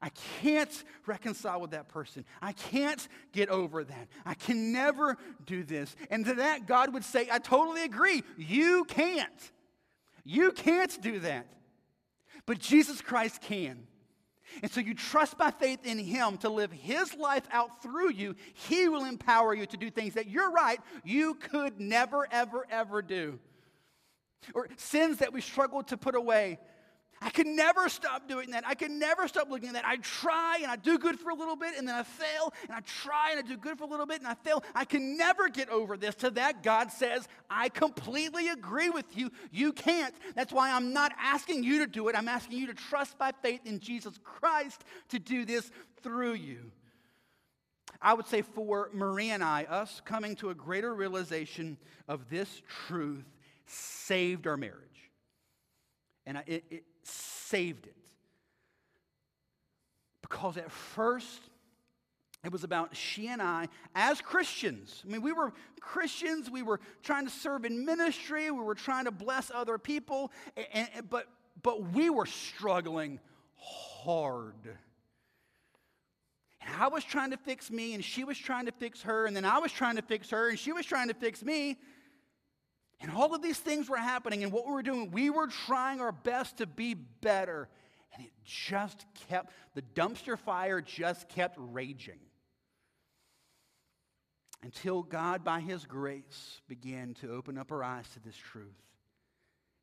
I 0.00 0.10
can't 0.40 0.84
reconcile 1.06 1.60
with 1.60 1.72
that 1.72 1.88
person. 1.88 2.24
I 2.40 2.52
can't 2.52 3.06
get 3.32 3.48
over 3.50 3.84
that. 3.84 4.08
I 4.24 4.34
can 4.34 4.72
never 4.72 5.16
do 5.46 5.62
this. 5.62 5.94
And 6.10 6.24
to 6.24 6.34
that, 6.34 6.66
God 6.66 6.92
would 6.94 7.04
say, 7.04 7.28
I 7.30 7.38
totally 7.38 7.84
agree. 7.84 8.22
You 8.36 8.84
can't. 8.84 9.52
You 10.24 10.52
can't 10.52 11.00
do 11.02 11.20
that. 11.20 11.46
But 12.46 12.58
Jesus 12.58 13.00
Christ 13.00 13.42
can. 13.42 13.86
And 14.62 14.70
so 14.70 14.80
you 14.80 14.94
trust 14.94 15.38
by 15.38 15.50
faith 15.50 15.80
in 15.84 15.98
Him 15.98 16.36
to 16.38 16.48
live 16.48 16.72
His 16.72 17.14
life 17.14 17.46
out 17.52 17.82
through 17.82 18.10
you. 18.10 18.34
He 18.54 18.88
will 18.88 19.04
empower 19.04 19.54
you 19.54 19.66
to 19.66 19.76
do 19.76 19.90
things 19.90 20.14
that 20.14 20.28
you're 20.28 20.50
right, 20.50 20.78
you 21.04 21.34
could 21.34 21.80
never, 21.80 22.26
ever, 22.30 22.66
ever 22.70 23.02
do. 23.02 23.38
Or 24.54 24.68
sins 24.76 25.18
that 25.18 25.32
we 25.32 25.40
struggle 25.40 25.82
to 25.84 25.96
put 25.96 26.14
away. 26.14 26.58
I 27.24 27.30
can 27.30 27.54
never 27.54 27.88
stop 27.88 28.28
doing 28.28 28.50
that. 28.50 28.64
I 28.66 28.74
can 28.74 28.98
never 28.98 29.28
stop 29.28 29.48
looking 29.48 29.68
at 29.68 29.74
that. 29.74 29.86
I 29.86 29.96
try 29.98 30.58
and 30.60 30.70
I 30.70 30.74
do 30.74 30.98
good 30.98 31.20
for 31.20 31.30
a 31.30 31.34
little 31.34 31.54
bit 31.54 31.74
and 31.78 31.86
then 31.86 31.94
I 31.94 32.02
fail 32.02 32.52
and 32.64 32.72
I 32.72 32.80
try 32.80 33.30
and 33.30 33.38
I 33.38 33.48
do 33.48 33.56
good 33.56 33.78
for 33.78 33.84
a 33.84 33.86
little 33.86 34.06
bit 34.06 34.18
and 34.18 34.26
I 34.26 34.34
fail. 34.34 34.64
I 34.74 34.84
can 34.84 35.16
never 35.16 35.48
get 35.48 35.68
over 35.68 35.96
this. 35.96 36.16
To 36.16 36.30
that, 36.30 36.64
God 36.64 36.90
says, 36.90 37.28
I 37.48 37.68
completely 37.68 38.48
agree 38.48 38.90
with 38.90 39.16
you. 39.16 39.30
You 39.52 39.72
can't. 39.72 40.14
That's 40.34 40.52
why 40.52 40.72
I'm 40.72 40.92
not 40.92 41.12
asking 41.16 41.62
you 41.62 41.78
to 41.78 41.86
do 41.86 42.08
it. 42.08 42.16
I'm 42.16 42.28
asking 42.28 42.58
you 42.58 42.66
to 42.66 42.74
trust 42.74 43.16
by 43.18 43.30
faith 43.40 43.60
in 43.64 43.78
Jesus 43.78 44.18
Christ 44.24 44.82
to 45.10 45.20
do 45.20 45.44
this 45.44 45.70
through 46.02 46.34
you. 46.34 46.72
I 48.00 48.14
would 48.14 48.26
say 48.26 48.42
for 48.42 48.90
Marie 48.92 49.30
and 49.30 49.44
I, 49.44 49.62
us 49.64 50.02
coming 50.04 50.34
to 50.36 50.50
a 50.50 50.54
greater 50.56 50.92
realization 50.92 51.78
of 52.08 52.28
this 52.28 52.62
truth 52.88 53.24
saved 53.66 54.46
our 54.46 54.56
marriage. 54.56 54.78
And 56.26 56.42
it, 56.46 56.64
it 56.70 56.84
saved 57.02 57.86
it. 57.86 57.96
Because 60.20 60.56
at 60.56 60.70
first, 60.70 61.40
it 62.44 62.50
was 62.50 62.64
about 62.64 62.96
she 62.96 63.28
and 63.28 63.40
I 63.40 63.68
as 63.94 64.20
Christians. 64.20 65.02
I 65.06 65.12
mean, 65.12 65.22
we 65.22 65.32
were 65.32 65.52
Christians. 65.80 66.50
We 66.50 66.62
were 66.62 66.80
trying 67.02 67.24
to 67.24 67.30
serve 67.30 67.64
in 67.64 67.84
ministry. 67.84 68.50
We 68.50 68.62
were 68.62 68.74
trying 68.74 69.04
to 69.04 69.12
bless 69.12 69.50
other 69.54 69.78
people. 69.78 70.32
And, 70.56 70.88
and, 70.94 71.10
but, 71.10 71.28
but 71.62 71.92
we 71.92 72.10
were 72.10 72.26
struggling 72.26 73.20
hard. 73.56 74.54
And 76.60 76.74
I 76.80 76.88
was 76.88 77.04
trying 77.04 77.30
to 77.30 77.36
fix 77.36 77.70
me, 77.70 77.94
and 77.94 78.04
she 78.04 78.24
was 78.24 78.38
trying 78.38 78.66
to 78.66 78.72
fix 78.72 79.02
her, 79.02 79.26
and 79.26 79.36
then 79.36 79.44
I 79.44 79.58
was 79.58 79.72
trying 79.72 79.96
to 79.96 80.02
fix 80.02 80.30
her, 80.30 80.48
and 80.48 80.58
she 80.58 80.72
was 80.72 80.86
trying 80.86 81.08
to 81.08 81.14
fix 81.14 81.44
me. 81.44 81.76
And 83.02 83.10
all 83.10 83.34
of 83.34 83.42
these 83.42 83.58
things 83.58 83.90
were 83.90 83.96
happening, 83.96 84.44
and 84.44 84.52
what 84.52 84.64
we 84.64 84.72
were 84.72 84.82
doing, 84.82 85.10
we 85.10 85.28
were 85.28 85.48
trying 85.48 86.00
our 86.00 86.12
best 86.12 86.58
to 86.58 86.66
be 86.66 86.94
better. 86.94 87.68
And 88.14 88.24
it 88.24 88.32
just 88.44 89.04
kept, 89.28 89.52
the 89.74 89.82
dumpster 89.82 90.38
fire 90.38 90.80
just 90.80 91.28
kept 91.28 91.56
raging. 91.58 92.20
Until 94.62 95.02
God, 95.02 95.42
by 95.42 95.58
His 95.58 95.84
grace, 95.84 96.60
began 96.68 97.14
to 97.14 97.32
open 97.32 97.58
up 97.58 97.72
our 97.72 97.82
eyes 97.82 98.08
to 98.14 98.20
this 98.20 98.36
truth. 98.36 98.68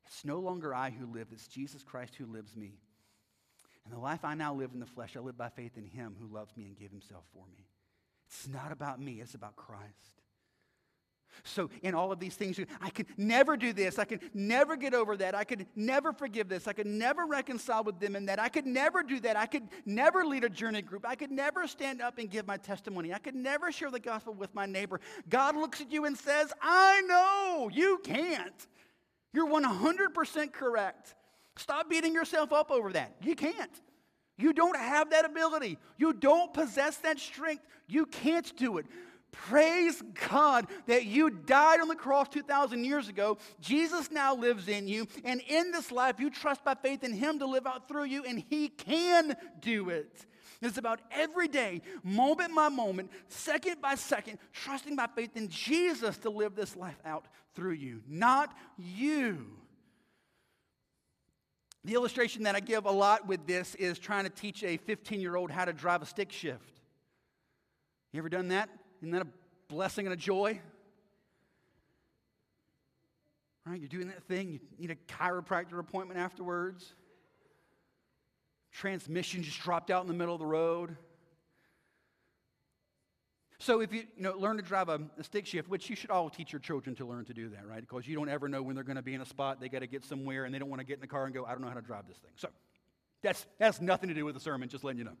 It's 0.06 0.24
no 0.24 0.38
longer 0.38 0.74
I 0.74 0.88
who 0.88 1.04
live, 1.04 1.28
it's 1.30 1.46
Jesus 1.46 1.82
Christ 1.82 2.14
who 2.16 2.24
lives 2.24 2.56
me. 2.56 2.78
And 3.84 3.92
the 3.92 3.98
life 3.98 4.24
I 4.24 4.34
now 4.34 4.54
live 4.54 4.70
in 4.72 4.80
the 4.80 4.86
flesh, 4.86 5.14
I 5.14 5.20
live 5.20 5.36
by 5.36 5.50
faith 5.50 5.76
in 5.76 5.84
Him 5.84 6.16
who 6.18 6.34
loved 6.34 6.56
me 6.56 6.64
and 6.64 6.76
gave 6.76 6.90
Himself 6.90 7.24
for 7.34 7.44
me. 7.52 7.66
It's 8.28 8.48
not 8.48 8.72
about 8.72 8.98
me, 8.98 9.20
it's 9.20 9.34
about 9.34 9.56
Christ. 9.56 10.19
So, 11.44 11.70
in 11.82 11.94
all 11.94 12.12
of 12.12 12.18
these 12.18 12.34
things, 12.34 12.60
I 12.80 12.90
could 12.90 13.06
never 13.16 13.56
do 13.56 13.72
this. 13.72 13.98
I 13.98 14.04
could 14.04 14.20
never 14.34 14.76
get 14.76 14.94
over 14.94 15.16
that. 15.16 15.34
I 15.34 15.44
could 15.44 15.66
never 15.74 16.12
forgive 16.12 16.48
this. 16.48 16.66
I 16.68 16.72
could 16.72 16.86
never 16.86 17.26
reconcile 17.26 17.84
with 17.84 17.98
them 17.98 18.16
in 18.16 18.26
that. 18.26 18.38
I 18.38 18.48
could 18.48 18.66
never 18.66 19.02
do 19.02 19.20
that. 19.20 19.36
I 19.36 19.46
could 19.46 19.68
never 19.86 20.24
lead 20.24 20.44
a 20.44 20.48
journey 20.48 20.82
group. 20.82 21.06
I 21.06 21.14
could 21.14 21.30
never 21.30 21.66
stand 21.66 22.02
up 22.02 22.18
and 22.18 22.30
give 22.30 22.46
my 22.46 22.56
testimony. 22.56 23.14
I 23.14 23.18
could 23.18 23.34
never 23.34 23.72
share 23.72 23.90
the 23.90 24.00
gospel 24.00 24.34
with 24.34 24.54
my 24.54 24.66
neighbor. 24.66 25.00
God 25.28 25.56
looks 25.56 25.80
at 25.80 25.90
you 25.90 26.04
and 26.04 26.16
says, 26.16 26.52
I 26.60 27.00
know 27.02 27.70
you 27.72 28.00
can't. 28.04 28.66
You're 29.32 29.48
100% 29.48 30.52
correct. 30.52 31.14
Stop 31.56 31.88
beating 31.88 32.14
yourself 32.14 32.52
up 32.52 32.70
over 32.70 32.92
that. 32.92 33.16
You 33.22 33.34
can't. 33.34 33.80
You 34.36 34.52
don't 34.52 34.76
have 34.76 35.10
that 35.10 35.24
ability. 35.24 35.78
You 35.98 36.12
don't 36.14 36.52
possess 36.52 36.96
that 36.98 37.18
strength. 37.18 37.64
You 37.86 38.06
can't 38.06 38.56
do 38.56 38.78
it. 38.78 38.86
Praise 39.32 40.02
God 40.30 40.66
that 40.86 41.06
you 41.06 41.30
died 41.30 41.80
on 41.80 41.88
the 41.88 41.94
cross 41.94 42.28
2,000 42.28 42.84
years 42.84 43.08
ago. 43.08 43.38
Jesus 43.60 44.10
now 44.10 44.34
lives 44.34 44.68
in 44.68 44.88
you. 44.88 45.06
And 45.24 45.40
in 45.48 45.70
this 45.70 45.92
life, 45.92 46.18
you 46.18 46.30
trust 46.30 46.64
by 46.64 46.74
faith 46.74 47.04
in 47.04 47.12
Him 47.12 47.38
to 47.38 47.46
live 47.46 47.66
out 47.66 47.88
through 47.88 48.04
you, 48.04 48.24
and 48.24 48.42
He 48.50 48.68
can 48.68 49.36
do 49.60 49.90
it. 49.90 50.26
It's 50.62 50.78
about 50.78 51.00
every 51.10 51.48
day, 51.48 51.80
moment 52.02 52.54
by 52.54 52.68
moment, 52.68 53.10
second 53.28 53.80
by 53.80 53.94
second, 53.94 54.38
trusting 54.52 54.94
by 54.94 55.06
faith 55.14 55.36
in 55.36 55.48
Jesus 55.48 56.18
to 56.18 56.30
live 56.30 56.54
this 56.54 56.76
life 56.76 57.00
out 57.04 57.26
through 57.54 57.72
you, 57.72 58.02
not 58.06 58.54
you. 58.76 59.46
The 61.84 61.94
illustration 61.94 62.42
that 62.42 62.54
I 62.54 62.60
give 62.60 62.84
a 62.84 62.90
lot 62.90 63.26
with 63.26 63.46
this 63.46 63.74
is 63.76 63.98
trying 63.98 64.24
to 64.24 64.30
teach 64.30 64.62
a 64.62 64.76
15 64.76 65.20
year 65.20 65.36
old 65.36 65.50
how 65.50 65.64
to 65.64 65.72
drive 65.72 66.02
a 66.02 66.06
stick 66.06 66.30
shift. 66.30 66.80
You 68.12 68.18
ever 68.18 68.28
done 68.28 68.48
that? 68.48 68.68
Isn't 69.00 69.12
that 69.12 69.22
a 69.22 69.28
blessing 69.68 70.06
and 70.06 70.12
a 70.12 70.16
joy? 70.16 70.60
Right? 73.66 73.78
You're 73.78 73.88
doing 73.88 74.08
that 74.08 74.22
thing, 74.24 74.52
you 74.52 74.60
need 74.78 74.90
a 74.90 75.12
chiropractor 75.12 75.78
appointment 75.78 76.18
afterwards. 76.18 76.92
Transmission 78.72 79.42
just 79.42 79.60
dropped 79.60 79.90
out 79.90 80.02
in 80.02 80.08
the 80.08 80.14
middle 80.14 80.34
of 80.34 80.40
the 80.40 80.46
road. 80.46 80.96
So 83.58 83.80
if 83.80 83.92
you, 83.92 84.04
you 84.16 84.22
know, 84.22 84.32
learn 84.38 84.56
to 84.56 84.62
drive 84.62 84.88
a, 84.88 85.00
a, 85.18 85.24
stick 85.24 85.44
shift, 85.44 85.68
which 85.68 85.90
you 85.90 85.96
should 85.96 86.10
all 86.10 86.30
teach 86.30 86.50
your 86.50 86.60
children 86.60 86.96
to 86.96 87.04
learn 87.04 87.26
to 87.26 87.34
do 87.34 87.50
that, 87.50 87.66
right? 87.66 87.82
Because 87.82 88.08
you 88.08 88.16
don't 88.16 88.30
ever 88.30 88.48
know 88.48 88.62
when 88.62 88.74
they're 88.74 88.84
going 88.84 88.96
to 88.96 89.02
be 89.02 89.12
in 89.12 89.20
a 89.20 89.26
spot, 89.26 89.60
they 89.60 89.68
got 89.68 89.80
to 89.80 89.86
get 89.86 90.02
somewhere, 90.02 90.46
and 90.46 90.54
they 90.54 90.58
don't 90.58 90.70
want 90.70 90.80
to 90.80 90.86
get 90.86 90.94
in 90.94 91.02
the 91.02 91.06
car 91.06 91.26
and 91.26 91.34
go, 91.34 91.44
I 91.44 91.50
don't 91.50 91.60
know 91.60 91.68
how 91.68 91.74
to 91.74 91.82
drive 91.82 92.08
this 92.08 92.16
thing. 92.16 92.30
So 92.36 92.48
that's, 93.22 93.44
that's 93.58 93.78
nothing 93.80 94.08
to 94.08 94.14
do 94.14 94.24
with 94.24 94.34
the 94.34 94.40
sermon, 94.40 94.70
just 94.70 94.82
letting 94.82 94.98
you 94.98 95.04
know. 95.04 95.16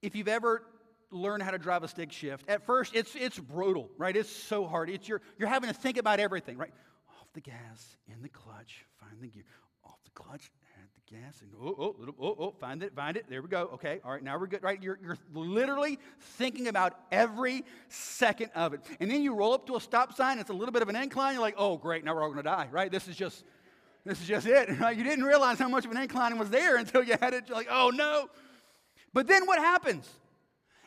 If 0.00 0.14
you've 0.14 0.28
ever 0.28 0.62
learn 1.10 1.40
how 1.40 1.50
to 1.50 1.58
drive 1.58 1.82
a 1.82 1.88
stick 1.88 2.12
shift. 2.12 2.48
At 2.48 2.66
first, 2.66 2.94
it's, 2.94 3.14
it's 3.14 3.38
brutal, 3.38 3.90
right? 3.96 4.16
It's 4.16 4.30
so 4.30 4.66
hard. 4.66 4.90
It's 4.90 5.08
you're, 5.08 5.22
you're 5.38 5.48
having 5.48 5.68
to 5.68 5.74
think 5.74 5.96
about 5.96 6.20
everything, 6.20 6.56
right? 6.56 6.72
Off 7.20 7.28
the 7.32 7.40
gas, 7.40 7.96
in 8.08 8.22
the 8.22 8.28
clutch, 8.28 8.84
find 9.00 9.20
the 9.20 9.28
gear. 9.28 9.44
Off 9.84 9.98
the 10.04 10.10
clutch, 10.10 10.50
add 10.76 10.88
the 10.94 11.16
gas, 11.16 11.40
and 11.40 11.50
oh, 11.60 11.74
oh, 11.78 11.96
little, 11.98 12.14
oh, 12.20 12.36
oh, 12.38 12.54
find 12.60 12.82
it, 12.82 12.94
find 12.94 13.16
it. 13.16 13.26
There 13.28 13.40
we 13.40 13.48
go. 13.48 13.70
Okay, 13.74 14.00
all 14.04 14.12
right, 14.12 14.22
now 14.22 14.38
we're 14.38 14.46
good, 14.46 14.62
right? 14.62 14.82
You're, 14.82 14.98
you're 15.02 15.18
literally 15.32 15.98
thinking 16.20 16.68
about 16.68 16.94
every 17.10 17.64
second 17.88 18.50
of 18.54 18.74
it. 18.74 18.80
And 19.00 19.10
then 19.10 19.22
you 19.22 19.34
roll 19.34 19.54
up 19.54 19.66
to 19.68 19.76
a 19.76 19.80
stop 19.80 20.14
sign, 20.14 20.38
it's 20.38 20.50
a 20.50 20.54
little 20.54 20.72
bit 20.72 20.82
of 20.82 20.88
an 20.88 20.96
incline. 20.96 21.34
You're 21.34 21.42
like, 21.42 21.56
oh, 21.56 21.76
great, 21.76 22.04
now 22.04 22.14
we're 22.14 22.22
all 22.22 22.28
going 22.28 22.38
to 22.38 22.50
die, 22.50 22.68
right? 22.70 22.90
This 22.90 23.08
is 23.08 23.16
just, 23.16 23.44
this 24.04 24.20
is 24.20 24.26
just 24.26 24.46
it. 24.46 24.68
You 24.96 25.04
didn't 25.04 25.24
realize 25.24 25.58
how 25.58 25.68
much 25.68 25.84
of 25.84 25.90
an 25.90 25.96
incline 25.96 26.38
was 26.38 26.50
there 26.50 26.76
until 26.76 27.02
you 27.02 27.16
had 27.20 27.34
it. 27.34 27.44
You're 27.48 27.56
like, 27.56 27.68
oh, 27.70 27.90
no. 27.90 28.28
But 29.12 29.26
then 29.26 29.46
what 29.46 29.58
happens? 29.58 30.08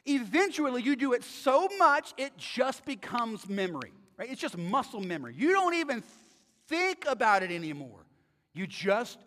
Eventually, 0.06 0.82
you 0.82 0.96
do 0.96 1.14
it 1.14 1.24
so 1.24 1.68
much, 1.78 2.14
it 2.18 2.36
just 2.38 2.86
becomes 2.86 3.48
memory, 3.48 3.94
right? 4.18 4.30
It's 4.32 4.42
just 4.42 4.58
muscle 4.58 5.02
memory. 5.02 5.36
You 5.38 5.52
don't 5.52 5.76
even 5.76 6.04
think 6.68 7.06
about 7.08 7.44
it 7.44 7.52
anymore. 7.52 8.06
You 8.54 8.66
just 8.68 9.20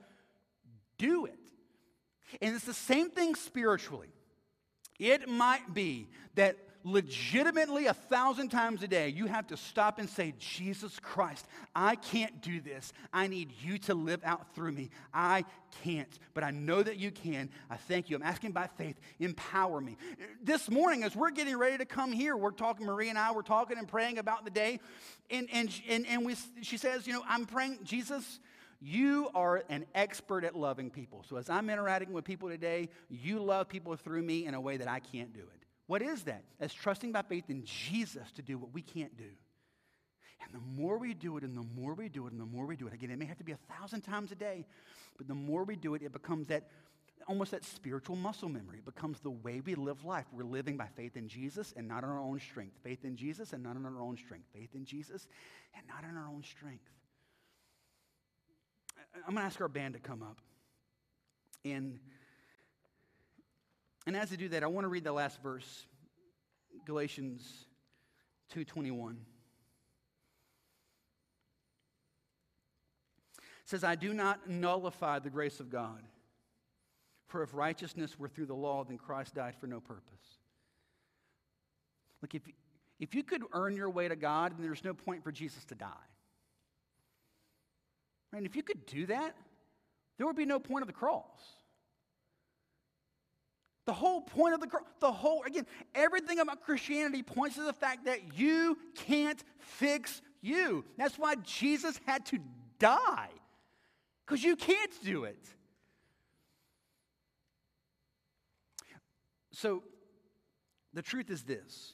do 0.98 1.26
it. 1.26 1.38
And 2.42 2.54
it's 2.54 2.64
the 2.64 2.74
same 2.74 3.10
thing 3.10 3.34
spiritually. 3.34 4.08
It 4.98 5.28
might 5.28 5.74
be 5.74 6.08
that 6.34 6.56
legitimately 6.84 7.86
a 7.86 7.94
thousand 7.94 8.50
times 8.50 8.82
a 8.82 8.88
day, 8.88 9.08
you 9.08 9.26
have 9.26 9.46
to 9.46 9.56
stop 9.56 9.98
and 9.98 10.08
say, 10.08 10.34
Jesus 10.38 11.00
Christ, 11.00 11.46
I 11.74 11.96
can't 11.96 12.42
do 12.42 12.60
this. 12.60 12.92
I 13.12 13.26
need 13.26 13.52
you 13.62 13.78
to 13.78 13.94
live 13.94 14.20
out 14.22 14.54
through 14.54 14.72
me. 14.72 14.90
I 15.12 15.44
can't, 15.82 16.18
but 16.34 16.44
I 16.44 16.50
know 16.50 16.82
that 16.82 16.98
you 16.98 17.10
can. 17.10 17.48
I 17.70 17.76
thank 17.76 18.10
you. 18.10 18.16
I'm 18.16 18.22
asking 18.22 18.52
by 18.52 18.68
faith, 18.76 19.00
empower 19.18 19.80
me. 19.80 19.96
This 20.42 20.70
morning, 20.70 21.02
as 21.02 21.16
we're 21.16 21.30
getting 21.30 21.56
ready 21.56 21.78
to 21.78 21.86
come 21.86 22.12
here, 22.12 22.36
we're 22.36 22.50
talking, 22.50 22.86
Marie 22.86 23.08
and 23.08 23.18
I, 23.18 23.32
we're 23.32 23.42
talking 23.42 23.78
and 23.78 23.88
praying 23.88 24.18
about 24.18 24.44
the 24.44 24.50
day. 24.50 24.78
And, 25.30 25.48
and, 25.52 25.70
and, 25.88 26.06
and 26.06 26.24
we, 26.24 26.36
she 26.60 26.76
says, 26.76 27.06
You 27.06 27.14
know, 27.14 27.22
I'm 27.26 27.46
praying, 27.46 27.78
Jesus, 27.82 28.40
you 28.80 29.30
are 29.34 29.64
an 29.70 29.86
expert 29.94 30.44
at 30.44 30.54
loving 30.54 30.90
people. 30.90 31.24
So 31.26 31.36
as 31.36 31.48
I'm 31.48 31.70
interacting 31.70 32.12
with 32.12 32.26
people 32.26 32.50
today, 32.50 32.90
you 33.08 33.38
love 33.40 33.68
people 33.68 33.96
through 33.96 34.22
me 34.22 34.44
in 34.44 34.52
a 34.52 34.60
way 34.60 34.76
that 34.76 34.88
I 34.88 35.00
can't 35.00 35.32
do 35.32 35.40
it. 35.40 35.63
What 35.86 36.02
is 36.02 36.24
that? 36.24 36.44
That's 36.58 36.74
trusting 36.74 37.12
by 37.12 37.22
faith 37.22 37.50
in 37.50 37.64
Jesus 37.64 38.30
to 38.32 38.42
do 38.42 38.58
what 38.58 38.72
we 38.72 38.82
can't 38.82 39.16
do. 39.16 39.30
And 40.42 40.54
the 40.54 40.82
more 40.82 40.98
we 40.98 41.14
do 41.14 41.36
it, 41.36 41.44
and 41.44 41.56
the 41.56 41.66
more 41.80 41.94
we 41.94 42.08
do 42.08 42.26
it, 42.26 42.32
and 42.32 42.40
the 42.40 42.46
more 42.46 42.66
we 42.66 42.76
do 42.76 42.86
it, 42.86 42.92
again, 42.92 43.10
it 43.10 43.18
may 43.18 43.24
have 43.24 43.38
to 43.38 43.44
be 43.44 43.52
a 43.52 43.58
thousand 43.78 44.02
times 44.02 44.32
a 44.32 44.34
day, 44.34 44.66
but 45.16 45.26
the 45.28 45.34
more 45.34 45.64
we 45.64 45.76
do 45.76 45.94
it, 45.94 46.02
it 46.02 46.12
becomes 46.12 46.48
that 46.48 46.64
almost 47.26 47.52
that 47.52 47.64
spiritual 47.64 48.16
muscle 48.16 48.48
memory. 48.48 48.78
It 48.78 48.84
becomes 48.84 49.20
the 49.20 49.30
way 49.30 49.60
we 49.64 49.74
live 49.74 50.04
life. 50.04 50.26
We're 50.32 50.44
living 50.44 50.76
by 50.76 50.88
faith 50.94 51.16
in 51.16 51.28
Jesus 51.28 51.72
and 51.76 51.88
not 51.88 52.04
in 52.04 52.10
our 52.10 52.20
own 52.20 52.38
strength. 52.38 52.76
Faith 52.82 53.04
in 53.04 53.16
Jesus 53.16 53.52
and 53.52 53.62
not 53.62 53.76
in 53.76 53.86
our 53.86 54.00
own 54.00 54.16
strength. 54.16 54.46
Faith 54.52 54.70
in 54.74 54.84
Jesus 54.84 55.26
and 55.76 55.86
not 55.86 56.04
in 56.08 56.16
our 56.16 56.28
own 56.28 56.42
strength. 56.42 56.84
I'm 59.26 59.34
going 59.34 59.42
to 59.42 59.46
ask 59.46 59.60
our 59.60 59.68
band 59.68 59.94
to 59.94 60.00
come 60.00 60.22
up. 60.22 60.38
And 61.64 61.98
and 64.06 64.16
as 64.16 64.32
I 64.32 64.36
do 64.36 64.48
that, 64.50 64.62
I 64.62 64.66
want 64.66 64.84
to 64.84 64.88
read 64.88 65.04
the 65.04 65.12
last 65.12 65.42
verse, 65.42 65.86
Galatians 66.84 67.66
2:21. 68.50 69.24
It 73.38 73.68
says, 73.68 73.82
"I 73.82 73.94
do 73.94 74.12
not 74.12 74.48
nullify 74.48 75.18
the 75.20 75.30
grace 75.30 75.58
of 75.58 75.70
God. 75.70 76.06
For 77.34 77.42
if 77.42 77.52
righteousness 77.52 78.18
were 78.18 78.28
through 78.28 78.46
the 78.46 78.54
law, 78.54 78.84
then 78.84 78.96
Christ 78.96 79.34
died 79.34 79.56
for 79.56 79.66
no 79.66 79.80
purpose. 79.80 80.38
Look, 82.22 82.34
if, 82.34 82.42
if 83.00 83.14
you 83.14 83.24
could 83.24 83.42
earn 83.52 83.74
your 83.74 83.90
way 83.90 84.06
to 84.06 84.14
God, 84.14 84.52
then 84.56 84.64
there's 84.64 84.84
no 84.84 84.94
point 84.94 85.24
for 85.24 85.32
Jesus 85.32 85.64
to 85.64 85.74
die. 85.74 85.88
And 88.32 88.46
if 88.46 88.54
you 88.54 88.62
could 88.62 88.86
do 88.86 89.06
that, 89.06 89.36
there 90.16 90.26
would 90.26 90.36
be 90.36 90.46
no 90.46 90.58
point 90.58 90.82
of 90.82 90.86
the 90.86 90.92
cross. 90.92 91.40
The 93.86 93.92
whole 93.92 94.22
point 94.22 94.54
of 94.54 94.60
the 94.60 94.66
cross, 94.66 94.84
the 95.00 95.12
whole, 95.12 95.42
again, 95.44 95.66
everything 95.94 96.38
about 96.38 96.62
Christianity 96.62 97.22
points 97.22 97.56
to 97.56 97.62
the 97.62 97.72
fact 97.72 98.06
that 98.06 98.38
you 98.38 98.78
can't 98.94 99.42
fix 99.58 100.22
you. 100.40 100.84
That's 100.96 101.18
why 101.18 101.34
Jesus 101.36 102.00
had 102.06 102.24
to 102.26 102.38
die, 102.78 103.28
because 104.24 104.42
you 104.42 104.56
can't 104.56 104.92
do 105.04 105.24
it. 105.24 105.44
So, 109.52 109.82
the 110.94 111.02
truth 111.02 111.30
is 111.30 111.42
this. 111.42 111.92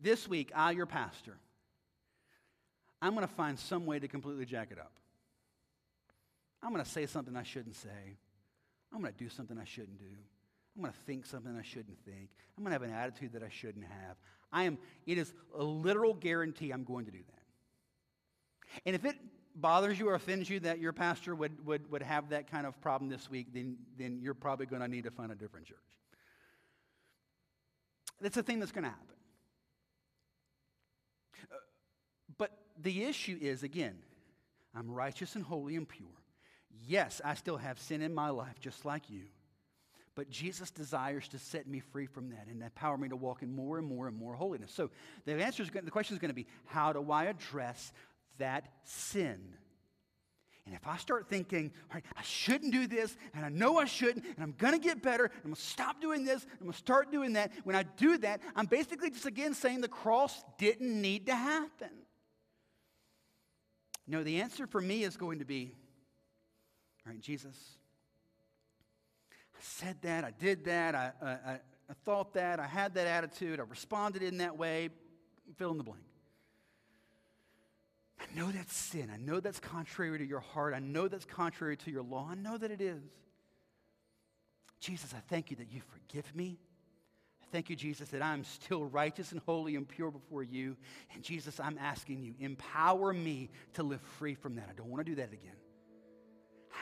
This 0.00 0.28
week, 0.28 0.52
I, 0.54 0.70
your 0.72 0.86
pastor, 0.86 1.36
I'm 3.02 3.14
going 3.14 3.26
to 3.26 3.34
find 3.34 3.58
some 3.58 3.84
way 3.84 3.98
to 3.98 4.08
completely 4.08 4.44
jack 4.44 4.68
it 4.70 4.78
up. 4.78 4.92
I'm 6.62 6.72
going 6.72 6.84
to 6.84 6.90
say 6.90 7.06
something 7.06 7.36
I 7.36 7.42
shouldn't 7.42 7.76
say. 7.76 8.16
I'm 8.92 9.00
going 9.00 9.12
to 9.12 9.18
do 9.18 9.28
something 9.28 9.58
I 9.58 9.64
shouldn't 9.64 9.98
do. 9.98 10.04
I'm 10.76 10.82
going 10.82 10.92
to 10.92 11.00
think 11.00 11.26
something 11.26 11.56
I 11.56 11.62
shouldn't 11.62 11.98
think. 12.04 12.30
I'm 12.56 12.64
going 12.64 12.70
to 12.70 12.74
have 12.74 12.82
an 12.82 12.92
attitude 12.92 13.32
that 13.32 13.42
I 13.42 13.48
shouldn't 13.48 13.84
have. 13.84 14.16
I 14.52 14.64
am, 14.64 14.78
it 15.06 15.18
is 15.18 15.32
a 15.56 15.62
literal 15.62 16.14
guarantee 16.14 16.70
I'm 16.70 16.84
going 16.84 17.06
to 17.06 17.10
do 17.10 17.18
that. 17.18 18.80
And 18.84 18.94
if 18.94 19.04
it 19.04 19.16
bothers 19.54 19.98
you 19.98 20.08
or 20.08 20.14
offends 20.14 20.50
you 20.50 20.60
that 20.60 20.78
your 20.78 20.92
pastor 20.92 21.34
would, 21.34 21.64
would, 21.66 21.90
would 21.90 22.02
have 22.02 22.28
that 22.28 22.50
kind 22.50 22.66
of 22.66 22.78
problem 22.80 23.08
this 23.10 23.30
week, 23.30 23.48
then, 23.54 23.78
then 23.98 24.18
you're 24.20 24.34
probably 24.34 24.66
going 24.66 24.82
to 24.82 24.88
need 24.88 25.04
to 25.04 25.10
find 25.10 25.32
a 25.32 25.34
different 25.34 25.66
church. 25.66 25.78
That's 28.20 28.36
a 28.36 28.42
thing 28.42 28.60
that's 28.60 28.72
going 28.72 28.84
to 28.84 28.90
happen. 28.90 29.16
Uh, 31.50 31.56
but 32.38 32.50
the 32.80 33.04
issue 33.04 33.38
is, 33.40 33.62
again, 33.62 33.96
I'm 34.74 34.90
righteous 34.90 35.36
and 35.36 35.44
holy 35.44 35.76
and 35.76 35.88
pure. 35.88 36.08
Yes, 36.84 37.20
I 37.24 37.34
still 37.34 37.56
have 37.56 37.78
sin 37.78 38.02
in 38.02 38.14
my 38.14 38.30
life, 38.30 38.60
just 38.60 38.84
like 38.84 39.10
you. 39.10 39.22
But 40.14 40.30
Jesus 40.30 40.70
desires 40.70 41.28
to 41.28 41.38
set 41.38 41.66
me 41.66 41.80
free 41.80 42.06
from 42.06 42.30
that 42.30 42.46
and 42.48 42.62
empower 42.62 42.96
me 42.96 43.08
to 43.10 43.16
walk 43.16 43.42
in 43.42 43.54
more 43.54 43.78
and 43.78 43.86
more 43.86 44.08
and 44.08 44.16
more 44.16 44.34
holiness. 44.34 44.72
So 44.72 44.90
the 45.26 45.34
answer 45.34 45.62
is 45.62 45.70
the 45.70 45.90
question 45.90 46.16
is 46.16 46.20
going 46.20 46.30
to 46.30 46.34
be 46.34 46.46
how 46.64 46.92
do 46.92 47.12
I 47.12 47.24
address 47.24 47.92
that 48.38 48.66
sin? 48.84 49.40
And 50.64 50.74
if 50.74 50.86
I 50.86 50.96
start 50.96 51.28
thinking, 51.28 51.70
all 51.90 51.94
right, 51.94 52.04
I 52.16 52.22
shouldn't 52.22 52.72
do 52.72 52.88
this, 52.88 53.16
and 53.34 53.44
I 53.44 53.50
know 53.50 53.78
I 53.78 53.84
shouldn't, 53.84 54.24
and 54.24 54.42
I'm 54.42 54.54
going 54.58 54.72
to 54.72 54.80
get 54.80 55.00
better, 55.00 55.26
and 55.26 55.34
I'm 55.36 55.50
going 55.50 55.54
to 55.54 55.60
stop 55.60 56.00
doing 56.00 56.24
this, 56.24 56.42
and 56.42 56.52
I'm 56.54 56.66
going 56.66 56.72
to 56.72 56.78
start 56.78 57.12
doing 57.12 57.34
that, 57.34 57.52
when 57.62 57.76
I 57.76 57.84
do 57.84 58.18
that, 58.18 58.40
I'm 58.56 58.66
basically 58.66 59.10
just 59.10 59.26
again 59.26 59.54
saying 59.54 59.80
the 59.80 59.86
cross 59.86 60.42
didn't 60.58 61.00
need 61.00 61.26
to 61.26 61.36
happen. 61.36 61.90
No, 64.08 64.24
the 64.24 64.40
answer 64.40 64.66
for 64.66 64.80
me 64.80 65.04
is 65.04 65.16
going 65.16 65.38
to 65.38 65.44
be, 65.44 65.76
right, 67.06 67.20
Jesus, 67.20 67.56
I 69.54 69.58
said 69.60 69.96
that, 70.02 70.24
I 70.24 70.32
did 70.32 70.64
that, 70.64 70.94
I, 70.94 71.12
I, 71.22 71.52
I 71.88 71.94
thought 72.04 72.34
that, 72.34 72.60
I 72.60 72.66
had 72.66 72.94
that 72.94 73.06
attitude, 73.06 73.60
I 73.60 73.64
responded 73.64 74.22
in 74.22 74.38
that 74.38 74.58
way, 74.58 74.90
fill 75.56 75.70
in 75.70 75.78
the 75.78 75.84
blank. 75.84 76.02
I 78.18 78.24
know 78.38 78.50
that's 78.50 78.74
sin. 78.74 79.10
I 79.12 79.18
know 79.18 79.40
that's 79.40 79.60
contrary 79.60 80.18
to 80.18 80.26
your 80.26 80.40
heart. 80.40 80.74
I 80.74 80.78
know 80.78 81.06
that's 81.06 81.26
contrary 81.26 81.76
to 81.78 81.90
your 81.90 82.02
law. 82.02 82.28
I 82.30 82.34
know 82.34 82.56
that 82.56 82.70
it 82.70 82.80
is. 82.80 83.02
Jesus, 84.80 85.14
I 85.14 85.20
thank 85.28 85.50
you 85.50 85.56
that 85.58 85.70
you 85.70 85.80
forgive 85.80 86.34
me. 86.34 86.58
I 87.42 87.46
thank 87.52 87.70
you, 87.70 87.76
Jesus, 87.76 88.08
that 88.08 88.22
I'm 88.22 88.44
still 88.44 88.84
righteous 88.84 89.32
and 89.32 89.40
holy 89.46 89.76
and 89.76 89.86
pure 89.86 90.10
before 90.10 90.42
you. 90.42 90.76
And 91.14 91.22
Jesus, 91.22 91.60
I'm 91.60 91.78
asking 91.78 92.22
you, 92.22 92.34
empower 92.40 93.12
me 93.12 93.50
to 93.74 93.82
live 93.82 94.00
free 94.18 94.34
from 94.34 94.56
that. 94.56 94.68
I 94.70 94.74
don't 94.74 94.88
want 94.88 95.04
to 95.04 95.10
do 95.10 95.16
that 95.16 95.32
again. 95.32 95.56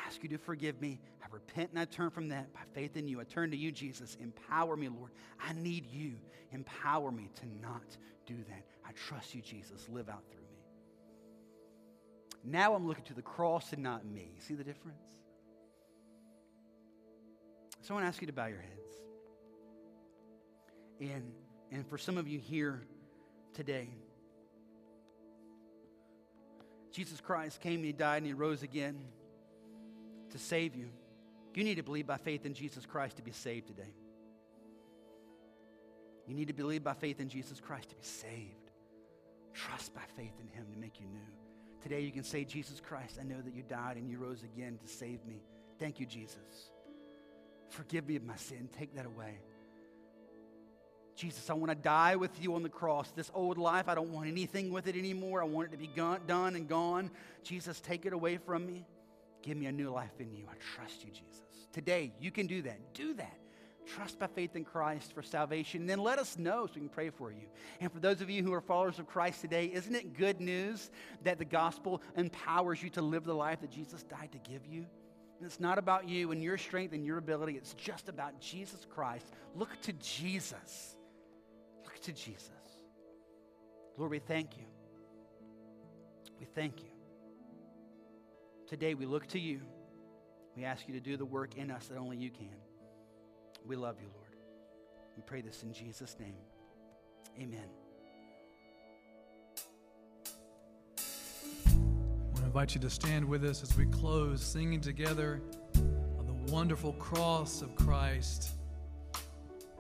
Ask 0.06 0.22
you 0.22 0.28
to 0.30 0.38
forgive 0.38 0.80
me. 0.80 1.00
I 1.22 1.26
repent 1.30 1.70
and 1.70 1.78
I 1.78 1.84
turn 1.84 2.10
from 2.10 2.28
that 2.28 2.52
by 2.52 2.60
faith 2.72 2.96
in 2.96 3.08
you. 3.08 3.20
I 3.20 3.24
turn 3.24 3.50
to 3.50 3.56
you, 3.56 3.72
Jesus. 3.72 4.16
Empower 4.20 4.76
me, 4.76 4.88
Lord. 4.88 5.10
I 5.40 5.52
need 5.52 5.86
you. 5.86 6.14
Empower 6.52 7.10
me 7.10 7.30
to 7.36 7.46
not 7.62 7.96
do 8.26 8.36
that. 8.48 8.64
I 8.86 8.92
trust 8.92 9.34
you, 9.34 9.42
Jesus. 9.42 9.88
Live 9.88 10.08
out 10.08 10.22
through. 10.30 10.42
Me. 10.42 10.58
Now 12.44 12.74
I'm 12.74 12.86
looking 12.86 13.04
to 13.04 13.14
the 13.14 13.22
cross 13.22 13.72
and 13.72 13.82
not 13.82 14.04
me. 14.04 14.32
See 14.38 14.54
the 14.54 14.64
difference? 14.64 15.02
So 17.80 17.94
I 17.94 17.94
want 17.94 18.04
to 18.04 18.08
ask 18.08 18.20
you 18.20 18.26
to 18.26 18.32
bow 18.32 18.46
your 18.46 18.60
heads. 18.60 18.70
And, 21.00 21.32
and 21.70 21.86
for 21.88 21.98
some 21.98 22.16
of 22.16 22.28
you 22.28 22.38
here 22.38 22.82
today, 23.52 23.88
Jesus 26.92 27.20
Christ 27.20 27.60
came 27.60 27.76
and 27.76 27.84
he 27.84 27.92
died 27.92 28.18
and 28.18 28.26
he 28.26 28.32
rose 28.32 28.62
again 28.62 29.00
to 30.34 30.38
save 30.38 30.74
you. 30.74 30.88
You 31.54 31.62
need 31.62 31.76
to 31.76 31.82
believe 31.82 32.06
by 32.06 32.16
faith 32.16 32.44
in 32.44 32.54
Jesus 32.54 32.84
Christ 32.84 33.16
to 33.16 33.22
be 33.22 33.30
saved 33.30 33.68
today. 33.68 33.94
You 36.26 36.34
need 36.34 36.48
to 36.48 36.54
believe 36.54 36.82
by 36.82 36.94
faith 36.94 37.20
in 37.20 37.28
Jesus 37.28 37.60
Christ 37.60 37.90
to 37.90 37.96
be 37.96 38.02
saved. 38.02 38.70
Trust 39.52 39.94
by 39.94 40.02
faith 40.16 40.32
in 40.40 40.48
him 40.48 40.66
to 40.72 40.78
make 40.78 40.98
you 40.98 41.06
new. 41.06 41.20
Today 41.82 42.00
you 42.00 42.10
can 42.10 42.24
say, 42.24 42.44
Jesus 42.44 42.80
Christ, 42.80 43.18
I 43.20 43.24
know 43.24 43.40
that 43.40 43.54
you 43.54 43.62
died 43.62 43.96
and 43.96 44.10
you 44.10 44.18
rose 44.18 44.42
again 44.42 44.78
to 44.82 44.88
save 44.88 45.24
me. 45.24 45.42
Thank 45.78 46.00
you, 46.00 46.06
Jesus. 46.06 46.70
Forgive 47.68 48.08
me 48.08 48.16
of 48.16 48.24
my 48.24 48.36
sin. 48.36 48.68
Take 48.76 48.96
that 48.96 49.06
away. 49.06 49.38
Jesus, 51.14 51.48
I 51.48 51.54
want 51.54 51.70
to 51.70 51.76
die 51.76 52.16
with 52.16 52.42
you 52.42 52.56
on 52.56 52.64
the 52.64 52.68
cross. 52.68 53.12
This 53.12 53.30
old 53.32 53.56
life, 53.56 53.88
I 53.88 53.94
don't 53.94 54.10
want 54.10 54.26
anything 54.26 54.72
with 54.72 54.88
it 54.88 54.96
anymore. 54.96 55.42
I 55.42 55.44
want 55.44 55.68
it 55.68 55.70
to 55.72 55.78
be 55.78 55.86
gone, 55.86 56.22
done 56.26 56.56
and 56.56 56.68
gone. 56.68 57.10
Jesus, 57.44 57.80
take 57.80 58.04
it 58.04 58.12
away 58.12 58.38
from 58.38 58.66
me. 58.66 58.84
Give 59.44 59.58
me 59.58 59.66
a 59.66 59.72
new 59.72 59.90
life 59.90 60.18
in 60.20 60.32
you. 60.32 60.46
I 60.50 60.54
trust 60.74 61.04
you, 61.04 61.10
Jesus. 61.10 61.42
Today, 61.70 62.14
you 62.18 62.30
can 62.30 62.46
do 62.46 62.62
that. 62.62 62.94
Do 62.94 63.12
that. 63.14 63.36
Trust 63.86 64.18
by 64.18 64.26
faith 64.26 64.56
in 64.56 64.64
Christ 64.64 65.12
for 65.12 65.22
salvation. 65.22 65.82
And 65.82 65.90
then 65.90 65.98
let 65.98 66.18
us 66.18 66.38
know 66.38 66.66
so 66.66 66.72
we 66.76 66.80
can 66.80 66.88
pray 66.88 67.10
for 67.10 67.30
you. 67.30 67.46
And 67.78 67.92
for 67.92 68.00
those 68.00 68.22
of 68.22 68.30
you 68.30 68.42
who 68.42 68.54
are 68.54 68.62
followers 68.62 68.98
of 68.98 69.06
Christ 69.06 69.42
today, 69.42 69.66
isn't 69.66 69.94
it 69.94 70.16
good 70.16 70.40
news 70.40 70.90
that 71.24 71.38
the 71.38 71.44
gospel 71.44 72.00
empowers 72.16 72.82
you 72.82 72.88
to 72.90 73.02
live 73.02 73.24
the 73.24 73.34
life 73.34 73.60
that 73.60 73.70
Jesus 73.70 74.02
died 74.02 74.30
to 74.32 74.38
give 74.50 74.66
you? 74.66 74.86
And 75.38 75.44
it's 75.46 75.60
not 75.60 75.76
about 75.76 76.08
you 76.08 76.32
and 76.32 76.42
your 76.42 76.56
strength 76.56 76.94
and 76.94 77.04
your 77.04 77.18
ability, 77.18 77.56
it's 77.56 77.74
just 77.74 78.08
about 78.08 78.40
Jesus 78.40 78.86
Christ. 78.88 79.26
Look 79.54 79.78
to 79.82 79.92
Jesus. 79.94 80.96
Look 81.84 82.00
to 82.00 82.12
Jesus. 82.12 82.50
Lord, 83.98 84.10
we 84.10 84.20
thank 84.20 84.56
you. 84.56 84.64
We 86.40 86.46
thank 86.46 86.80
you. 86.80 86.93
Today 88.66 88.94
we 88.94 89.04
look 89.04 89.26
to 89.28 89.38
you. 89.38 89.60
We 90.56 90.64
ask 90.64 90.88
you 90.88 90.94
to 90.94 91.00
do 91.00 91.16
the 91.16 91.24
work 91.24 91.56
in 91.56 91.70
us 91.70 91.88
that 91.88 91.98
only 91.98 92.16
you 92.16 92.30
can. 92.30 92.56
We 93.66 93.76
love 93.76 93.96
you, 94.00 94.08
Lord. 94.14 94.36
We 95.16 95.22
pray 95.22 95.42
this 95.42 95.62
in 95.62 95.72
Jesus' 95.72 96.16
name. 96.18 96.36
Amen. 97.38 97.66
I 101.66 101.72
want 102.26 102.36
to 102.36 102.44
invite 102.44 102.74
you 102.74 102.80
to 102.80 102.90
stand 102.90 103.24
with 103.24 103.44
us 103.44 103.62
as 103.62 103.76
we 103.76 103.86
close, 103.86 104.42
singing 104.42 104.80
together 104.80 105.42
on 106.18 106.26
the 106.26 106.52
wonderful 106.52 106.94
cross 106.94 107.60
of 107.60 107.74
Christ. 107.74 108.50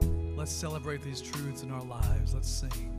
Let's 0.00 0.52
celebrate 0.52 1.02
these 1.02 1.22
truths 1.22 1.62
in 1.62 1.70
our 1.70 1.84
lives. 1.84 2.34
Let's 2.34 2.48
sing. 2.50 2.93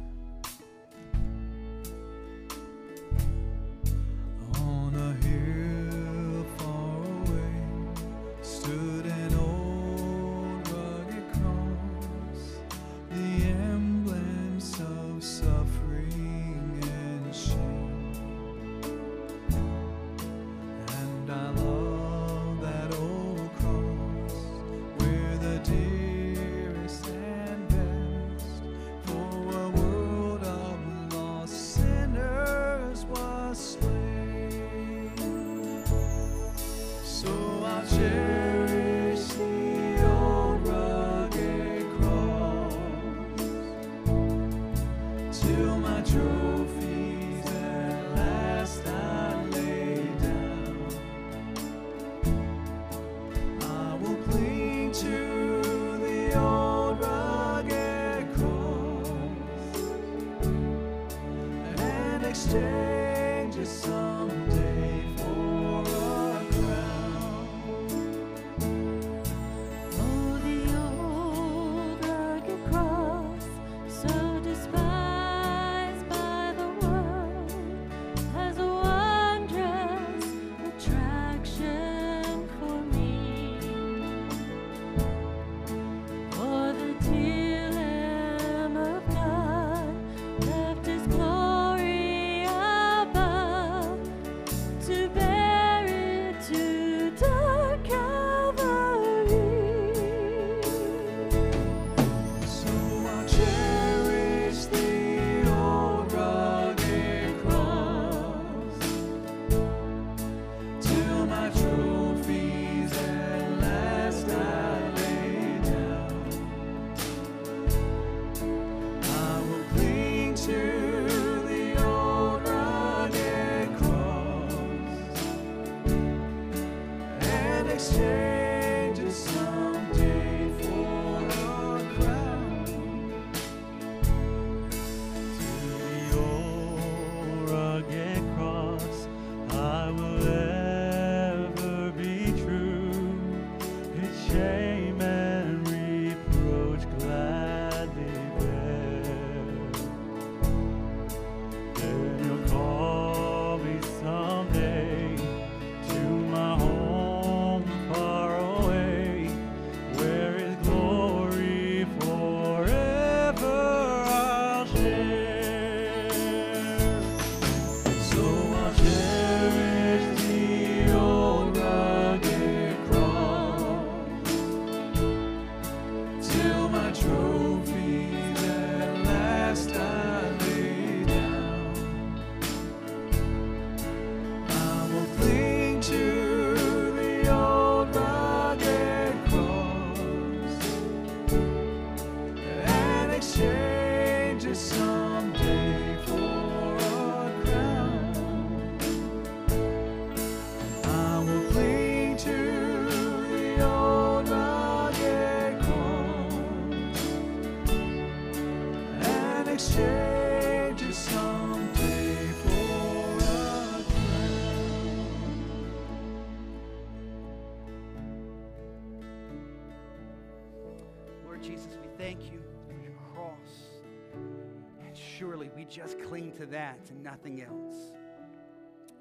That 226.48 226.80
and 226.90 227.04
nothing 227.04 227.42
else. 227.42 227.92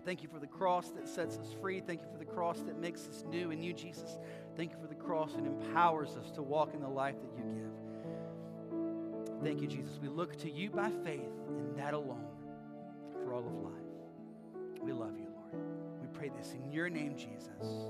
Thank 0.04 0.22
you 0.22 0.28
for 0.28 0.38
the 0.38 0.46
cross 0.46 0.90
that 0.90 1.08
sets 1.08 1.38
us 1.38 1.54
free. 1.60 1.80
Thank 1.80 2.02
you 2.02 2.08
for 2.12 2.18
the 2.18 2.26
cross 2.26 2.60
that 2.60 2.78
makes 2.78 3.08
us 3.08 3.24
new 3.28 3.50
and 3.50 3.64
you, 3.64 3.72
Jesus. 3.72 4.18
Thank 4.56 4.72
you 4.72 4.78
for 4.78 4.86
the 4.86 4.94
cross 4.94 5.32
that 5.32 5.46
empowers 5.46 6.16
us 6.16 6.30
to 6.32 6.42
walk 6.42 6.74
in 6.74 6.80
the 6.80 6.88
life 6.88 7.16
that 7.16 7.32
you 7.38 7.44
give. 7.54 9.42
Thank 9.42 9.60
you, 9.62 9.66
Jesus. 9.66 9.98
We 10.00 10.08
look 10.08 10.36
to 10.38 10.50
you 10.50 10.70
by 10.70 10.90
faith 11.04 11.20
and 11.48 11.78
that 11.78 11.94
alone 11.94 12.26
for 13.24 13.32
all 13.32 13.46
of 13.46 13.52
life. 13.62 13.72
We 14.82 14.92
love 14.92 15.18
you, 15.18 15.28
Lord. 15.34 15.64
We 16.00 16.06
pray 16.12 16.30
this 16.36 16.52
in 16.52 16.70
your 16.70 16.90
name, 16.90 17.16
Jesus. 17.16 17.88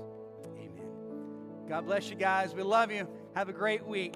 Amen. 0.57 0.89
God 1.67 1.85
bless 1.85 2.09
you 2.09 2.15
guys. 2.15 2.55
We 2.55 2.63
love 2.63 2.91
you. 2.91 3.07
Have 3.35 3.49
a 3.49 3.53
great 3.53 3.85
week. 3.85 4.15